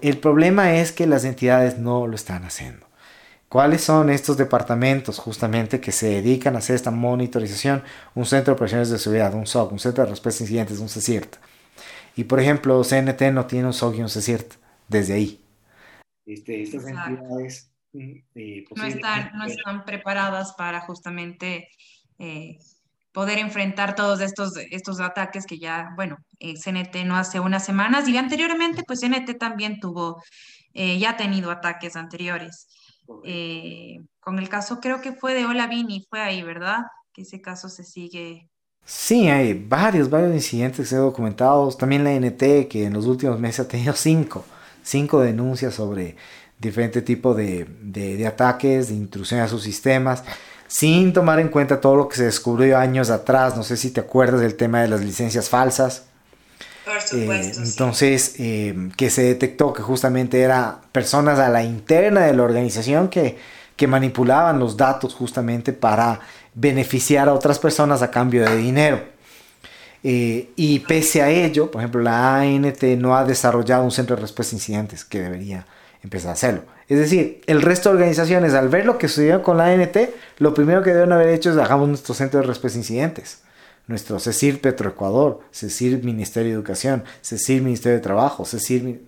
el 0.00 0.18
problema 0.18 0.74
es 0.76 0.92
que 0.92 1.06
las 1.06 1.24
entidades 1.24 1.78
no 1.78 2.06
lo 2.06 2.14
están 2.14 2.44
haciendo. 2.44 2.83
¿Cuáles 3.54 3.84
son 3.84 4.10
estos 4.10 4.36
departamentos 4.36 5.20
justamente 5.20 5.80
que 5.80 5.92
se 5.92 6.08
dedican 6.08 6.56
a 6.56 6.58
hacer 6.58 6.74
esta 6.74 6.90
monitorización? 6.90 7.84
Un 8.16 8.26
centro 8.26 8.50
de 8.50 8.56
operaciones 8.56 8.90
de 8.90 8.98
seguridad, 8.98 9.32
un 9.32 9.46
SOC, 9.46 9.70
un 9.70 9.78
centro 9.78 10.02
de 10.02 10.10
respuesta 10.10 10.42
a 10.42 10.44
incidentes, 10.44 10.80
un 10.80 10.88
CECIRT. 10.88 11.36
Y 12.16 12.24
por 12.24 12.40
ejemplo, 12.40 12.82
CNT 12.82 13.30
no 13.32 13.46
tiene 13.46 13.66
un 13.66 13.72
SOC 13.72 13.94
y 13.94 14.00
un 14.00 14.08
CECIRT 14.08 14.54
desde 14.88 15.14
ahí. 15.14 15.40
Este, 16.26 16.62
estas 16.62 16.84
entidades 16.84 17.70
mm, 17.92 18.12
eh, 18.34 18.64
no, 18.74 18.84
están, 18.86 19.30
no 19.38 19.44
están 19.44 19.84
preparadas 19.84 20.54
para 20.54 20.80
justamente 20.80 21.68
eh, 22.18 22.58
poder 23.12 23.38
enfrentar 23.38 23.94
todos 23.94 24.20
estos, 24.20 24.56
estos 24.72 24.98
ataques 24.98 25.46
que 25.46 25.60
ya, 25.60 25.92
bueno, 25.94 26.16
eh, 26.40 26.54
CNT 26.54 27.04
no 27.04 27.14
hace 27.14 27.38
unas 27.38 27.64
semanas 27.64 28.08
y 28.08 28.16
anteriormente, 28.16 28.82
pues 28.84 28.98
CNT 28.98 29.38
también 29.38 29.78
tuvo, 29.78 30.20
ya 30.74 31.10
ha 31.10 31.16
tenido 31.16 31.52
ataques 31.52 31.94
anteriores. 31.94 32.66
Con 34.20 34.38
el 34.38 34.48
caso 34.48 34.80
creo 34.80 35.00
que 35.00 35.12
fue 35.12 35.34
de 35.34 35.46
Olavini, 35.46 36.06
fue 36.08 36.20
ahí, 36.20 36.42
¿verdad? 36.42 36.84
Que 37.12 37.22
ese 37.22 37.40
caso 37.40 37.68
se 37.68 37.84
sigue 37.84 38.48
Sí, 38.86 39.28
hay 39.28 39.54
varios, 39.54 40.10
varios 40.10 40.34
incidentes 40.34 40.80
que 40.80 40.84
se 40.86 40.96
han 40.96 41.02
documentado. 41.02 41.70
También 41.72 42.04
la 42.04 42.12
NT, 42.12 42.68
que 42.68 42.84
en 42.84 42.92
los 42.92 43.06
últimos 43.06 43.40
meses 43.40 43.60
ha 43.60 43.68
tenido 43.68 43.94
cinco, 43.94 44.44
cinco 44.82 45.20
denuncias 45.20 45.74
sobre 45.74 46.16
diferente 46.58 47.02
tipo 47.02 47.34
de, 47.34 47.66
de, 47.82 48.26
ataques, 48.26 48.88
de 48.88 48.94
intrusión 48.94 49.40
a 49.40 49.48
sus 49.48 49.62
sistemas, 49.62 50.22
sin 50.66 51.12
tomar 51.12 51.40
en 51.40 51.48
cuenta 51.48 51.80
todo 51.80 51.96
lo 51.96 52.08
que 52.08 52.16
se 52.16 52.24
descubrió 52.24 52.78
años 52.78 53.10
atrás. 53.10 53.56
No 53.56 53.62
sé 53.62 53.76
si 53.76 53.90
te 53.90 54.00
acuerdas 54.00 54.40
del 54.40 54.56
tema 54.56 54.82
de 54.82 54.88
las 54.88 55.02
licencias 55.02 55.48
falsas. 55.48 56.08
Por 56.84 57.00
supuesto, 57.00 57.60
eh, 57.60 57.64
entonces, 57.64 58.34
eh, 58.38 58.90
que 58.96 59.08
se 59.08 59.22
detectó 59.22 59.72
que 59.72 59.82
justamente 59.82 60.40
eran 60.40 60.76
personas 60.92 61.38
a 61.38 61.48
la 61.48 61.62
interna 61.62 62.22
de 62.22 62.34
la 62.34 62.42
organización 62.42 63.08
que, 63.08 63.38
que 63.76 63.86
manipulaban 63.86 64.58
los 64.58 64.76
datos 64.76 65.14
justamente 65.14 65.72
para 65.72 66.20
beneficiar 66.54 67.28
a 67.28 67.34
otras 67.34 67.58
personas 67.58 68.02
a 68.02 68.10
cambio 68.10 68.44
de 68.44 68.56
dinero. 68.56 69.14
Eh, 70.06 70.50
y 70.56 70.80
pese 70.80 71.22
a 71.22 71.30
ello, 71.30 71.70
por 71.70 71.80
ejemplo, 71.80 72.02
la 72.02 72.36
ANT 72.36 72.82
no 72.98 73.16
ha 73.16 73.24
desarrollado 73.24 73.84
un 73.84 73.90
centro 73.90 74.16
de 74.16 74.22
respuesta 74.22 74.54
a 74.54 74.58
incidentes 74.58 75.04
que 75.04 75.20
debería 75.20 75.66
empezar 76.02 76.30
a 76.30 76.32
hacerlo. 76.34 76.62
Es 76.86 76.98
decir, 76.98 77.40
el 77.46 77.62
resto 77.62 77.88
de 77.88 77.96
organizaciones, 77.96 78.52
al 78.52 78.68
ver 78.68 78.84
lo 78.84 78.98
que 78.98 79.08
sucedió 79.08 79.42
con 79.42 79.56
la 79.56 79.68
ANT, 79.68 79.96
lo 80.36 80.52
primero 80.52 80.82
que 80.82 80.92
deben 80.92 81.12
haber 81.12 81.28
hecho 81.28 81.50
es 81.50 81.56
hagamos 81.56 81.88
nuestro 81.88 82.14
centro 82.14 82.40
de 82.40 82.46
respuesta 82.46 82.78
a 82.78 82.80
incidentes. 82.80 83.43
Nuestro 83.86 84.18
CECIR 84.18 84.60
Petroecuador, 84.60 85.40
CECIR 85.52 86.02
Ministerio 86.02 86.50
de 86.50 86.54
Educación, 86.54 87.04
CECIR 87.22 87.62
Ministerio 87.62 87.98
de 87.98 88.02
Trabajo, 88.02 88.44
CECIR 88.44 89.00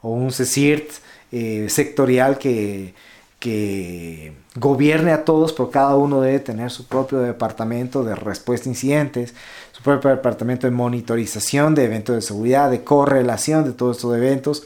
o 0.00 0.10
un 0.10 0.32
CECIR 0.32 0.86
eh, 1.32 1.66
sectorial 1.68 2.38
que, 2.38 2.94
que 3.42 4.32
gobierne 4.54 5.10
a 5.10 5.24
todos, 5.24 5.52
pero 5.52 5.68
cada 5.68 5.96
uno 5.96 6.20
debe 6.20 6.38
tener 6.38 6.70
su 6.70 6.86
propio 6.86 7.18
departamento 7.18 8.04
de 8.04 8.14
respuesta 8.14 8.68
a 8.68 8.72
incidentes, 8.72 9.34
su 9.72 9.82
propio 9.82 10.10
departamento 10.10 10.68
de 10.68 10.70
monitorización 10.70 11.74
de 11.74 11.86
eventos 11.86 12.14
de 12.14 12.22
seguridad, 12.22 12.70
de 12.70 12.84
correlación 12.84 13.64
de 13.64 13.72
todos 13.72 13.96
estos 13.96 14.16
eventos. 14.16 14.64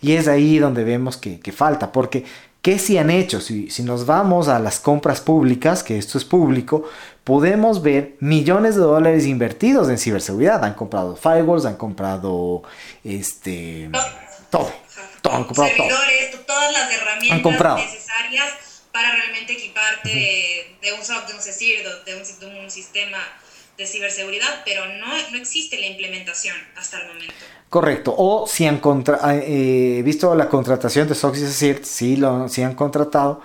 Y 0.00 0.12
es 0.12 0.26
ahí 0.26 0.58
donde 0.58 0.84
vemos 0.84 1.18
que, 1.18 1.52
falta, 1.52 1.92
porque 1.92 2.24
¿qué 2.64 2.78
si 2.78 2.96
han 2.96 3.10
hecho? 3.10 3.42
Si, 3.42 3.70
si, 3.70 3.82
nos 3.82 4.06
vamos 4.06 4.48
a 4.48 4.58
las 4.58 4.80
compras 4.80 5.20
públicas, 5.20 5.84
que 5.84 5.98
esto 5.98 6.16
es 6.16 6.24
público, 6.24 6.88
podemos 7.22 7.82
ver 7.82 8.16
millones 8.20 8.74
de 8.74 8.80
dólares 8.80 9.26
invertidos 9.26 9.90
en 9.90 9.98
ciberseguridad. 9.98 10.64
Han 10.64 10.72
comprado 10.72 11.14
firewalls, 11.14 11.66
han 11.66 11.76
comprado 11.76 12.62
este, 13.04 13.90
todo 14.50 14.72
servidores, 15.54 16.46
todas 16.46 16.72
las 16.72 16.90
herramientas 16.90 17.76
necesarias 17.76 18.54
para 18.92 19.12
realmente 19.12 19.52
equiparte 19.52 20.76
de, 20.80 20.92
un 20.92 21.04
SOC, 21.04 21.26
de 21.26 21.34
un 21.34 21.40
CECIR, 21.40 22.04
de 22.04 22.14
un, 22.62 22.70
sistema 22.70 23.18
de 23.76 23.86
ciberseguridad, 23.86 24.62
pero 24.64 24.82
no, 24.86 25.06
no, 25.32 25.36
existe 25.36 25.78
la 25.78 25.86
implementación 25.86 26.56
hasta 26.76 27.00
el 27.00 27.08
momento. 27.08 27.34
Correcto. 27.68 28.14
O 28.16 28.46
si 28.46 28.66
han 28.66 28.78
contra 28.78 29.18
ah, 29.20 29.34
eh, 29.34 30.00
visto 30.04 30.34
la 30.34 30.48
contratación 30.48 31.08
de 31.08 31.14
SOC 31.14 31.36
y 31.36 31.40
CECIR, 31.40 31.80
sí, 31.84 32.16
lo, 32.16 32.48
sí 32.48 32.62
han 32.62 32.74
contratado, 32.74 33.42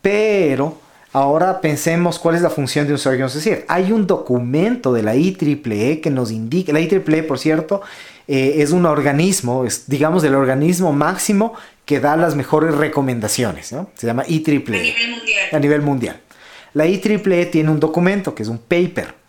pero 0.00 0.78
ahora 1.12 1.60
pensemos 1.60 2.18
cuál 2.18 2.36
es 2.36 2.42
la 2.42 2.48
función 2.48 2.86
de 2.86 2.94
un 2.94 2.98
SOC 2.98 3.18
y 3.18 3.22
un 3.22 3.30
CECIR. 3.30 3.66
Hay 3.68 3.92
un 3.92 4.06
documento 4.06 4.94
de 4.94 5.02
la 5.02 5.14
IEEE 5.14 6.00
que 6.00 6.10
nos 6.10 6.30
indica, 6.30 6.72
la 6.72 6.80
IEEE, 6.80 7.22
por 7.22 7.38
cierto, 7.38 7.82
eh, 8.28 8.54
es 8.56 8.70
un 8.70 8.86
organismo, 8.86 9.66
es 9.66 9.88
digamos 9.88 10.24
el 10.24 10.34
organismo 10.34 10.92
máximo 10.92 11.52
que 11.84 12.00
da 12.00 12.16
las 12.16 12.34
mejores 12.34 12.74
recomendaciones, 12.74 13.72
¿no? 13.72 13.90
Se 13.94 14.06
llama 14.06 14.24
IEEE. 14.26 14.56
A 14.56 14.70
nivel 14.70 15.10
mundial. 15.10 15.48
A 15.52 15.58
nivel 15.58 15.82
mundial. 15.82 16.20
La 16.72 16.86
IEEE 16.86 17.46
tiene 17.46 17.70
un 17.70 17.78
documento 17.78 18.34
que 18.34 18.42
es 18.42 18.48
un 18.48 18.58
paper. 18.58 19.25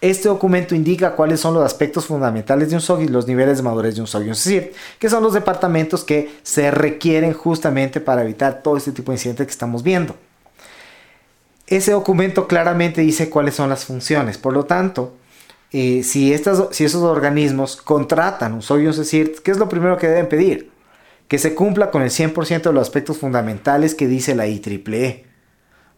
Este 0.00 0.28
documento 0.28 0.76
indica 0.76 1.16
cuáles 1.16 1.40
son 1.40 1.54
los 1.54 1.64
aspectos 1.64 2.06
fundamentales 2.06 2.70
de 2.70 2.76
un 2.76 2.80
SOC 2.80 3.00
y 3.00 3.08
los 3.08 3.26
niveles 3.26 3.56
de 3.56 3.64
madurez 3.64 3.96
de 3.96 4.00
un 4.00 4.06
SOC 4.06 4.26
y 4.26 4.28
un 4.28 4.36
CIR, 4.36 4.72
que 4.98 5.10
son 5.10 5.24
los 5.24 5.34
departamentos 5.34 6.04
que 6.04 6.30
se 6.42 6.70
requieren 6.70 7.32
justamente 7.32 8.00
para 8.00 8.22
evitar 8.22 8.62
todo 8.62 8.76
este 8.76 8.92
tipo 8.92 9.10
de 9.10 9.16
incidentes 9.16 9.46
que 9.46 9.52
estamos 9.52 9.82
viendo. 9.82 10.14
ese 11.66 11.92
documento 11.92 12.46
claramente 12.46 13.02
dice 13.02 13.28
cuáles 13.28 13.54
son 13.54 13.68
las 13.68 13.84
funciones. 13.84 14.38
Por 14.38 14.54
lo 14.54 14.64
tanto, 14.64 15.14
eh, 15.72 16.02
si, 16.02 16.32
esos 16.32 16.94
organismos 16.94 17.76
contratan 17.76 18.54
un 18.54 18.62
SOC 18.62 18.80
y 18.80 18.86
un 18.86 18.94
CECIRT, 18.94 19.38
¿qué 19.40 19.50
es 19.50 19.58
lo 19.58 19.68
primero 19.68 19.98
que 19.98 20.08
deben 20.08 20.28
pedir? 20.28 20.70
Que 21.26 21.38
se 21.38 21.54
cumpla 21.54 21.90
con 21.90 22.02
el 22.02 22.10
100% 22.10 22.62
de 22.62 22.72
los 22.72 22.82
aspectos 22.82 23.18
fundamentales 23.18 23.94
que 23.94 24.06
dice 24.06 24.34
la 24.34 24.46
IEEE. 24.46 25.26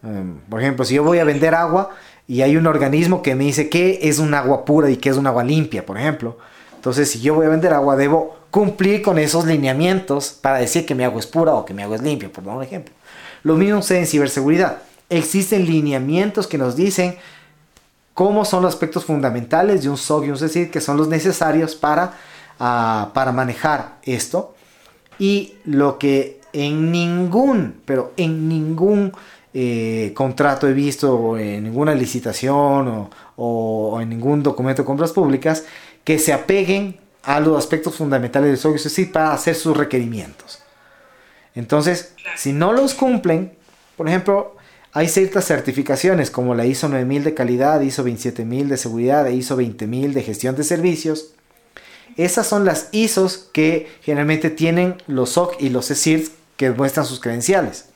Um, 0.03 0.39
por 0.49 0.61
ejemplo, 0.61 0.85
si 0.85 0.95
yo 0.95 1.05
voy 1.05 1.19
a 1.19 1.25
vender 1.25 1.55
agua 1.55 1.91
y 2.31 2.43
hay 2.43 2.57
un 2.57 2.69
organismo 2.69 3.23
que 3.23 3.35
me 3.35 3.43
dice 3.43 3.69
qué 3.69 3.99
es 4.03 4.21
un 4.21 4.35
agua 4.35 4.65
pura 4.65 4.89
y 4.89 4.99
qué 4.99 5.09
es 5.09 5.17
un 5.17 5.27
agua 5.27 5.43
limpia, 5.43 5.85
por 5.85 5.99
ejemplo. 5.99 6.39
Entonces, 6.77 7.11
si 7.11 7.21
yo 7.21 7.35
voy 7.35 7.47
a 7.47 7.49
vender 7.49 7.73
agua, 7.73 7.97
debo 7.97 8.37
cumplir 8.53 9.03
con 9.03 9.19
esos 9.19 9.47
lineamientos 9.47 10.39
para 10.41 10.59
decir 10.59 10.87
que 10.87 10.95
mi 10.95 11.03
agua 11.03 11.19
es 11.19 11.27
pura 11.27 11.55
o 11.55 11.65
que 11.65 11.75
mi 11.75 11.83
agua 11.83 11.97
es 11.97 12.03
limpia, 12.03 12.33
por 12.33 12.45
dar 12.45 12.57
un 12.57 12.63
ejemplo. 12.63 12.95
Lo 13.43 13.57
mismo 13.57 13.83
sucede 13.83 13.99
en 13.99 14.07
ciberseguridad. 14.07 14.77
Existen 15.09 15.67
lineamientos 15.67 16.47
que 16.47 16.57
nos 16.57 16.77
dicen 16.77 17.17
cómo 18.15 18.45
son 18.45 18.63
los 18.63 18.75
aspectos 18.75 19.05
fundamentales 19.05 19.83
de 19.83 19.89
un 19.89 19.97
SOC 19.97 20.27
y 20.27 20.31
un 20.31 20.39
CECID 20.39 20.71
que 20.71 20.81
son 20.81 20.97
los 20.97 21.09
necesarios 21.09 21.75
para, 21.75 22.13
ah, 22.61 23.11
para 23.13 23.33
manejar 23.33 23.97
esto. 24.05 24.55
Y 25.19 25.55
lo 25.65 25.99
que 25.99 26.41
en 26.53 26.93
ningún, 26.93 27.81
pero 27.85 28.13
en 28.17 28.49
ningún 28.49 29.15
eh, 29.53 30.13
contrato 30.15 30.69
he 30.69 30.73
visto, 30.73 31.37
en 31.37 31.65
ninguna 31.65 31.95
licitación 31.95 32.89
o, 32.89 33.11
o, 33.37 34.01
en 34.01 34.09
ningún 34.09 34.43
documento 34.43 34.83
de 34.83 34.87
compras 34.87 35.13
públicas, 35.13 35.65
que 36.05 36.19
se 36.19 36.33
apeguen 36.33 36.99
a 37.23 37.41
los 37.41 37.59
aspectos 37.59 37.97
fundamentales 37.97 38.51
del 38.51 38.59
SOC 38.59 38.77
y 38.77 38.79
CECID 38.79 39.13
para 39.13 39.33
hacer 39.33 39.55
sus 39.55 39.77
requerimientos. 39.77 40.63
Entonces, 41.55 42.15
si 42.37 42.53
no 42.53 42.73
los 42.73 42.95
cumplen, 42.95 43.53
por 43.97 44.09
ejemplo, 44.09 44.57
hay 44.93 45.09
ciertas 45.09 45.45
certificaciones 45.47 46.31
como 46.31 46.55
la 46.55 46.67
ISO 46.67 46.89
9000 46.89 47.25
de 47.25 47.35
calidad, 47.35 47.81
ISO 47.81 48.03
27000 48.03 48.69
de 48.69 48.77
seguridad 48.77 49.27
e 49.27 49.35
ISO 49.35 49.57
20000 49.57 50.15
de 50.15 50.23
gestión 50.23 50.57
de 50.57 50.65
servicios. 50.65 51.33
Esas 52.17 52.47
son 52.47 52.65
las 52.65 52.89
ISOs 52.93 53.51
que 53.53 53.89
generalmente 54.03 54.51
tienen 54.51 54.97
los 55.07 55.31
SOC 55.31 55.61
y 55.61 55.69
los 55.69 55.89
CSIRT 55.89 56.33
que 56.57 56.71
muestran 56.71 57.07
sus 57.07 57.21
credenciales. 57.21 57.90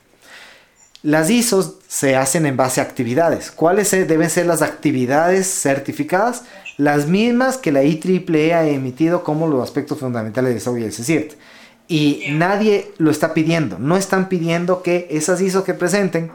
Las 1.04 1.28
ISOs 1.28 1.74
se 1.86 2.16
hacen 2.16 2.46
en 2.46 2.56
base 2.56 2.80
a 2.80 2.84
actividades. 2.84 3.50
¿Cuáles 3.50 3.90
deben 3.90 4.30
ser 4.30 4.46
las 4.46 4.62
actividades 4.62 5.46
certificadas? 5.46 6.44
Las 6.78 7.08
mismas 7.08 7.58
que 7.58 7.72
la 7.72 7.82
IEEE 7.84 8.54
ha 8.54 8.66
emitido 8.66 9.22
como 9.22 9.46
los 9.46 9.62
aspectos 9.62 9.98
fundamentales 9.98 10.54
del 10.54 10.62
SOC 10.62 10.78
y 10.78 10.84
el 10.84 10.90
CSIRT. 10.92 11.32
Y 11.88 12.24
nadie 12.30 12.90
lo 12.96 13.10
está 13.10 13.34
pidiendo. 13.34 13.78
No 13.78 13.98
están 13.98 14.30
pidiendo 14.30 14.82
que 14.82 15.06
esas 15.10 15.42
ISOs 15.42 15.64
que 15.64 15.74
presenten 15.74 16.32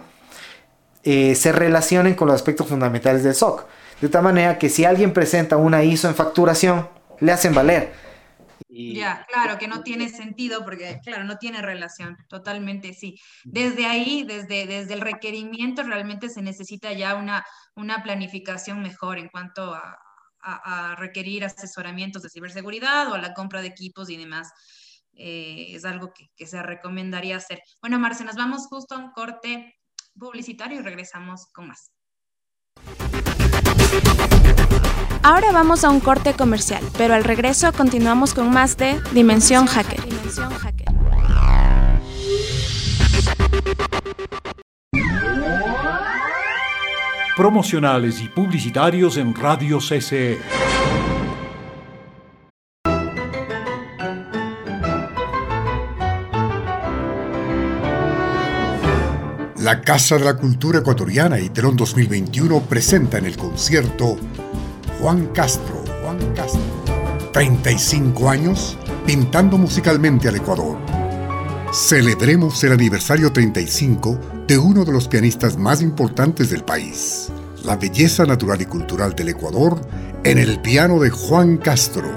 eh, 1.03 1.34
se 1.34 1.51
relacionen 1.51 2.13
con 2.13 2.27
los 2.27 2.36
aspectos 2.36 2.67
fundamentales 2.67 3.23
del 3.23 3.34
SOC. 3.34 3.65
De 4.01 4.10
tal 4.10 4.21
manera 4.21 4.60
que 4.60 4.69
si 4.69 4.86
alguien 4.86 5.13
presenta 5.13 5.58
una 5.58 5.84
ISO 5.84 6.08
en 6.08 6.13
facturación, 6.13 6.88
le 7.19 7.32
hacen 7.32 7.55
valer. 7.55 7.91
Ya, 8.69 9.25
claro, 9.27 9.58
que 9.58 9.67
no 9.67 9.82
tiene 9.82 10.10
sentido 10.10 10.63
porque, 10.63 10.99
claro, 11.03 11.23
no 11.23 11.38
tiene 11.38 11.62
relación, 11.62 12.15
totalmente 12.27 12.93
sí. 12.93 13.19
Desde 13.43 13.88
ahí, 13.88 14.23
desde, 14.23 14.67
desde 14.67 14.93
el 14.93 15.01
requerimiento, 15.01 15.82
realmente 15.82 16.29
se 16.29 16.43
necesita 16.43 16.93
ya 16.93 17.15
una, 17.15 17.43
una 17.75 18.03
planificación 18.03 18.82
mejor 18.82 19.17
en 19.17 19.29
cuanto 19.29 19.73
a, 19.73 19.97
a, 20.41 20.95
requerir 20.95 21.45
asesoramientos 21.45 22.21
de 22.21 22.29
ciberseguridad 22.29 23.12
o 23.12 23.15
a 23.15 23.19
la 23.19 23.34
compra 23.34 23.62
de 23.62 23.69
equipos 23.69 24.10
y 24.12 24.17
demás. 24.17 24.51
Eh, 25.13 25.75
es 25.75 25.84
algo 25.84 26.13
que, 26.13 26.29
que, 26.36 26.45
se 26.45 26.62
recomendaría 26.62 27.38
hacer. 27.38 27.63
Bueno, 27.82 27.97
Marce, 27.97 28.23
nos 28.23 28.36
vamos 28.36 28.67
justo 28.67 28.93
a 28.93 28.99
un 28.99 29.12
corte 29.12 29.79
publicitario 30.17 30.79
y 30.79 30.84
regresamos 30.84 31.47
con 31.51 31.69
más. 31.69 31.91
Ahora 35.21 35.51
vamos 35.51 35.84
a 35.84 35.89
un 35.89 35.99
corte 35.99 36.34
comercial, 36.34 36.84
pero 36.97 37.13
al 37.13 37.25
regreso 37.25 37.73
continuamos 37.73 38.34
con 38.34 38.49
más 38.51 38.77
de 38.77 39.01
Dimensión 39.12 39.65
Hacker. 39.65 39.99
Promocionales 47.36 48.21
y 48.21 48.29
publicitarios 48.29 49.17
en 49.17 49.36
Radio 49.36 49.79
CCE. 49.79 50.39
La 59.58 59.82
Casa 59.82 60.17
de 60.17 60.25
la 60.25 60.36
Cultura 60.36 60.79
Ecuatoriana 60.79 61.39
y 61.39 61.49
Telón 61.49 61.75
2021 61.75 62.62
presenta 62.62 63.17
en 63.17 63.25
el 63.25 63.38
concierto 63.38 64.17
Juan 65.00 65.28
Castro. 65.28 65.84
Juan 66.04 66.18
Castro. 66.36 66.62
35 67.32 68.30
años 68.30 68.78
pintando 69.06 69.58
musicalmente 69.58 70.28
al 70.28 70.36
Ecuador. 70.36 70.78
Celebremos 71.72 72.64
el 72.64 72.74
aniversario 72.74 73.32
35 73.32 74.20
de 74.48 74.58
uno 74.58 74.84
de 74.84 74.92
los 74.92 75.08
pianistas 75.08 75.58
más 75.58 75.82
importantes 75.82 76.50
del 76.50 76.64
país. 76.64 77.30
La 77.64 77.76
belleza 77.76 78.26
natural 78.26 78.62
y 78.62 78.66
cultural 78.66 79.16
del 79.16 79.30
Ecuador 79.30 79.80
en 80.24 80.38
el 80.38 80.60
piano 80.60 81.00
de 81.00 81.10
Juan 81.10 81.58
Castro. 81.58 82.10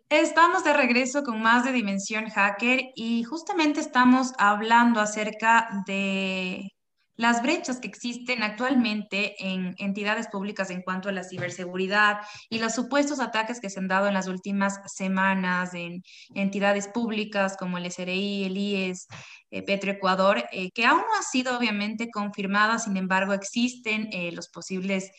Estamos 0.09 0.65
de 0.65 0.73
regreso 0.73 1.23
con 1.23 1.41
más 1.41 1.63
de 1.63 1.71
Dimensión 1.71 2.29
Hacker 2.29 2.91
y 2.93 3.23
justamente 3.23 3.79
estamos 3.79 4.33
hablando 4.37 4.99
acerca 4.99 5.69
de 5.87 6.73
las 7.19 7.41
brechas 7.41 7.81
que 7.81 7.89
existen 7.89 8.43
actualmente 8.43 9.35
en 9.45 9.75
entidades 9.77 10.29
públicas 10.29 10.69
en 10.69 10.81
cuanto 10.81 11.09
a 11.09 11.11
la 11.11 11.25
ciberseguridad 11.25 12.19
y 12.49 12.59
los 12.59 12.73
supuestos 12.73 13.19
ataques 13.19 13.59
que 13.59 13.69
se 13.69 13.79
han 13.79 13.89
dado 13.89 14.07
en 14.07 14.13
las 14.13 14.29
últimas 14.29 14.79
semanas 14.85 15.73
en 15.73 16.01
entidades 16.33 16.87
públicas 16.87 17.57
como 17.57 17.77
el 17.77 17.87
SRI, 17.87 18.45
el 18.45 18.57
IES, 18.57 19.07
eh, 19.51 19.63
Petroecuador, 19.63 20.45
eh, 20.53 20.71
que 20.71 20.85
aún 20.85 21.01
no 21.01 21.19
ha 21.19 21.23
sido 21.23 21.57
obviamente 21.57 22.09
confirmada, 22.09 22.79
sin 22.79 22.95
embargo 22.95 23.33
existen 23.33 24.07
eh, 24.13 24.31
los 24.31 24.47
posibles 24.47 25.11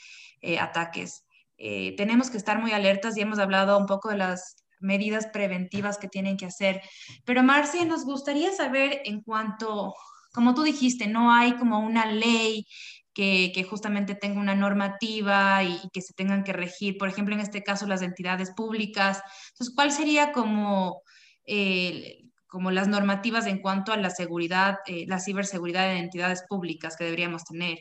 ataques. 0.58 1.26
tenemos 1.98 2.30
que 2.30 2.38
estar 2.38 2.58
muy 2.58 2.72
alertas 2.72 3.14
y 3.14 3.20
hemos 3.20 3.38
hablado 3.38 3.76
un 3.76 3.84
poco 3.84 4.08
de 4.08 4.16
las 4.16 4.64
medidas 4.80 5.26
preventivas 5.26 5.98
que 5.98 6.08
tienen 6.08 6.38
que 6.38 6.46
hacer. 6.46 6.80
Pero 7.26 7.42
Marcia, 7.42 7.84
nos 7.84 8.04
gustaría 8.04 8.52
saber 8.52 9.02
en 9.04 9.20
cuanto, 9.20 9.94
como 10.32 10.54
tú 10.54 10.62
dijiste, 10.62 11.06
no 11.06 11.32
hay 11.32 11.56
como 11.56 11.80
una 11.80 12.06
ley 12.06 12.66
que, 13.14 13.66
justamente 13.68 14.14
tenga 14.14 14.40
una 14.40 14.54
normativa 14.54 15.62
y, 15.64 15.78
que 15.92 16.00
se 16.00 16.14
tengan 16.14 16.44
que 16.44 16.52
regir, 16.52 16.96
por 16.98 17.08
ejemplo, 17.08 17.34
en 17.34 17.40
este 17.40 17.62
caso 17.62 17.86
las 17.86 18.02
entidades 18.02 18.50
públicas. 18.52 19.22
Entonces, 19.52 19.74
¿cuál 19.74 19.92
sería 19.92 20.32
como... 20.32 21.02
Eh, 21.44 22.24
como 22.46 22.72
las 22.72 22.88
normativas 22.88 23.46
en 23.46 23.60
cuanto 23.60 23.92
a 23.92 23.96
la 23.96 24.10
seguridad, 24.10 24.78
eh, 24.86 25.04
la 25.06 25.20
ciberseguridad 25.20 25.86
de 25.86 25.98
entidades 25.98 26.42
públicas 26.48 26.96
que 26.96 27.04
deberíamos 27.04 27.44
tener 27.44 27.78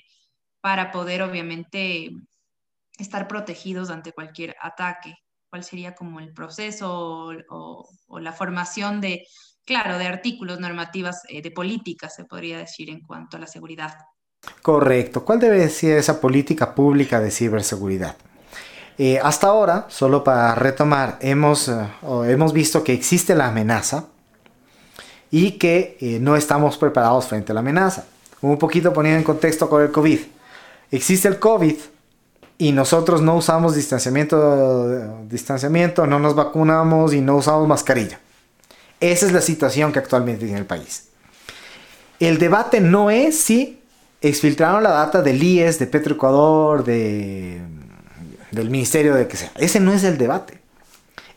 para 0.62 0.92
poder, 0.92 1.24
obviamente, 1.24 2.12
estar 3.00 3.28
protegidos 3.28 3.90
ante 3.90 4.12
cualquier 4.14 4.56
ataque 4.62 5.16
cuál 5.50 5.64
sería 5.64 5.96
como 5.96 6.20
el 6.20 6.34
proceso 6.34 7.32
o, 7.50 8.20
la 8.20 8.34
formación 8.34 9.02
de, 9.02 9.26
claro, 9.66 9.98
de 9.98 10.08
artículos, 10.08 10.60
normativas, 10.60 11.22
eh, 11.30 11.42
de 11.42 11.52
políticas, 11.52 12.16
se 12.16 12.26
podría 12.26 12.58
decir, 12.58 12.90
en 12.90 13.02
cuanto 13.02 13.38
a 13.38 13.40
la 13.40 13.48
seguridad. 13.48 13.94
Correcto. 14.62 15.24
¿Cuál 15.24 15.40
debe 15.40 15.68
ser 15.70 15.98
esa 15.98 16.20
política 16.20 16.74
pública 16.74 17.20
de 17.20 17.30
ciberseguridad? 17.30 18.16
Eh, 18.98 19.20
hasta 19.22 19.48
ahora, 19.48 19.86
solo 19.90 20.24
para 20.24 20.56
retomar, 20.56 21.18
hemos, 21.22 21.68
eh, 21.68 21.88
hemos 22.28 22.54
visto 22.54 22.84
que 22.84 22.94
existe 22.94 23.36
la 23.36 23.48
amenaza 23.48 24.06
y 25.32 25.52
que 25.52 26.18
no 26.22 26.36
estamos 26.36 26.78
preparados 26.78 27.28
frente 27.28 27.52
a 27.52 27.56
la 27.56 27.60
amenaza. 27.60 28.06
Un 28.42 28.58
poquito 28.58 28.92
poniendo 28.92 29.20
en 29.20 29.24
contexto 29.24 29.70
con 29.70 29.84
el 29.84 29.92
COVID. 29.92 30.20
Existe 30.92 31.28
el 31.28 31.38
COVID 31.38 31.76
y 32.58 32.72
nosotros 32.72 33.22
no 33.22 33.36
usamos 33.36 33.76
distanciamiento, 33.76 35.20
distanciamiento, 35.28 36.08
no 36.08 36.20
nos 36.20 36.34
vacunamos 36.36 37.14
y 37.14 37.22
no 37.22 37.38
usamos 37.38 37.68
mascarilla. 37.68 38.20
Esa 39.00 39.26
es 39.26 39.32
la 39.32 39.42
situación 39.42 39.92
que 39.92 40.00
actualmente 40.00 40.46
tiene 40.46 40.60
el 40.60 40.66
país. 40.66 41.08
El 42.20 42.38
debate 42.38 42.82
no 42.82 43.10
es 43.10 43.40
si 43.40 43.80
exfiltraron 44.22 44.84
la 44.84 44.92
data 44.92 45.22
del 45.22 45.42
IES, 45.42 45.80
de 45.80 45.88
Petroecuador, 45.88 46.84
de, 46.84 47.62
del 48.52 48.70
ministerio 48.70 49.16
de 49.16 49.28
que 49.28 49.38
sea. 49.38 49.52
Ese 49.56 49.80
no 49.80 49.94
es 49.94 50.04
el 50.04 50.18
debate. 50.18 50.60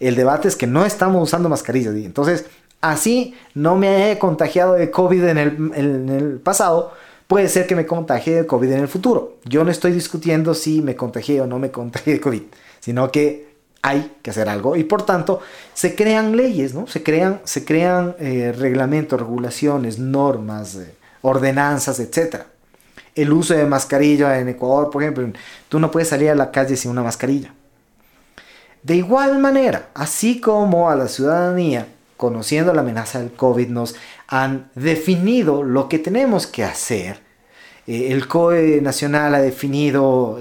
El 0.00 0.16
debate 0.16 0.48
es 0.48 0.56
que 0.56 0.66
no 0.66 0.84
estamos 0.84 1.22
usando 1.22 1.48
mascarillas. 1.48 1.94
Entonces, 1.94 2.46
así 2.80 3.34
no 3.54 3.76
me 3.76 4.10
he 4.10 4.18
contagiado 4.18 4.74
de 4.74 4.90
COVID 4.90 5.24
en 5.24 5.38
el, 5.38 5.72
en 5.76 6.08
el 6.08 6.40
pasado, 6.40 6.92
puede 7.28 7.48
ser 7.48 7.68
que 7.68 7.76
me 7.76 7.86
contagie 7.86 8.34
de 8.34 8.46
COVID 8.46 8.72
en 8.72 8.80
el 8.80 8.88
futuro. 8.88 9.38
Yo 9.44 9.62
no 9.62 9.70
estoy 9.70 9.92
discutiendo 9.92 10.54
si 10.54 10.82
me 10.82 10.96
contagié 10.96 11.40
o 11.40 11.46
no 11.46 11.60
me 11.60 11.70
contagié 11.70 12.14
de 12.14 12.20
COVID, 12.20 12.42
sino 12.80 13.12
que 13.12 13.51
hay 13.82 14.12
que 14.22 14.30
hacer 14.30 14.48
algo 14.48 14.76
y 14.76 14.84
por 14.84 15.04
tanto 15.04 15.40
se 15.74 15.96
crean 15.96 16.36
leyes, 16.36 16.72
¿no? 16.72 16.86
Se 16.86 17.02
crean, 17.02 17.40
se 17.44 17.64
crean 17.64 18.14
eh, 18.20 18.54
reglamentos, 18.56 19.20
regulaciones, 19.20 19.98
normas, 19.98 20.76
eh, 20.76 20.94
ordenanzas, 21.20 21.98
etc. 21.98 22.42
El 23.16 23.32
uso 23.32 23.54
de 23.54 23.66
mascarilla 23.66 24.38
en 24.38 24.48
Ecuador, 24.48 24.90
por 24.90 25.02
ejemplo, 25.02 25.28
tú 25.68 25.80
no 25.80 25.90
puedes 25.90 26.08
salir 26.08 26.30
a 26.30 26.36
la 26.36 26.52
calle 26.52 26.76
sin 26.76 26.92
una 26.92 27.02
mascarilla. 27.02 27.52
De 28.84 28.96
igual 28.96 29.38
manera, 29.38 29.88
así 29.94 30.40
como 30.40 30.88
a 30.88 30.96
la 30.96 31.08
ciudadanía 31.08 31.88
conociendo 32.16 32.72
la 32.72 32.82
amenaza 32.82 33.18
del 33.18 33.32
COVID, 33.32 33.68
nos 33.68 33.96
han 34.28 34.70
definido 34.76 35.64
lo 35.64 35.88
que 35.88 35.98
tenemos 35.98 36.46
que 36.46 36.62
hacer. 36.62 37.20
Eh, 37.88 38.12
el 38.12 38.28
COE 38.28 38.80
nacional 38.80 39.34
ha 39.34 39.40
definido 39.40 40.38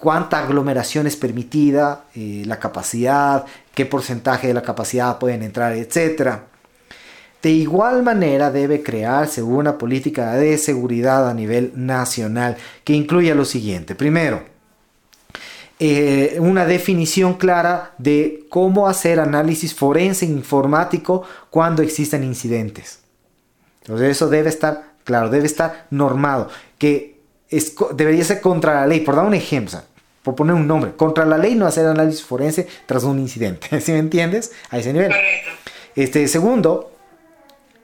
cuánta 0.00 0.40
aglomeración 0.40 1.06
es 1.06 1.16
permitida, 1.16 2.04
eh, 2.14 2.42
la 2.46 2.58
capacidad, 2.58 3.44
qué 3.74 3.86
porcentaje 3.86 4.48
de 4.48 4.54
la 4.54 4.62
capacidad 4.62 5.18
pueden 5.18 5.42
entrar, 5.42 5.74
etc. 5.74 6.40
De 7.42 7.50
igual 7.50 8.02
manera 8.02 8.50
debe 8.50 8.82
crearse 8.82 9.42
una 9.42 9.78
política 9.78 10.34
de 10.34 10.58
seguridad 10.58 11.28
a 11.28 11.34
nivel 11.34 11.72
nacional 11.74 12.56
que 12.84 12.94
incluya 12.94 13.34
lo 13.34 13.44
siguiente. 13.44 13.94
Primero, 13.94 14.42
eh, 15.78 16.36
una 16.40 16.66
definición 16.66 17.34
clara 17.34 17.94
de 17.96 18.46
cómo 18.50 18.88
hacer 18.88 19.20
análisis 19.20 19.74
forense 19.74 20.26
informático 20.26 21.22
cuando 21.48 21.82
existen 21.82 22.24
incidentes. 22.24 23.00
Entonces 23.82 24.10
eso 24.10 24.28
debe 24.28 24.50
estar, 24.50 24.92
claro, 25.04 25.30
debe 25.30 25.46
estar 25.46 25.86
normado, 25.90 26.48
que 26.76 27.20
debería 27.94 28.24
ser 28.24 28.40
contra 28.42 28.74
la 28.74 28.86
ley, 28.86 29.00
por 29.00 29.16
dar 29.16 29.24
un 29.24 29.32
ejemplo, 29.34 29.80
por 30.22 30.34
poner 30.34 30.54
un 30.54 30.66
nombre, 30.66 30.92
contra 30.92 31.24
la 31.24 31.38
ley 31.38 31.54
no 31.54 31.66
hacer 31.66 31.86
análisis 31.86 32.22
forense 32.22 32.66
tras 32.86 33.04
un 33.04 33.18
incidente, 33.18 33.80
¿sí 33.80 33.92
me 33.92 33.98
entiendes? 33.98 34.52
A 34.70 34.78
ese 34.78 34.92
nivel. 34.92 35.12
Este, 35.96 36.28
segundo, 36.28 36.92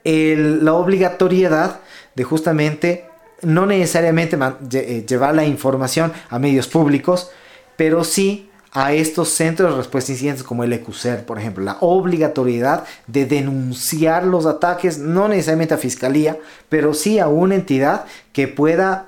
la 0.04 0.74
obligatoriedad 0.74 1.80
de 2.14 2.24
justamente 2.24 3.06
no 3.42 3.66
necesariamente 3.66 4.38
eh, 4.72 5.04
llevar 5.06 5.34
la 5.34 5.44
información 5.44 6.12
a 6.30 6.38
medios 6.38 6.68
públicos, 6.68 7.30
pero 7.76 8.04
sí 8.04 8.50
a 8.72 8.92
estos 8.92 9.30
centros 9.30 9.70
de 9.70 9.78
respuesta 9.78 10.12
a 10.12 10.14
incidentes 10.14 10.42
como 10.42 10.62
el 10.62 10.72
EQCER, 10.72 11.24
por 11.24 11.38
ejemplo, 11.38 11.64
la 11.64 11.78
obligatoriedad 11.80 12.84
de 13.06 13.24
denunciar 13.24 14.24
los 14.24 14.44
ataques, 14.44 14.98
no 14.98 15.28
necesariamente 15.28 15.74
a 15.74 15.78
fiscalía, 15.78 16.36
pero 16.68 16.92
sí 16.92 17.18
a 17.18 17.28
una 17.28 17.54
entidad 17.54 18.04
que 18.32 18.48
pueda 18.48 19.06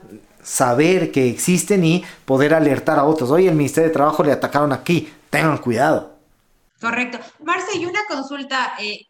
saber 0.49 1.12
que 1.12 1.28
existen 1.28 1.84
y 1.84 2.03
poder 2.24 2.55
alertar 2.55 2.99
a 2.99 3.05
otros. 3.05 3.30
Oye, 3.30 3.49
el 3.49 3.55
Ministerio 3.55 3.88
de 3.88 3.94
Trabajo 3.94 4.24
le 4.24 4.32
atacaron 4.32 4.72
aquí, 4.72 5.12
tengan 5.28 5.59
cuidado. 5.59 6.18
Correcto. 6.80 7.18
Marce, 7.44 7.76
y 7.76 7.84
una 7.84 8.01
consulta 8.09 8.72
eh, 8.78 9.03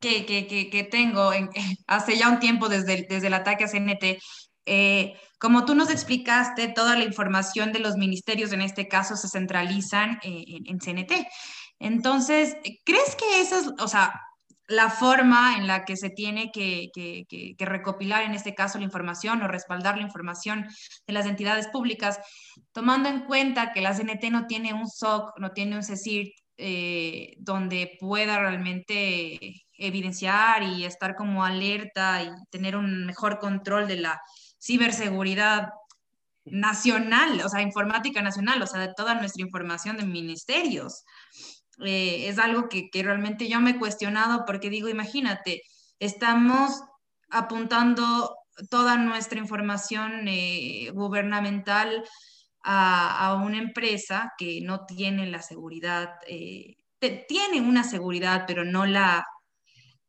que, 0.00 0.24
que, 0.24 0.70
que, 0.70 0.84
tengo 0.84 1.32
en, 1.34 1.50
hace 1.86 2.16
ya 2.16 2.30
un 2.30 2.38
tiempo 2.38 2.70
desde 2.70 3.06
desde 3.08 3.26
el 3.26 3.34
ataque 3.34 3.64
a 3.64 3.68
CNT. 3.68 4.18
Eh, 4.64 5.14
como 5.38 5.66
tú 5.66 5.74
nos 5.74 5.90
explicaste, 5.90 6.68
toda 6.68 6.96
la 6.96 7.04
información 7.04 7.72
de 7.72 7.80
los 7.80 7.96
ministerios 7.96 8.52
en 8.52 8.62
este 8.62 8.88
caso 8.88 9.14
se 9.16 9.28
centralizan 9.28 10.20
eh, 10.22 10.44
en, 10.64 10.78
CNT. 10.78 11.26
Entonces, 11.80 12.56
¿crees 12.84 13.14
que 13.16 13.40
esa 13.42 13.58
es, 13.58 13.70
o 13.78 13.88
sea, 13.88 14.12
la 14.72 14.88
forma 14.88 15.56
en 15.56 15.66
la 15.66 15.84
que 15.84 15.96
se 15.96 16.10
tiene 16.10 16.50
que, 16.50 16.90
recopilar 17.58 18.22
en 18.22 18.32
este 18.32 18.54
caso 18.54 18.78
la 18.78 18.84
información 18.84 19.42
o 19.42 19.48
respaldar 19.48 19.96
la 19.96 20.02
información 20.02 20.66
de 21.06 21.12
las 21.12 21.26
entidades 21.26 21.68
públicas, 21.68 22.18
tomando 22.72 23.08
en 23.08 23.20
cuenta 23.20 23.72
que 23.72 23.82
la 23.82 23.94
CNT 23.94 24.30
no 24.30 24.46
tiene 24.46 24.72
un 24.72 24.88
SOC, 24.88 25.38
no 25.38 25.50
tiene 25.50 25.76
un 25.76 25.82
CECIR 25.82 26.32
eh, 26.56 27.34
donde 27.38 27.96
pueda 28.00 28.38
realmente 28.38 29.62
evidenciar 29.72 30.62
y 30.62 30.84
estar 30.84 31.14
como 31.16 31.44
alerta 31.44 32.22
y 32.22 32.30
tener 32.50 32.76
un 32.76 33.04
mejor 33.04 33.38
control 33.38 33.86
de 33.86 33.96
la 33.96 34.20
ciberseguridad 34.58 35.68
nacional, 36.44 37.40
o 37.44 37.48
sea, 37.48 37.62
informática 37.62 38.22
nacional, 38.22 38.62
o 38.62 38.66
sea, 38.66 38.80
de 38.80 38.92
toda 38.96 39.14
nuestra 39.14 39.42
información 39.42 39.96
de 39.96 40.04
ministerios. 40.04 41.04
Eh, 41.78 42.28
es 42.28 42.38
algo 42.38 42.68
que, 42.68 42.90
realmente 42.92 43.48
yo 43.48 43.60
me 43.60 43.70
he 43.72 43.78
cuestionado 43.78 44.44
porque 44.46 44.70
digo, 44.70 44.88
imagínate, 44.88 45.62
estamos 45.98 46.82
apuntando 47.30 48.36
toda 48.70 48.96
nuestra 48.96 49.38
información 49.38 50.28
eh, 50.28 50.90
gubernamental 50.92 52.04
a, 52.62 53.40
una 53.44 53.58
empresa 53.58 54.32
que 54.38 54.60
no 54.62 54.84
tiene 54.86 55.26
la 55.26 55.42
seguridad, 55.42 56.10
eh, 56.28 56.76
tiene 57.28 57.60
una 57.60 57.84
seguridad, 57.84 58.44
pero 58.46 58.64
no 58.64 58.86
la, 58.86 59.26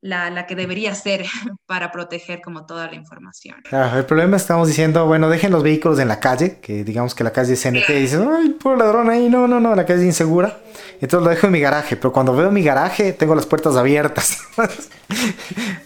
la, 0.04 0.30
la, 0.30 0.46
que 0.46 0.56
debería 0.56 0.94
ser 0.94 1.26
para 1.66 1.92
proteger 1.92 2.42
como 2.42 2.66
toda 2.66 2.88
la 2.88 2.96
información. 2.96 3.56
Claro, 3.64 3.98
el 3.98 4.06
problema 4.06 4.36
es 4.36 4.44
que 4.44 4.46
estamos 4.46 4.68
diciendo, 4.68 5.08
bueno, 5.08 5.30
dejen 5.30 5.52
los 5.52 5.64
vehículos 5.64 5.98
en 5.98 6.10
la 6.10 6.20
calle, 6.20 6.60
que 6.60 6.84
digamos 6.84 7.16
que 7.16 7.24
la 7.24 7.32
calle 7.32 7.54
es 7.54 7.62
CNT 7.62 7.90
y 7.90 8.02
dicen, 8.02 8.30
ay, 8.30 8.50
puro 8.50 8.76
ladrón 8.76 9.10
ahí, 9.10 9.30
no, 9.30 9.48
no, 9.48 9.62
no, 9.62 9.74
la 9.74 9.86
calle 9.86 10.02
es 10.02 10.06
insegura. 10.06 10.60
Entonces 11.00 11.24
lo 11.24 11.30
dejo 11.30 11.48
en 11.48 11.54
mi 11.54 11.62
garaje, 11.62 11.96
pero 11.96 12.12
cuando 12.12 12.36
veo 12.36 12.52
mi 12.52 12.64
garaje 12.64 13.14
tengo 13.14 13.34
las 13.34 13.46
puertas 13.46 13.76
abiertas. 13.76 14.38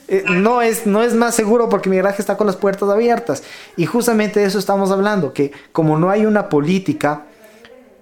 Eh, 0.10 0.24
no, 0.30 0.62
es, 0.62 0.88
no 0.88 1.04
es 1.04 1.14
más 1.14 1.36
seguro 1.36 1.68
porque 1.68 1.90
mi 1.90 1.98
garaje 1.98 2.22
está 2.22 2.38
con 2.38 2.48
las 2.48 2.56
puertas 2.56 2.88
abiertas. 2.88 3.44
Y 3.76 3.86
justamente 3.86 4.40
de 4.40 4.46
eso 4.46 4.58
estamos 4.58 4.90
hablando, 4.90 5.34
que 5.34 5.52
como 5.74 6.00
no 6.00 6.10
hay 6.10 6.26
una 6.26 6.48
política, 6.48 7.26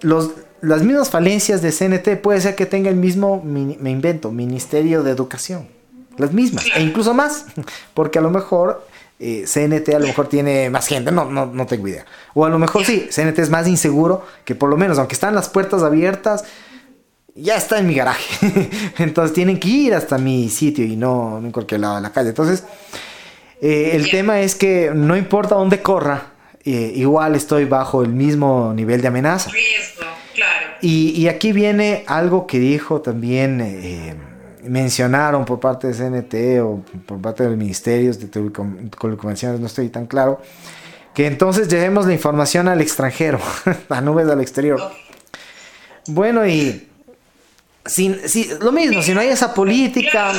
los, 0.02 0.34
las 0.62 0.84
mismas 0.84 1.10
falencias 1.10 1.64
de 1.64 1.72
CNT 1.72 2.22
puede 2.22 2.42
ser 2.42 2.54
que 2.54 2.68
tenga 2.68 2.92
el 2.92 2.96
mismo, 2.96 3.42
me 3.44 3.90
invento, 3.90 4.32
Ministerio 4.32 5.02
de 5.02 5.10
Educación 5.10 5.75
las 6.18 6.34
mismas, 6.34 6.66
e 6.76 6.82
incluso 6.82 7.14
más, 7.14 7.46
porque 7.94 8.20
a 8.20 8.22
lo 8.22 8.30
mejor 8.30 8.86
eh, 9.18 9.46
CNT 9.48 9.96
a 9.96 10.00
lo 10.00 10.08
mejor 10.08 10.28
tiene 10.28 10.70
más 10.70 10.88
gente, 10.88 11.12
no, 11.12 11.26
no, 11.26 11.46
no 11.46 11.66
tengo 11.66 11.88
idea. 11.88 12.06
O 12.34 12.46
a 12.46 12.50
lo 12.50 12.60
mejor 12.60 12.84
sí, 12.84 13.08
CNT 13.10 13.40
es 13.40 13.50
más 13.50 13.68
inseguro, 13.68 14.26
que 14.44 14.56
por 14.56 14.70
lo 14.70 14.76
menos, 14.76 15.00
aunque 15.00 15.14
están 15.14 15.34
las 15.34 15.48
puertas 15.48 15.84
abiertas, 15.84 16.44
ya 17.34 17.56
está 17.56 17.80
en 17.80 17.88
mi 17.88 17.96
garaje. 17.96 18.70
Entonces 18.98 19.34
tienen 19.34 19.60
que 19.60 19.70
ir 19.70 19.94
hasta 19.94 20.18
mi 20.18 20.50
sitio 20.50 20.86
y 20.86 20.96
no, 20.98 21.40
en 21.40 21.52
cualquier 21.52 21.82
lado 21.82 21.96
de 21.96 22.02
la 22.02 22.12
calle. 22.12 22.30
Entonces, 22.30 22.64
eh, 23.62 23.92
el 23.94 24.10
tema 24.10 24.42
es 24.42 24.56
que 24.56 24.92
no 24.94 25.16
importa 25.16 25.56
dónde 25.56 25.82
corra, 25.82 26.34
eh, 26.66 26.92
igual 26.96 27.36
estoy 27.36 27.66
bajo 27.66 28.02
el 28.02 28.10
mismo 28.10 28.74
nivel 28.74 29.02
de 29.02 29.08
amenaza. 29.08 29.50
Y, 30.82 31.12
y 31.12 31.30
aquí 31.30 31.54
viene 31.54 32.04
algo 32.08 32.48
que 32.48 32.60
dijo 32.60 33.02
también 33.02 33.62
mencionaron 34.70 35.46
por 35.46 35.60
parte 35.60 35.88
de 35.88 35.94
CNT 35.94 36.62
o 36.62 36.82
por 37.06 37.22
parte 37.22 37.44
de 37.44 37.50
los 37.50 37.58
ministerios 37.58 38.20
de 38.20 38.28
telecomunicaciones, 38.28 39.60
no 39.60 39.68
estoy 39.68 39.90
tan 39.90 40.06
claro, 40.06 40.42
que 41.14 41.28
entonces 41.28 41.68
llevemos 41.68 42.06
la 42.06 42.14
información 42.14 42.68
al 42.68 42.82
extranjero, 42.82 43.40
a 43.90 44.02
nubes 44.02 44.28
al 44.28 44.42
exterior. 44.42 44.80
Bueno, 46.08 46.46
y 46.46 46.88
sin, 47.86 48.18
lo 48.60 48.72
mismo, 48.72 49.02
si 49.02 49.14
no 49.14 49.22
hay 49.22 49.30
esa 49.30 49.54
política, 49.54 50.32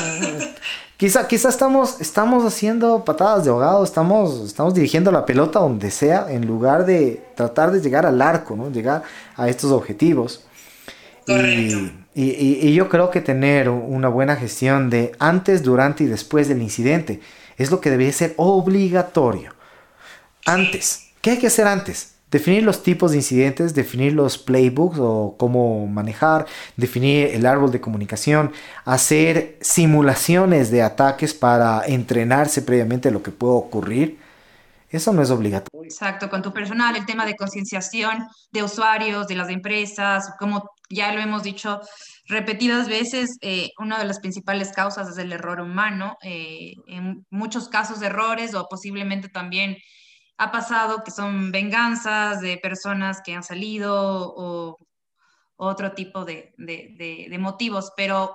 quizá, 0.97 1.27
quizá 1.27 1.49
estamos, 1.49 2.01
estamos 2.01 2.45
haciendo 2.45 3.05
patadas 3.05 3.45
de 3.45 3.51
ahogado, 3.51 3.85
estamos, 3.85 4.41
estamos 4.41 4.75
dirigiendo 4.75 5.11
la 5.11 5.25
pelota 5.25 5.61
donde 5.61 5.91
sea, 5.91 6.27
en 6.29 6.47
lugar 6.47 6.85
de 6.87 7.23
tratar 7.35 7.73
de 7.73 7.81
llegar 7.81 8.07
al 8.07 8.21
arco, 8.21 8.55
¿no? 8.55 8.71
llegar 8.71 9.03
a 9.37 9.49
estos 9.49 9.73
objetivos. 9.73 10.45
Y, 11.27 12.06
Y, 12.19 12.73
yo 12.73 12.89
creo 12.89 13.11
que 13.11 13.21
tener 13.21 13.69
una 13.69 14.09
buena 14.09 14.37
gestión 14.37 14.89
de 14.89 15.13
antes, 15.19 15.63
durante 15.63 16.05
y 16.05 16.07
después 16.07 16.49
del 16.49 16.63
incidente 16.63 17.21
es 17.59 17.71
lo 17.71 17.79
que 17.79 17.91
debería 17.91 18.13
ser 18.13 18.33
obligatorio. 18.39 19.53
Antes, 20.47 21.11
¿qué 21.21 21.33
hay 21.33 21.39
que 21.39 21.49
hacer 21.49 21.67
antes? 21.67 22.15
Definir 22.31 22.63
los 22.63 22.83
tipos 22.83 23.11
de 23.11 23.19
incidentes, 23.19 23.75
definir 23.75 24.15
los 24.15 24.39
playbooks 24.39 24.99
o 24.99 25.35
cómo 25.37 25.87
manejar, 25.87 26.47
definir 26.79 27.27
el 27.35 27.45
árbol 27.45 27.71
de 27.71 27.83
comunicación, 27.83 28.51
hacer 28.87 29.59
simulaciones 29.61 30.71
de 30.71 30.83
ataques 30.83 31.35
para 31.35 31.83
entrenarse 31.87 32.63
previamente 32.63 33.11
lo 33.11 33.23
que 33.23 33.31
puede 33.31 33.53
ocurrir. 33.53 34.19
Eso 34.97 35.13
no 35.13 35.21
es 35.21 35.31
obligatorio. 35.31 35.85
Exacto, 35.85 36.31
con 36.31 36.41
tu 36.41 36.55
personal, 36.55 36.97
el 36.97 37.05
tema 37.05 37.27
de 37.27 37.37
concienciación 37.37 38.27
de 38.51 38.63
usuarios, 38.63 39.27
de 39.27 39.35
las 39.35 39.51
empresas, 39.51 40.33
como 40.39 40.71
ya 40.89 41.13
lo 41.13 41.21
hemos 41.21 41.43
dicho 41.43 41.81
repetidas 42.27 42.89
veces, 42.89 43.37
eh, 43.43 43.69
una 43.79 43.99
de 43.99 44.07
las 44.07 44.21
principales 44.21 44.73
causas 44.73 45.09
es 45.11 45.19
el 45.19 45.33
error 45.33 45.61
humano. 45.61 46.17
Eh, 46.23 46.73
en 46.87 47.27
muchos 47.29 47.69
casos 47.69 48.01
errores 48.01 48.55
o 48.55 48.67
posiblemente 48.71 49.29
también 49.29 49.77
ha 50.39 50.51
pasado 50.51 51.05
que 51.05 51.11
son 51.11 51.53
venganzas 51.53 52.41
de 52.41 52.57
personas 52.57 53.21
que 53.23 53.35
han 53.35 53.43
salido 53.43 54.33
o 54.35 54.79
otro 55.57 55.93
tipo 55.93 56.25
de, 56.25 56.55
de 56.57 57.37
motivos, 57.39 57.93
pero 57.97 58.35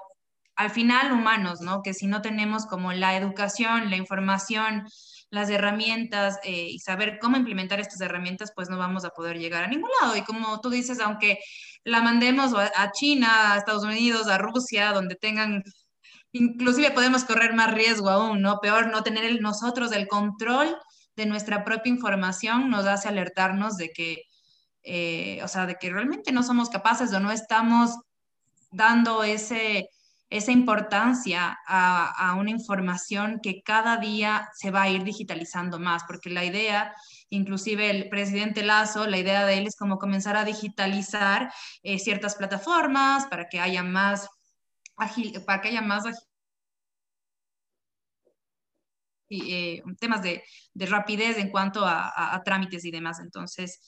al 0.56 0.70
final 0.70 1.12
humanos, 1.12 1.62
¿no? 1.62 1.82
Que 1.82 1.94
si 1.96 2.06
no 2.06 2.22
tenemos 2.22 2.68
como 2.68 2.94
la 2.94 3.18
educación, 3.18 3.90
la 3.90 3.98
información, 3.98 4.86
las 5.32 5.50
herramientas 5.50 6.38
eh, 6.44 6.68
y 6.70 6.80
saber 6.80 7.18
cómo 7.20 7.38
implementar 7.38 7.80
estas 7.80 8.02
herramientas, 8.02 8.52
pues 8.54 8.70
no 8.70 8.78
vamos 8.78 9.06
a 9.06 9.10
poder 9.10 9.40
llegar 9.40 9.64
a 9.64 9.68
ningún 9.68 9.90
lado. 10.02 10.16
Y 10.16 10.22
como 10.24 10.60
tú 10.62 10.70
dices, 10.70 11.00
aunque 11.00 11.40
la 11.84 12.02
mandemos 12.02 12.54
a 12.54 12.92
China, 12.92 13.54
a 13.54 13.58
Estados 13.58 13.84
Unidos, 13.84 14.28
a 14.28 14.38
Rusia, 14.38 14.92
donde 14.92 15.16
tengan, 15.16 15.64
inclusive 16.34 16.92
podemos 16.92 17.24
correr 17.24 17.54
más 17.54 17.74
riesgo 17.74 18.10
aún, 18.10 18.42
¿no? 18.42 18.60
Peor 18.60 18.92
no 18.92 19.04
tener 19.04 19.42
nosotros 19.42 19.92
el 19.94 20.08
control 20.08 20.78
de 21.16 21.26
nuestra 21.26 21.64
propia 21.64 21.92
información 21.92 22.70
nos 22.70 22.86
hace 22.86 23.08
alertarnos 23.08 23.78
de 23.78 23.90
que, 23.90 24.24
eh, 24.84 25.42
o 25.44 25.48
sea, 25.48 25.66
de 25.66 25.76
que 25.76 25.90
realmente 25.90 26.32
no 26.32 26.44
somos 26.44 26.70
capaces 26.70 27.14
o 27.14 27.20
no 27.20 27.32
estamos 27.32 27.92
dando 28.72 29.24
ese 29.24 29.90
esa 30.32 30.54
importancia 30.54 31.60
a, 31.68 32.36
una 32.40 32.52
información 32.52 33.42
que 33.44 33.62
cada 33.62 33.98
día 33.98 34.50
se 34.56 34.72
va 34.72 34.84
a 34.84 34.90
ir 34.90 35.04
digitalizando 35.04 35.78
más, 35.78 36.06
porque 36.06 36.30
la 36.30 36.46
idea, 36.46 36.96
inclusive 37.30 37.90
el 37.90 38.08
presidente 38.08 38.64
Lazo, 38.64 39.08
la 39.08 39.18
idea 39.18 39.46
de 39.46 39.58
él 39.58 39.68
es 39.68 39.76
como 39.76 40.00
comenzar 40.00 40.38
a 40.38 40.46
digitalizar 40.46 41.52
eh, 41.84 42.00
ciertas 42.00 42.36
plataformas 42.36 43.26
para 43.28 43.50
que 43.50 43.60
haya 43.60 43.84
más 43.84 44.30
ágil, 44.96 45.34
para 45.46 45.62
que 45.62 45.68
haya 45.68 45.82
más 45.82 46.06
eh, 49.30 49.84
temas 50.00 50.22
de, 50.24 50.44
rapidez 50.76 51.38
en 51.38 51.50
cuanto 51.50 51.86
a, 51.86 52.42
trámites 52.46 52.86
y 52.86 52.92
demás. 52.92 53.20
Entonces, 53.20 53.82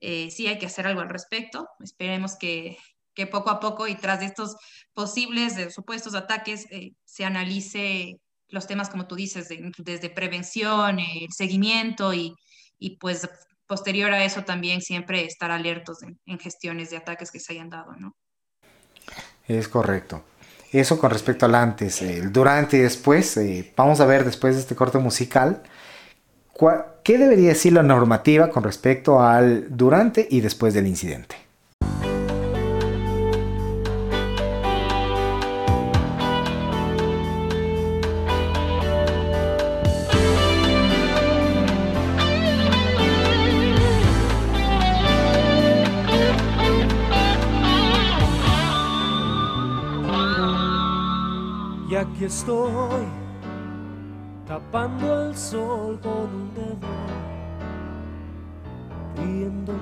eh, 0.00 0.30
sí 0.30 0.46
hay 0.46 0.58
que 0.58 0.66
hacer 0.66 0.86
algo 0.86 1.02
al 1.02 1.10
respecto. 1.10 1.68
Esperemos 1.80 2.36
que, 2.38 2.78
que 3.14 3.26
poco 3.26 3.50
a 3.50 3.60
poco 3.60 3.86
y 3.86 3.94
tras 3.94 4.20
de 4.20 4.26
estos 4.26 4.56
posibles 4.92 5.56
de 5.56 5.70
supuestos 5.70 6.14
ataques 6.14 6.66
eh, 6.70 6.92
se 7.04 7.24
analice 7.24 8.18
los 8.48 8.66
temas, 8.66 8.90
como 8.90 9.06
tú 9.06 9.16
dices, 9.16 9.48
desde 9.78 10.10
prevención, 10.10 10.98
el 10.98 11.32
seguimiento 11.32 12.12
y, 12.12 12.34
y, 12.78 12.96
pues 12.98 13.28
posterior 13.66 14.12
a 14.12 14.24
eso 14.24 14.44
también 14.44 14.82
siempre 14.82 15.24
estar 15.24 15.50
alertos 15.50 15.98
en, 16.02 16.38
gestiones 16.38 16.90
de 16.90 16.98
ataques 16.98 17.30
que 17.30 17.40
se 17.40 17.54
hayan 17.54 17.70
dado, 17.70 17.92
¿no? 17.96 18.14
Es 19.48 19.68
correcto. 19.68 20.24
Eso 20.70 20.98
con 20.98 21.10
respecto 21.10 21.46
al 21.46 21.54
antes, 21.54 22.02
el 22.02 22.32
durante 22.32 22.76
y 22.76 22.80
después, 22.80 23.36
eh, 23.36 23.72
vamos 23.76 24.00
a 24.00 24.06
ver 24.06 24.24
después 24.24 24.54
de 24.54 24.60
este 24.60 24.74
corte 24.74 24.98
musical, 24.98 25.62
¿qué 27.02 27.18
debería 27.18 27.50
decir 27.50 27.72
la 27.72 27.82
normativa 27.82 28.50
con 28.50 28.64
respecto 28.64 29.22
al 29.22 29.76
durante 29.76 30.26
y 30.28 30.40
después 30.40 30.74
del 30.74 30.86
incidente? 30.86 31.43
Estoy, 52.24 53.04
tapando 54.46 55.26
el 55.26 55.36
sol 55.36 55.98
con 56.02 56.12
un 56.12 56.54
dedo, 56.54 56.88
riéndome 59.16 59.78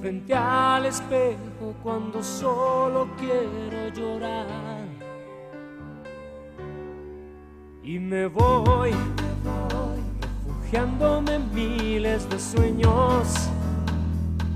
frente 0.00 0.34
al 0.34 0.86
espejo 0.86 1.74
cuando 1.82 2.22
solo 2.22 3.08
quiero 3.18 3.88
llorar. 3.88 4.46
Y 7.82 7.98
me 7.98 8.26
voy, 8.26 8.92
refugiándome 10.20 11.34
en 11.36 11.54
miles 11.54 12.28
de 12.28 12.38
sueños, 12.38 13.48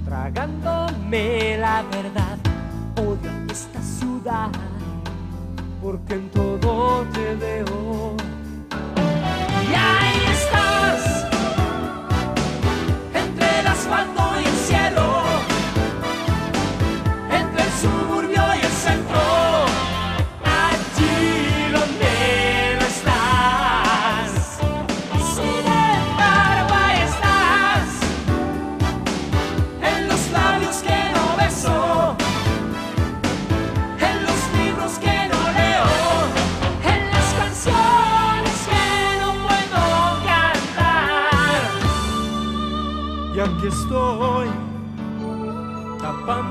tragándome 0.05 1.57
la 1.59 1.83
verdad, 1.91 2.39
odio 2.97 3.31
esta 3.49 3.81
ciudad 3.81 4.51
porque 5.83 6.15
en 6.15 6.31
todo 6.31 7.05
te 7.13 7.35
veo. 7.37 8.17
Y 9.69 9.75
ahí 9.75 10.23
estás, 10.33 11.27
entre 13.15 13.61
el 13.61 13.67
asfalto 13.67 14.30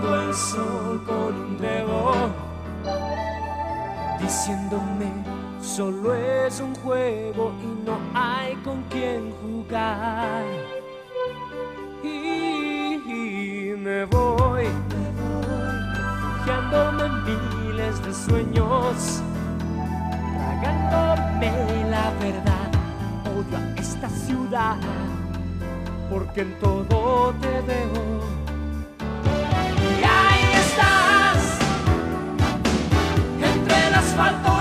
tapando 0.10 0.22
el 0.22 0.34
sol 0.34 1.03
con 1.05 1.36
un 1.36 1.57
dedo, 1.57 2.14
diciéndome 4.20 5.12
solo 5.62 6.14
es 6.14 6.60
un 6.60 6.74
juego 6.76 7.51
y 7.62 7.86
no 7.86 7.97
hay 8.14 8.55
con 8.57 8.82
quien 8.84 9.32
jugar. 9.41 10.45
Y, 12.03 13.74
me 13.78 14.05
voy, 14.05 14.64
me 14.89 15.05
voy, 15.20 15.74
refugiándome 15.93 17.05
en 17.05 17.68
miles 17.68 18.03
de 18.03 18.14
sueños, 18.14 19.22
tragándome 20.36 21.89
la 21.89 22.12
verdad, 22.20 22.72
odio 23.36 23.57
a 23.57 23.80
esta 23.80 24.10
ciudad 24.10 24.78
porque 26.10 26.41
en 26.41 26.60
todo 26.60 27.34
te 27.41 27.62
veo. 27.62 28.38
Asfalto 34.20 34.59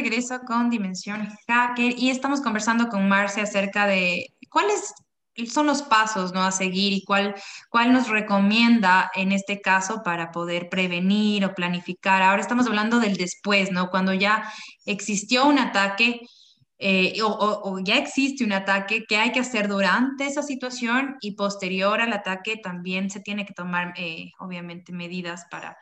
regreso 0.00 0.40
con 0.46 0.70
Dimensión 0.70 1.28
Hacker 1.46 1.98
y 1.98 2.10
estamos 2.10 2.40
conversando 2.40 2.88
con 2.88 3.06
Marce 3.08 3.42
acerca 3.42 3.86
de 3.86 4.34
cuáles 4.48 4.94
son 5.46 5.66
los 5.66 5.82
pasos 5.82 6.32
¿no? 6.32 6.42
a 6.42 6.52
seguir 6.52 6.92
y 6.92 7.04
cuál, 7.04 7.34
cuál 7.68 7.92
nos 7.92 8.08
recomienda 8.08 9.10
en 9.14 9.32
este 9.32 9.60
caso 9.60 10.02
para 10.02 10.32
poder 10.32 10.68
prevenir 10.70 11.44
o 11.44 11.54
planificar. 11.54 12.22
Ahora 12.22 12.40
estamos 12.40 12.66
hablando 12.66 12.98
del 12.98 13.16
después, 13.16 13.70
¿no? 13.72 13.90
Cuando 13.90 14.12
ya 14.14 14.50
existió 14.86 15.46
un 15.46 15.58
ataque 15.58 16.20
eh, 16.78 17.20
o, 17.22 17.78
ya 17.84 17.98
existe 17.98 18.42
un 18.42 18.52
ataque, 18.52 19.04
¿qué 19.06 19.18
hay 19.18 19.32
que 19.32 19.40
hacer 19.40 19.68
durante 19.68 20.24
esa 20.24 20.42
situación 20.42 21.16
y 21.20 21.32
posterior 21.32 22.00
al 22.00 22.14
ataque 22.14 22.56
también 22.56 23.10
se 23.10 23.20
tiene 23.20 23.44
que 23.44 23.52
tomar, 23.52 23.92
eh, 23.98 24.30
obviamente, 24.38 24.90
medidas 24.92 25.44
para, 25.50 25.76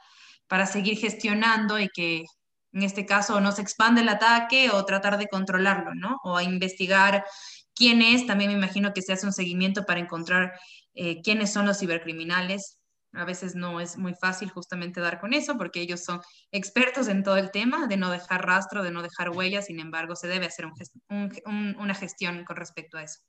para 0.49 0.67
seguir 0.67 0.99
gestionando 0.99 1.79
y 1.79 1.89
que 1.89 2.25
en 2.73 2.83
este 2.83 3.07
caso 3.07 3.41
no 3.41 3.53
se 3.53 3.63
expande 3.63 4.03
el 4.03 4.09
ataque 4.09 4.71
o 4.71 4.85
tratar 4.85 5.19
de 5.19 5.29
controlarlo, 5.29 5.95
¿no? 5.95 6.19
O 6.23 6.41
investigar 6.41 7.25
quién 7.75 8.03
es, 8.03 8.27
también 8.27 8.51
me 8.51 8.57
imagino 8.57 8.93
que 8.93 9.03
se 9.03 9.13
hace 9.13 9.27
un 9.27 9.33
seguimiento 9.33 9.85
para 9.87 10.01
encontrar 10.01 10.53
eh, 10.95 11.23
quiénes 11.23 11.53
son 11.53 11.67
los 11.67 11.79
cibercriminales. 11.79 12.79
A 13.13 13.25
veces 13.25 13.55
no 13.55 13.81
es 13.81 13.97
muy 13.97 14.15
fácil 14.15 14.51
justamente 14.51 15.01
dar 15.01 15.19
con 15.19 15.33
eso 15.33 15.57
porque 15.57 15.81
ellos 15.81 16.05
son 16.05 16.21
expertos 16.53 17.09
en 17.09 17.23
todo 17.23 17.39
el 17.39 17.51
tema 17.51 17.87
de 17.87 17.97
no 17.97 18.11
dejar 18.11 18.45
rastro, 18.45 18.83
de 18.83 18.91
no 18.91 19.03
dejar 19.03 19.31
huellas, 19.31 19.67
sin 19.67 19.81
embargo 19.81 20.15
se 20.15 20.29
debe 20.29 20.47
hacer 20.47 20.67
una 21.09 21.95
gestión 21.95 22.45
con 22.45 22.57
respecto 22.57 22.99
a 22.99 23.05
eso. 23.05 23.21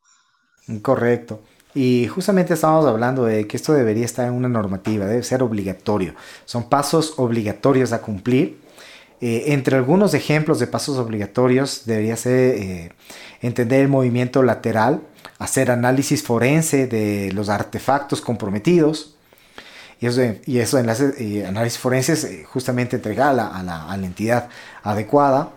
Correcto. 0.81 1.41
Y 1.73 2.07
justamente 2.07 2.55
estábamos 2.55 2.85
hablando 2.87 3.23
de 3.25 3.47
que 3.47 3.55
esto 3.55 3.73
debería 3.73 4.05
estar 4.05 4.27
en 4.27 4.33
una 4.33 4.49
normativa, 4.49 5.05
debe 5.05 5.23
ser 5.23 5.43
obligatorio. 5.43 6.15
Son 6.45 6.67
pasos 6.67 7.13
obligatorios 7.17 7.93
a 7.93 8.01
cumplir 8.01 8.59
eh, 9.21 9.51
entre 9.53 9.75
algunos 9.75 10.13
ejemplos 10.13 10.59
de 10.59 10.67
pasos 10.67 10.97
obligatorios 10.97 11.83
debería 11.85 12.15
ser 12.15 12.55
eh, 12.55 12.91
entender 13.41 13.81
el 13.81 13.89
movimiento 13.89 14.43
lateral, 14.43 15.01
hacer 15.39 15.71
análisis 15.71 16.23
forense 16.23 16.87
de 16.87 17.31
los 17.33 17.49
artefactos 17.49 18.21
comprometidos, 18.21 19.15
y 19.99 20.05
eso, 20.05 20.21
y 20.45 20.59
eso 20.59 20.79
eh, 20.79 21.45
análisis 21.45 21.77
forenses 21.77 22.45
justamente 22.45 22.95
entregar 22.95 23.37
a 23.37 23.61
la, 23.63 23.95
entidad 24.01 24.47
adecuada. 24.83 25.49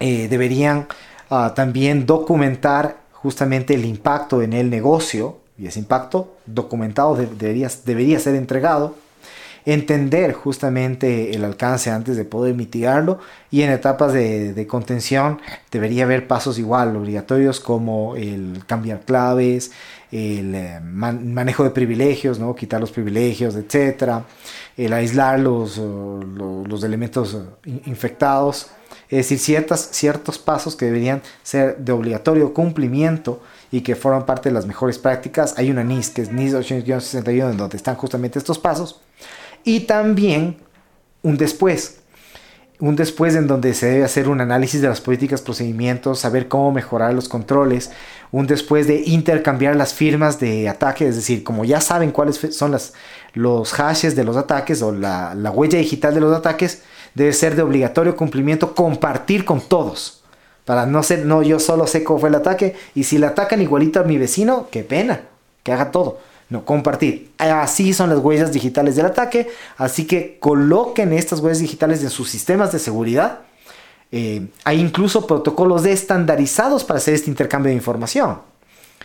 deberían 0.00 0.86
ah, 1.28 1.52
también 1.54 2.06
documentar 2.06 2.96
justamente 3.12 3.74
el 3.74 3.84
impacto 3.84 4.40
en 4.40 4.54
el 4.54 4.70
negocio, 4.70 5.40
y 5.58 5.66
ese 5.66 5.80
impacto 5.80 6.38
documentado 6.46 7.14
debería, 7.14 7.68
debería 7.84 8.18
ser 8.18 8.36
entregado 8.36 8.94
entender 9.68 10.32
justamente 10.32 11.34
el 11.34 11.44
alcance 11.44 11.90
antes 11.90 12.16
de 12.16 12.24
poder 12.24 12.54
mitigarlo 12.54 13.18
y 13.50 13.60
en 13.60 13.70
etapas 13.70 14.14
de, 14.14 14.66
contención 14.66 15.42
debería 15.70 16.04
haber 16.04 16.26
pasos 16.26 16.58
igual 16.58 16.96
obligatorios 16.96 17.60
como 17.60 18.16
el 18.16 18.62
cambiar 18.66 19.02
claves, 19.02 19.70
el 20.10 20.54
eh, 20.54 20.80
manejo 20.80 21.64
de 21.64 21.70
privilegios, 21.70 22.38
¿no? 22.38 22.54
quitar 22.54 22.80
los 22.80 22.90
privilegios, 22.90 23.56
etcétera, 23.56 24.24
el 24.74 24.90
aislar 24.94 25.38
los, 25.38 25.76
elementos 26.82 27.36
infectados, 27.66 28.70
es 29.10 29.18
decir, 29.18 29.38
ciertas, 29.38 29.90
ciertos 29.92 30.38
pasos 30.38 30.76
que 30.76 30.86
deberían 30.86 31.20
ser 31.42 31.76
de 31.76 31.92
obligatorio 31.92 32.54
cumplimiento 32.54 33.42
y 33.70 33.82
que 33.82 33.96
forman 33.96 34.24
parte 34.24 34.48
de 34.48 34.54
las 34.54 34.64
mejores 34.64 34.98
prácticas. 34.98 35.58
Hay 35.58 35.70
una 35.70 35.84
NIS, 35.84 36.08
que 36.08 36.22
es 36.22 36.32
NIS 36.32 36.54
861, 36.54 37.50
en 37.50 37.56
donde 37.58 37.76
están 37.76 37.96
justamente 37.96 38.38
estos 38.38 38.58
pasos 38.58 39.02
y 39.68 39.80
también 39.80 40.56
un 41.22 41.36
después. 41.36 41.98
Un 42.80 42.96
después 42.96 43.34
en 43.34 43.46
donde 43.46 43.74
se 43.74 43.84
debe 43.84 44.04
hacer 44.04 44.30
un 44.30 44.40
análisis 44.40 44.80
de 44.80 44.88
las 44.88 45.02
políticas, 45.02 45.42
procedimientos, 45.42 46.20
saber 46.20 46.48
cómo 46.48 46.72
mejorar 46.72 47.12
los 47.12 47.28
controles. 47.28 47.90
Un 48.30 48.46
después 48.46 48.86
de 48.86 49.02
intercambiar 49.04 49.76
las 49.76 49.92
firmas 49.92 50.40
de 50.40 50.70
ataque, 50.70 51.06
es 51.06 51.16
decir, 51.16 51.44
como 51.44 51.66
ya 51.66 51.82
saben 51.82 52.12
cuáles 52.12 52.40
son 52.50 52.70
las, 52.70 52.94
los 53.34 53.74
hashes 53.74 54.16
de 54.16 54.24
los 54.24 54.38
ataques 54.38 54.80
o 54.80 54.90
la, 54.90 55.34
la 55.34 55.50
huella 55.50 55.78
digital 55.78 56.14
de 56.14 56.20
los 56.20 56.34
ataques, 56.34 56.80
debe 57.14 57.34
ser 57.34 57.54
de 57.54 57.60
obligatorio 57.60 58.16
cumplimiento 58.16 58.74
compartir 58.74 59.44
con 59.44 59.60
todos. 59.60 60.24
Para 60.64 60.86
no 60.86 61.02
ser, 61.02 61.26
no, 61.26 61.42
yo 61.42 61.60
solo 61.60 61.86
sé 61.86 62.02
cómo 62.04 62.20
fue 62.20 62.30
el 62.30 62.36
ataque 62.36 62.74
y 62.94 63.04
si 63.04 63.18
le 63.18 63.26
atacan 63.26 63.60
igualito 63.60 64.00
a 64.00 64.04
mi 64.04 64.16
vecino, 64.16 64.68
qué 64.70 64.82
pena, 64.82 65.20
que 65.62 65.72
haga 65.72 65.90
todo. 65.90 66.20
No, 66.50 66.64
compartir. 66.64 67.30
Así 67.36 67.92
son 67.92 68.08
las 68.08 68.20
huellas 68.20 68.52
digitales 68.52 68.96
del 68.96 69.06
ataque. 69.06 69.48
Así 69.76 70.06
que 70.06 70.38
coloquen 70.40 71.12
estas 71.12 71.40
huellas 71.40 71.58
digitales 71.58 72.02
en 72.02 72.10
sus 72.10 72.30
sistemas 72.30 72.72
de 72.72 72.78
seguridad. 72.78 73.40
Eh, 74.10 74.48
hay 74.64 74.80
incluso 74.80 75.26
protocolos 75.26 75.84
estandarizados 75.84 76.84
para 76.84 76.98
hacer 76.98 77.14
este 77.14 77.28
intercambio 77.28 77.68
de 77.68 77.76
información. 77.76 78.38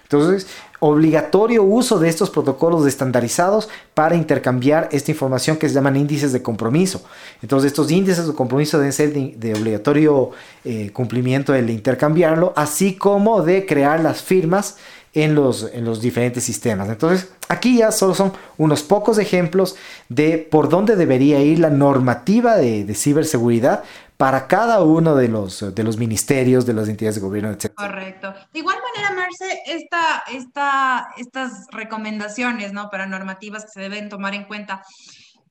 Entonces, 0.04 0.48
obligatorio 0.80 1.64
uso 1.64 1.98
de 1.98 2.08
estos 2.08 2.30
protocolos 2.30 2.86
estandarizados 2.86 3.68
para 3.94 4.16
intercambiar 4.16 4.88
esta 4.92 5.12
información 5.12 5.58
que 5.58 5.68
se 5.68 5.74
llaman 5.74 5.96
índices 5.96 6.32
de 6.32 6.42
compromiso. 6.42 7.04
Entonces, 7.42 7.72
estos 7.72 7.90
índices 7.90 8.28
de 8.28 8.34
compromiso 8.34 8.78
deben 8.78 8.94
ser 8.94 9.14
de, 9.14 9.54
obligatorio 9.54 10.32
eh, 10.64 10.92
cumplimiento 10.94 11.56
el 11.56 11.70
intercambiarlo, 11.70 12.54
así 12.56 12.96
como 12.96 13.42
de 13.42 13.66
crear 13.66 14.02
las 14.02 14.22
firmas 14.22 14.78
en 15.14 15.36
los, 15.36 15.70
en 15.74 15.86
los 15.86 16.02
diferentes 16.02 16.44
sistemas. 16.44 16.90
Entonces, 16.90 17.32
aquí 17.48 17.78
ya 17.78 17.92
solo 17.92 18.16
son 18.16 18.34
unos 18.58 18.82
pocos 18.84 19.20
ejemplos 19.20 19.76
de 20.10 20.38
por 20.38 20.70
dónde 20.70 20.96
debería 20.96 21.40
ir 21.42 21.60
la 21.60 21.70
normativa 21.70 22.58
de, 22.58 22.94
ciberseguridad 22.96 23.84
para 24.18 24.48
cada 24.48 24.82
uno 24.84 25.16
de 25.16 25.28
los, 25.28 25.76
de 25.76 25.84
los 25.84 25.98
ministerios, 25.98 26.66
de 26.66 26.74
las 26.74 26.88
entidades 26.88 27.16
de 27.16 27.22
gobierno, 27.22 27.52
etc. 27.52 27.74
Correcto. 27.76 28.34
De 28.52 28.60
igual 28.60 28.78
manera, 28.94 29.16
Marce, 29.16 29.62
esta, 29.68 30.24
esta, 30.32 31.10
estas 31.18 31.68
recomendaciones 31.72 32.74
¿no? 32.74 32.90
para 32.90 33.06
normativas 33.06 33.66
que 33.66 33.72
se 33.72 33.82
deben 33.82 34.10
tomar 34.10 34.34
en 34.34 34.46
cuenta, 34.46 34.82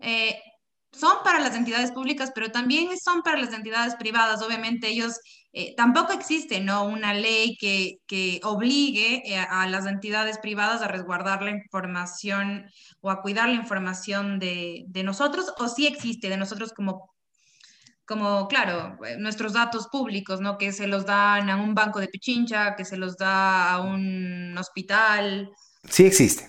eh, 0.00 0.40
son 0.92 1.18
para 1.24 1.40
las 1.40 1.54
entidades 1.54 1.92
públicas, 1.92 2.32
pero 2.34 2.50
también 2.50 2.88
son 3.02 3.22
para 3.22 3.38
las 3.38 3.52
entidades 3.52 3.94
privadas. 3.96 4.42
Obviamente 4.42 4.88
ellos 4.88 5.18
eh, 5.54 5.74
tampoco 5.76 6.14
existe 6.14 6.60
¿no? 6.60 6.84
una 6.84 7.12
ley 7.12 7.58
que, 7.60 7.98
que 8.06 8.40
obligue 8.42 9.22
eh, 9.26 9.36
a 9.36 9.68
las 9.68 9.84
entidades 9.86 10.38
privadas 10.38 10.80
a 10.80 10.88
resguardar 10.88 11.42
la 11.42 11.50
información 11.50 12.64
o 13.02 13.10
a 13.10 13.20
cuidar 13.20 13.50
la 13.50 13.56
información 13.56 14.38
de, 14.38 14.84
de 14.88 15.02
nosotros, 15.02 15.52
o 15.58 15.68
sí 15.68 15.86
existe 15.86 16.30
de 16.30 16.38
nosotros 16.38 16.72
como, 16.72 17.14
como, 18.06 18.48
claro, 18.48 18.96
eh, 19.06 19.16
nuestros 19.18 19.52
datos 19.52 19.88
públicos, 19.88 20.40
¿no? 20.40 20.56
que 20.56 20.72
se 20.72 20.86
los 20.86 21.04
dan 21.04 21.50
a 21.50 21.56
un 21.56 21.74
banco 21.74 22.00
de 22.00 22.08
Pichincha, 22.08 22.74
que 22.74 22.86
se 22.86 22.96
los 22.96 23.18
da 23.18 23.72
a 23.72 23.80
un 23.80 24.56
hospital. 24.56 25.50
Sí 25.86 26.06
existe. 26.06 26.48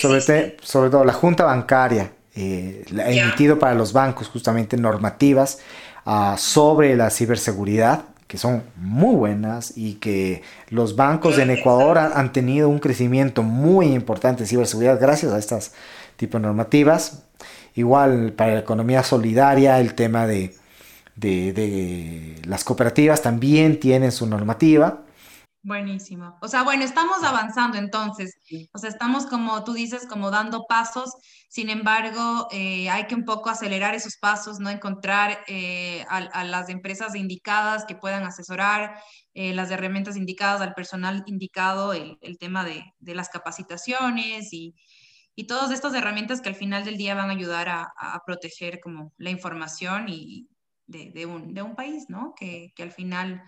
sobre, 0.00 0.20
sobre 0.62 0.90
todo 0.90 1.04
la 1.04 1.12
Junta 1.12 1.42
Bancaria 1.42 2.12
eh, 2.36 2.84
ha 3.04 3.10
emitido 3.10 3.58
para 3.58 3.74
los 3.74 3.92
bancos 3.92 4.28
justamente 4.28 4.76
normativas 4.76 5.58
uh, 6.06 6.36
sobre 6.38 6.96
la 6.96 7.10
ciberseguridad 7.10 8.11
que 8.32 8.38
son 8.38 8.62
muy 8.76 9.14
buenas 9.14 9.74
y 9.76 9.96
que 9.96 10.40
los 10.70 10.96
bancos 10.96 11.36
en 11.36 11.50
Ecuador 11.50 11.98
han, 11.98 12.32
tenido 12.32 12.70
un 12.70 12.78
crecimiento 12.78 13.42
muy 13.42 13.88
importante 13.92 14.44
en 14.44 14.48
ciberseguridad 14.48 14.98
gracias 14.98 15.34
a 15.34 15.38
estas 15.38 15.74
tipos 16.16 16.40
de 16.40 16.46
normativas. 16.46 17.24
Igual 17.74 18.32
para 18.32 18.54
la 18.54 18.60
economía 18.60 19.02
solidaria, 19.02 19.78
el 19.80 19.92
tema 19.92 20.26
de, 20.26 20.54
de, 21.14 21.52
de 21.52 22.36
las 22.46 22.64
cooperativas 22.64 23.20
también 23.20 23.78
tienen 23.78 24.10
su 24.12 24.26
normativa. 24.26 25.01
Buenísimo. 25.64 26.36
O 26.40 26.48
sea, 26.48 26.64
bueno, 26.64 26.82
estamos 26.82 27.22
avanzando 27.22 27.78
entonces. 27.78 28.34
O 28.72 28.78
sea, 28.78 28.90
estamos 28.90 29.26
como 29.26 29.62
tú 29.62 29.74
dices, 29.74 30.08
como 30.08 30.32
dando 30.32 30.64
pasos. 30.68 31.14
Sin 31.48 31.70
embargo, 31.70 32.48
eh, 32.50 32.90
hay 32.90 33.06
que 33.06 33.14
un 33.14 33.24
poco 33.24 33.48
acelerar 33.48 33.94
esos 33.94 34.16
pasos, 34.16 34.58
¿no? 34.58 34.70
Encontrar 34.70 35.44
eh, 35.46 36.04
a, 36.08 36.42
las 36.42 36.68
empresas 36.68 37.14
indicadas 37.14 37.84
que 37.84 37.94
puedan 37.94 38.24
asesorar, 38.24 38.96
eh, 39.34 39.54
las 39.54 39.70
herramientas 39.70 40.16
indicadas 40.16 40.60
al 40.62 40.74
personal 40.74 41.22
indicado, 41.26 41.92
el, 41.92 42.18
tema 42.40 42.64
de, 42.64 42.84
las 43.14 43.28
capacitaciones 43.28 44.52
y, 44.52 44.74
y 45.36 45.46
todas 45.46 45.70
estas 45.70 45.94
herramientas 45.94 46.40
que 46.40 46.48
al 46.48 46.56
final 46.56 46.84
del 46.84 46.96
día 46.96 47.14
van 47.14 47.30
a 47.30 47.34
ayudar 47.34 47.68
a, 47.68 48.20
proteger 48.26 48.80
como 48.80 49.12
la 49.16 49.30
información 49.30 50.08
y 50.08 50.48
de, 50.86 51.24
un, 51.24 51.54
de 51.54 51.62
un 51.62 51.76
país, 51.76 52.06
¿no? 52.08 52.34
Que, 52.36 52.72
que 52.74 52.82
al 52.82 52.90
final 52.90 53.42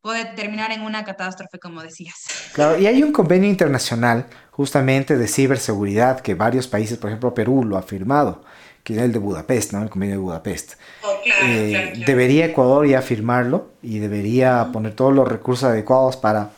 puede 0.00 0.24
terminar 0.36 0.72
en 0.72 0.82
una 0.82 1.04
catástrofe, 1.04 1.58
como 1.58 1.82
decías. 1.82 2.16
Claro, 2.54 2.78
y 2.78 2.86
hay 2.86 3.02
un 3.02 3.12
convenio 3.12 3.48
internacional 3.48 4.26
justamente 4.50 5.16
de 5.16 5.28
ciberseguridad 5.28 6.20
que 6.20 6.34
varios 6.34 6.66
países, 6.66 6.98
por 6.98 7.10
ejemplo 7.10 7.32
Perú, 7.32 7.64
lo 7.64 7.76
ha 7.76 7.82
firmado, 7.82 8.42
que 8.82 8.94
es 8.94 8.98
el 9.00 9.12
de 9.12 9.20
Budapest, 9.20 9.72
¿no? 9.72 9.82
El 9.82 9.90
convenio 9.90 10.16
de 10.16 10.22
Budapest. 10.22 10.74
Oh, 11.04 11.14
eh, 11.44 12.02
debería 12.04 12.46
Ecuador 12.46 12.86
ya 12.86 13.00
firmarlo 13.00 13.70
y 13.80 14.00
debería 14.00 14.70
poner 14.72 14.94
todos 14.94 15.14
los 15.14 15.28
recursos 15.28 15.68
adecuados 15.68 16.16
para, 16.16 16.50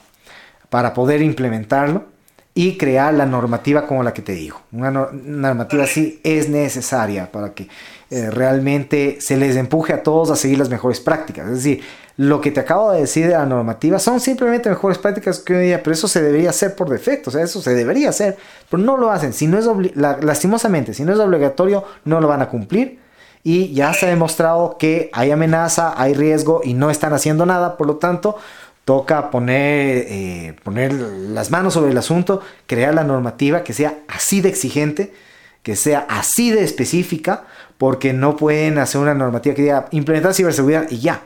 para 0.70 0.94
poder 0.94 1.20
implementarlo. 1.20 2.06
y 2.52 2.76
crear 2.76 3.14
la 3.14 3.26
normativa 3.26 3.86
como 3.86 4.02
la 4.02 4.12
que 4.12 4.22
te 4.22 4.32
digo. 4.32 4.60
Una 4.72 4.90
normativa 4.90 5.84
así 5.84 6.20
es 6.24 6.48
necesaria 6.48 7.30
para 7.30 7.54
que 7.54 7.68
eh, 8.10 8.28
realmente 8.28 9.18
se 9.20 9.36
les 9.36 9.54
empuje 9.54 9.92
a 9.92 10.02
todos 10.02 10.30
a 10.30 10.36
seguir 10.36 10.58
las 10.58 10.68
mejores 10.68 10.98
prácticas. 10.98 11.46
Es 11.46 11.62
decir, 11.62 11.82
lo 12.16 12.40
que 12.40 12.50
te 12.50 12.60
acabo 12.60 12.92
de 12.92 13.00
decir 13.00 13.26
de 13.26 13.32
la 13.32 13.46
normativa 13.46 13.98
son 13.98 14.20
simplemente 14.20 14.68
mejores 14.68 14.98
prácticas 14.98 15.38
que 15.38 15.54
hoy 15.54 15.66
día, 15.66 15.82
pero 15.82 15.94
eso 15.94 16.08
se 16.08 16.22
debería 16.22 16.50
hacer 16.50 16.74
por 16.74 16.88
defecto, 16.88 17.30
o 17.30 17.32
sea, 17.32 17.42
eso 17.42 17.62
se 17.62 17.74
debería 17.74 18.10
hacer, 18.10 18.36
pero 18.68 18.82
no 18.82 18.96
lo 18.96 19.10
hacen. 19.10 19.32
Si 19.32 19.46
no 19.46 19.58
es 19.58 19.66
lastimosamente, 19.96 20.94
si 20.94 21.04
no 21.04 21.12
es 21.12 21.18
obligatorio, 21.18 21.84
no 22.04 22.20
lo 22.20 22.28
van 22.28 22.42
a 22.42 22.48
cumplir. 22.48 22.98
Y 23.42 23.72
ya 23.72 23.94
se 23.94 24.04
ha 24.04 24.10
demostrado 24.10 24.76
que 24.78 25.08
hay 25.14 25.30
amenaza, 25.30 25.94
hay 25.96 26.12
riesgo 26.12 26.60
y 26.62 26.74
no 26.74 26.90
están 26.90 27.14
haciendo 27.14 27.46
nada, 27.46 27.78
por 27.78 27.86
lo 27.86 27.96
tanto, 27.96 28.36
toca 28.84 29.30
poner, 29.30 30.04
eh, 30.08 30.56
poner 30.62 30.92
las 30.92 31.50
manos 31.50 31.74
sobre 31.74 31.92
el 31.92 31.96
asunto, 31.96 32.42
crear 32.66 32.92
la 32.92 33.04
normativa 33.04 33.62
que 33.62 33.72
sea 33.72 34.00
así 34.08 34.40
de 34.40 34.50
exigente, 34.50 35.14
que 35.62 35.76
sea 35.76 36.06
así 36.08 36.50
de 36.50 36.64
específica, 36.64 37.44
porque 37.78 38.12
no 38.12 38.36
pueden 38.36 38.78
hacer 38.78 39.00
una 39.00 39.14
normativa 39.14 39.54
que 39.54 39.62
diga 39.62 39.86
implementar 39.90 40.34
ciberseguridad 40.34 40.90
y 40.90 40.98
ya. 40.98 41.22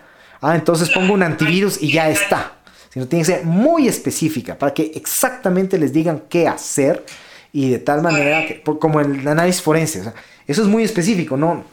Ah, 0.47 0.57
entonces 0.57 0.91
pongo 0.91 1.15
un 1.15 1.23
antivirus 1.23 1.83
y 1.83 1.91
ya 1.91 2.11
está. 2.11 2.53
Sino 2.93 3.09
tiene 3.09 3.25
que 3.25 3.33
ser 3.33 3.45
muy 3.47 3.89
específica 3.89 4.59
para 4.59 4.75
que 4.75 4.93
exactamente 4.95 5.79
les 5.79 5.91
digan 5.91 6.25
qué 6.29 6.47
hacer 6.47 7.03
y 7.51 7.71
de 7.71 7.79
tal 7.79 8.03
manera 8.03 8.47
que, 8.47 8.63
como 8.63 9.01
el 9.01 9.27
análisis 9.27 9.63
forense. 9.63 10.03
eso 10.47 10.63
es 10.63 10.69
muy 10.69 10.83
específico, 10.83 11.39
no. 11.39 11.65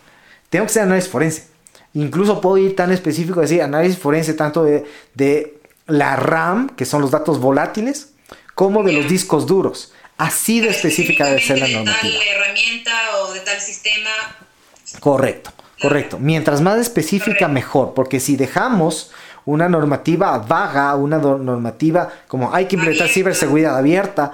Tengo 0.49 0.67
que 0.67 0.71
ser 0.71 0.83
análisis 0.83 1.11
forense. 1.11 1.47
Incluso 1.95 2.39
puedo 2.39 2.57
ir 2.59 2.73
tan 2.73 2.93
específico, 2.93 3.41
decir 3.41 3.61
análisis 3.61 3.99
forense 3.99 4.35
tanto 4.35 4.63
de, 4.63 4.85
de 5.15 5.57
la 5.87 6.15
RAM, 6.15 6.69
que 6.69 6.85
son 6.85 7.01
los 7.01 7.11
datos 7.11 7.41
volátiles, 7.41 8.13
como 8.55 8.83
de 8.83 8.93
los 8.93 9.09
discos 9.09 9.47
duros. 9.47 9.91
Así 10.17 10.61
de 10.61 10.69
específica 10.69 11.25
debe 11.25 11.41
ser 11.41 11.59
la 11.59 11.67
normativa. 11.67 12.03
De 12.03 12.19
tal 12.19 12.27
herramienta 12.27 13.17
o 13.17 13.33
de 13.33 13.41
tal 13.41 13.59
sistema. 13.59 14.11
Correcto, 15.01 15.51
correcto. 15.81 16.17
Mientras 16.19 16.61
más 16.61 16.77
específica, 16.77 17.47
mejor, 17.47 17.93
porque 17.93 18.19
si 18.19 18.35
dejamos 18.35 19.11
una 19.45 19.67
normativa 19.67 20.37
vaga, 20.37 20.95
una 20.95 21.17
normativa 21.17 22.09
como 22.27 22.53
hay 22.53 22.65
que 22.65 22.75
implementar 22.75 23.07
ciberseguridad 23.07 23.77
abierta, 23.77 24.33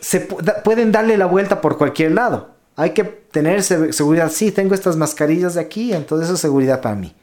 se 0.00 0.20
pueden 0.20 0.92
darle 0.92 1.16
la 1.16 1.26
vuelta 1.26 1.60
por 1.60 1.76
cualquier 1.76 2.12
lado. 2.12 2.54
Hay 2.76 2.90
que 2.90 3.04
tener 3.04 3.62
seguridad. 3.62 4.30
Sí, 4.30 4.52
tengo 4.52 4.74
estas 4.74 4.96
mascarillas 4.96 5.54
de 5.54 5.60
aquí, 5.60 5.92
entonces 5.92 6.26
eso 6.26 6.34
es 6.34 6.40
seguridad 6.40 6.80
para 6.80 6.94
mí 6.94 7.14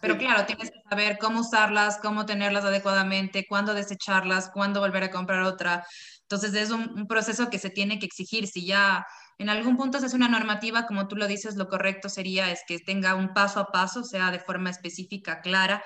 pero 0.00 0.18
claro, 0.18 0.46
tienes 0.46 0.70
que 0.70 0.80
saber 0.88 1.18
cómo 1.18 1.40
usarlas, 1.40 1.98
cómo 1.98 2.26
tenerlas 2.26 2.64
adecuadamente, 2.64 3.46
cuándo 3.48 3.74
desecharlas, 3.74 4.50
cuándo 4.50 4.80
volver 4.80 5.04
a 5.04 5.10
comprar 5.10 5.42
otra. 5.42 5.84
Entonces 6.22 6.54
es 6.54 6.70
un, 6.70 7.06
proceso 7.06 7.50
que 7.50 7.58
se 7.58 7.70
tiene 7.70 7.98
que 7.98 8.06
exigir. 8.06 8.46
Si 8.46 8.66
ya 8.66 9.06
en 9.38 9.48
algún 9.50 9.76
punto 9.76 9.98
se 9.98 10.06
hace 10.06 10.16
una 10.16 10.28
normativa, 10.28 10.86
como 10.86 11.08
tú 11.08 11.16
lo 11.16 11.26
dices, 11.26 11.56
lo 11.56 11.68
correcto 11.68 12.08
sería 12.08 12.50
es 12.50 12.62
que 12.66 12.78
tenga 12.78 13.14
un 13.14 13.34
paso 13.34 13.60
a 13.60 13.70
paso, 13.70 14.02
sea 14.02 14.30
de 14.30 14.38
forma 14.38 14.70
específica, 14.70 15.40
clara, 15.40 15.82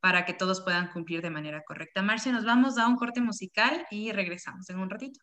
para 0.00 0.24
que 0.24 0.34
todos 0.34 0.62
puedan 0.62 0.90
cumplir 0.90 1.22
de 1.22 1.30
manera 1.30 1.62
correcta. 1.66 2.02
Marcia, 2.02 2.32
nos 2.32 2.44
vamos 2.44 2.78
a 2.78 2.88
un 2.88 2.96
corte 2.96 3.20
musical 3.20 3.86
y 3.90 4.12
regresamos 4.12 4.68
en 4.70 4.78
un 4.78 4.90
ratito. 4.90 5.20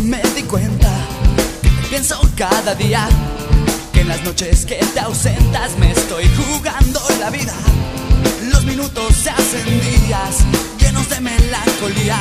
Me 0.00 0.22
di 0.34 0.42
cuenta 0.44 0.88
pienso 1.90 2.18
cada 2.36 2.74
día. 2.74 3.06
Que 3.92 4.00
en 4.00 4.08
las 4.08 4.22
noches 4.22 4.64
que 4.64 4.76
te 4.76 5.00
ausentas 5.00 5.76
me 5.78 5.90
estoy 5.92 6.24
jugando 6.36 7.00
la 7.20 7.28
vida. 7.28 7.52
Los 8.50 8.64
minutos 8.64 9.14
se 9.14 9.28
hacen 9.28 9.64
días 9.66 10.38
llenos 10.78 11.08
de 11.10 11.20
melancolía. 11.20 12.16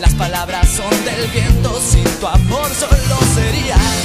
Las 0.00 0.14
palabras 0.14 0.68
son 0.70 1.04
del 1.04 1.30
viento, 1.32 1.78
sin 1.80 2.04
tu 2.18 2.26
amor 2.26 2.70
solo 2.74 3.18
serían 3.34 4.03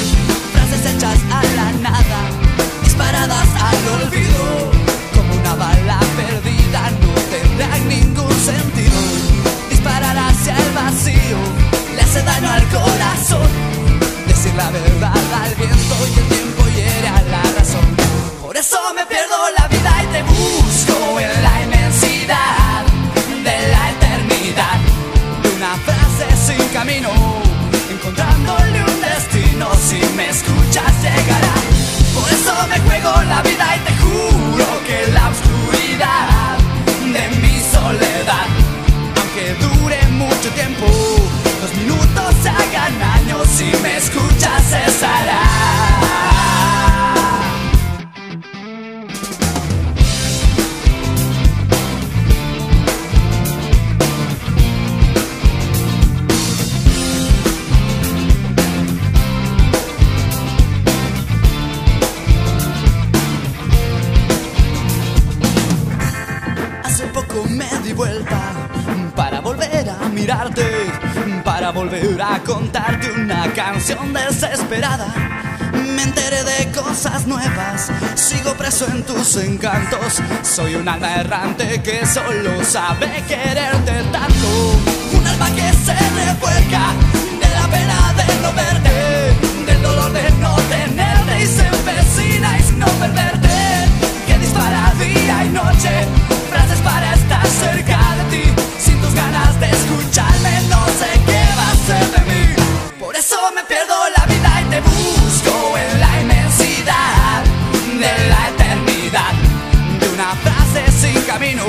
camino, 111.28 111.64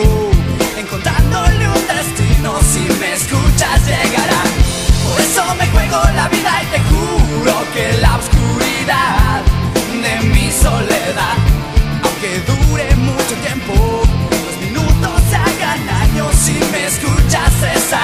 encontrándole 0.76 1.68
un 1.68 1.86
destino. 1.86 2.58
Si 2.72 2.80
me 3.00 3.12
escuchas, 3.14 3.86
llegará. 3.86 4.42
Por 5.08 5.20
eso 5.20 5.54
me 5.56 5.66
juego 5.68 5.98
la 6.14 6.28
vida 6.28 6.62
y 6.62 6.66
te 6.66 6.80
juro 6.90 7.54
que 7.74 7.98
la 7.98 8.16
oscuridad 8.16 9.42
de 10.02 10.20
mi 10.28 10.50
soledad, 10.50 11.36
aunque 12.04 12.40
dure 12.50 12.96
mucho 12.96 13.34
tiempo, 13.46 14.02
los 14.46 14.56
minutos 14.60 15.12
se 15.30 15.36
hagan 15.36 15.88
años. 15.88 16.34
Si 16.34 16.52
me 16.72 16.86
escuchas, 16.86 17.52
cesará. 17.60 17.99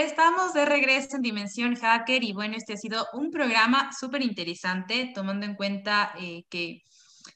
Estamos 0.00 0.52
de 0.52 0.64
regreso 0.64 1.16
en 1.16 1.22
Dimensión 1.22 1.74
Hacker 1.74 2.22
y 2.22 2.32
bueno, 2.32 2.54
este 2.56 2.74
ha 2.74 2.76
sido 2.76 3.08
un 3.14 3.32
programa 3.32 3.90
súper 3.98 4.22
interesante, 4.22 5.10
tomando 5.12 5.44
en 5.44 5.56
cuenta 5.56 6.12
eh, 6.20 6.44
que 6.48 6.82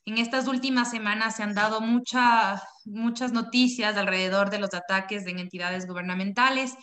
en 0.05 0.19
estas 0.19 0.47
últimas 0.47 0.89
semanas 0.89 1.35
se 1.35 1.43
han 1.43 1.55
dado 1.55 1.81
mucha- 1.81 2.63
muchas 2.85 3.33
noticias 3.33 3.97
alrededor 3.97 4.49
de 4.51 4.61
los 4.61 4.73
ataques 4.75 5.27
en 5.27 5.41
entidades 5.41 5.89
gubernamentales. 5.89 6.75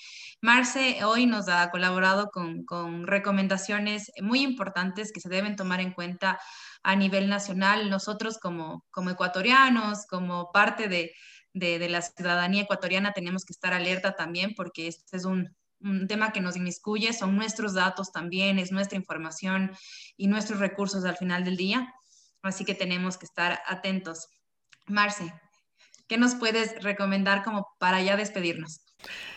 Marce 0.42 1.02
hoy 1.06 1.26
nos 1.26 1.48
ha 1.48 1.70
colaborado 1.72 2.28
con, 2.30 2.66
con 2.66 3.08
recomendaciones 3.08 4.12
muy 4.22 4.42
importantes 4.42 5.14
que 5.14 5.22
se 5.22 5.30
deben 5.30 5.56
tomar 5.56 5.80
en 5.80 5.94
cuenta 5.94 6.42
a 6.84 6.98
nivel 6.98 7.30
nacional. 7.30 7.90
Nosotros 7.90 8.38
como, 8.38 8.84
como 8.92 9.12
ecuatorianos, 9.12 10.06
como 10.08 10.52
parte 10.52 10.90
de, 10.90 11.14
de, 11.54 11.80
de 11.80 11.88
la 11.88 12.02
ciudadanía 12.02 12.64
ecuatoriana, 12.64 13.14
tenemos 13.14 13.46
que 13.46 13.54
estar 13.54 13.74
alerta 13.74 14.12
también 14.18 14.56
porque 14.56 14.88
este 14.88 15.16
es 15.16 15.24
un, 15.24 15.56
un 15.82 16.08
tema 16.08 16.32
que 16.32 16.42
nos 16.42 16.56
inmiscuye, 16.56 17.14
son 17.14 17.36
nuestros 17.36 17.74
datos 17.74 18.12
también, 18.12 18.60
es 18.60 18.72
nuestra 18.72 18.98
información 18.98 19.72
y 20.18 20.28
nuestros 20.28 20.60
recursos 20.60 21.06
al 21.06 21.18
final 21.18 21.44
del 21.44 21.58
día. 21.58 21.94
Así 22.42 22.66
que 22.66 22.76
tenemos 22.76 23.18
que 23.18 23.26
estar 23.26 23.60
atentos. 23.68 24.28
Marce, 24.88 25.34
¿qué 26.08 26.18
nos 26.18 26.36
puedes 26.36 26.82
recomendar 26.84 27.44
como 27.44 27.68
para 27.80 28.02
ya 28.02 28.18
despedirnos? 28.18 28.82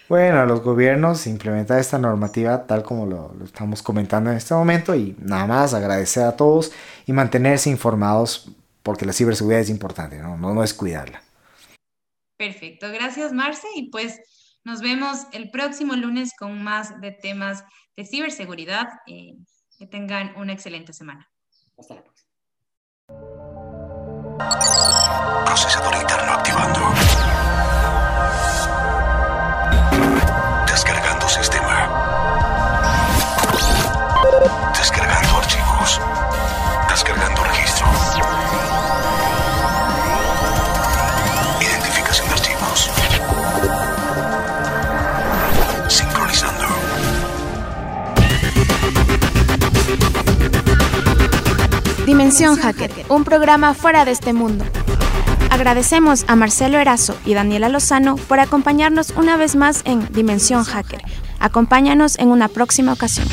Bueno, 0.08 0.40
a 0.40 0.46
los 0.46 0.60
gobiernos 0.60 1.26
implementar 1.26 1.78
esta 1.78 1.98
normativa 1.98 2.66
tal 2.66 2.82
como 2.82 3.06
lo, 3.06 3.32
lo 3.34 3.44
estamos 3.44 3.82
comentando 3.82 4.30
en 4.30 4.36
este 4.36 4.54
momento 4.54 4.94
y 4.94 5.14
nada 5.18 5.46
más 5.46 5.74
agradecer 5.74 6.24
a 6.24 6.36
todos 6.36 6.72
y 7.06 7.12
mantenerse 7.12 7.70
informados 7.70 8.50
porque 8.82 9.06
la 9.06 9.12
ciberseguridad 9.12 9.60
es 9.60 9.70
importante, 9.70 10.18
¿no? 10.18 10.36
No, 10.36 10.52
no 10.52 10.64
es 10.64 10.74
cuidarla. 10.74 11.22
Perfecto, 12.36 12.90
gracias 12.90 13.32
Marce 13.32 13.68
y 13.76 13.90
pues 13.90 14.20
nos 14.64 14.80
vemos 14.80 15.26
el 15.32 15.50
próximo 15.50 15.94
lunes 15.94 16.32
con 16.38 16.62
más 16.62 17.00
de 17.00 17.12
temas 17.12 17.64
de 17.96 18.04
ciberseguridad. 18.04 18.88
Eh, 19.06 19.34
que 19.82 19.88
tengan 19.88 20.32
una 20.36 20.52
excelente 20.52 20.92
semana. 20.92 21.28
Hasta 21.76 21.94
la 21.96 22.04
próxima. 22.04 22.30
Dimensión 52.32 52.56
Hacker, 52.56 52.90
un 53.10 53.24
programa 53.24 53.74
fuera 53.74 54.06
de 54.06 54.10
este 54.10 54.32
mundo. 54.32 54.64
Agradecemos 55.50 56.24
a 56.28 56.34
Marcelo 56.34 56.78
Erazo 56.78 57.14
y 57.26 57.34
Daniela 57.34 57.68
Lozano 57.68 58.16
por 58.16 58.40
acompañarnos 58.40 59.10
una 59.10 59.36
vez 59.36 59.54
más 59.54 59.82
en 59.84 60.10
Dimensión 60.10 60.64
Hacker. 60.64 61.02
Acompáñanos 61.40 62.18
en 62.18 62.28
una 62.28 62.48
próxima 62.48 62.94
ocasión. 62.94 63.28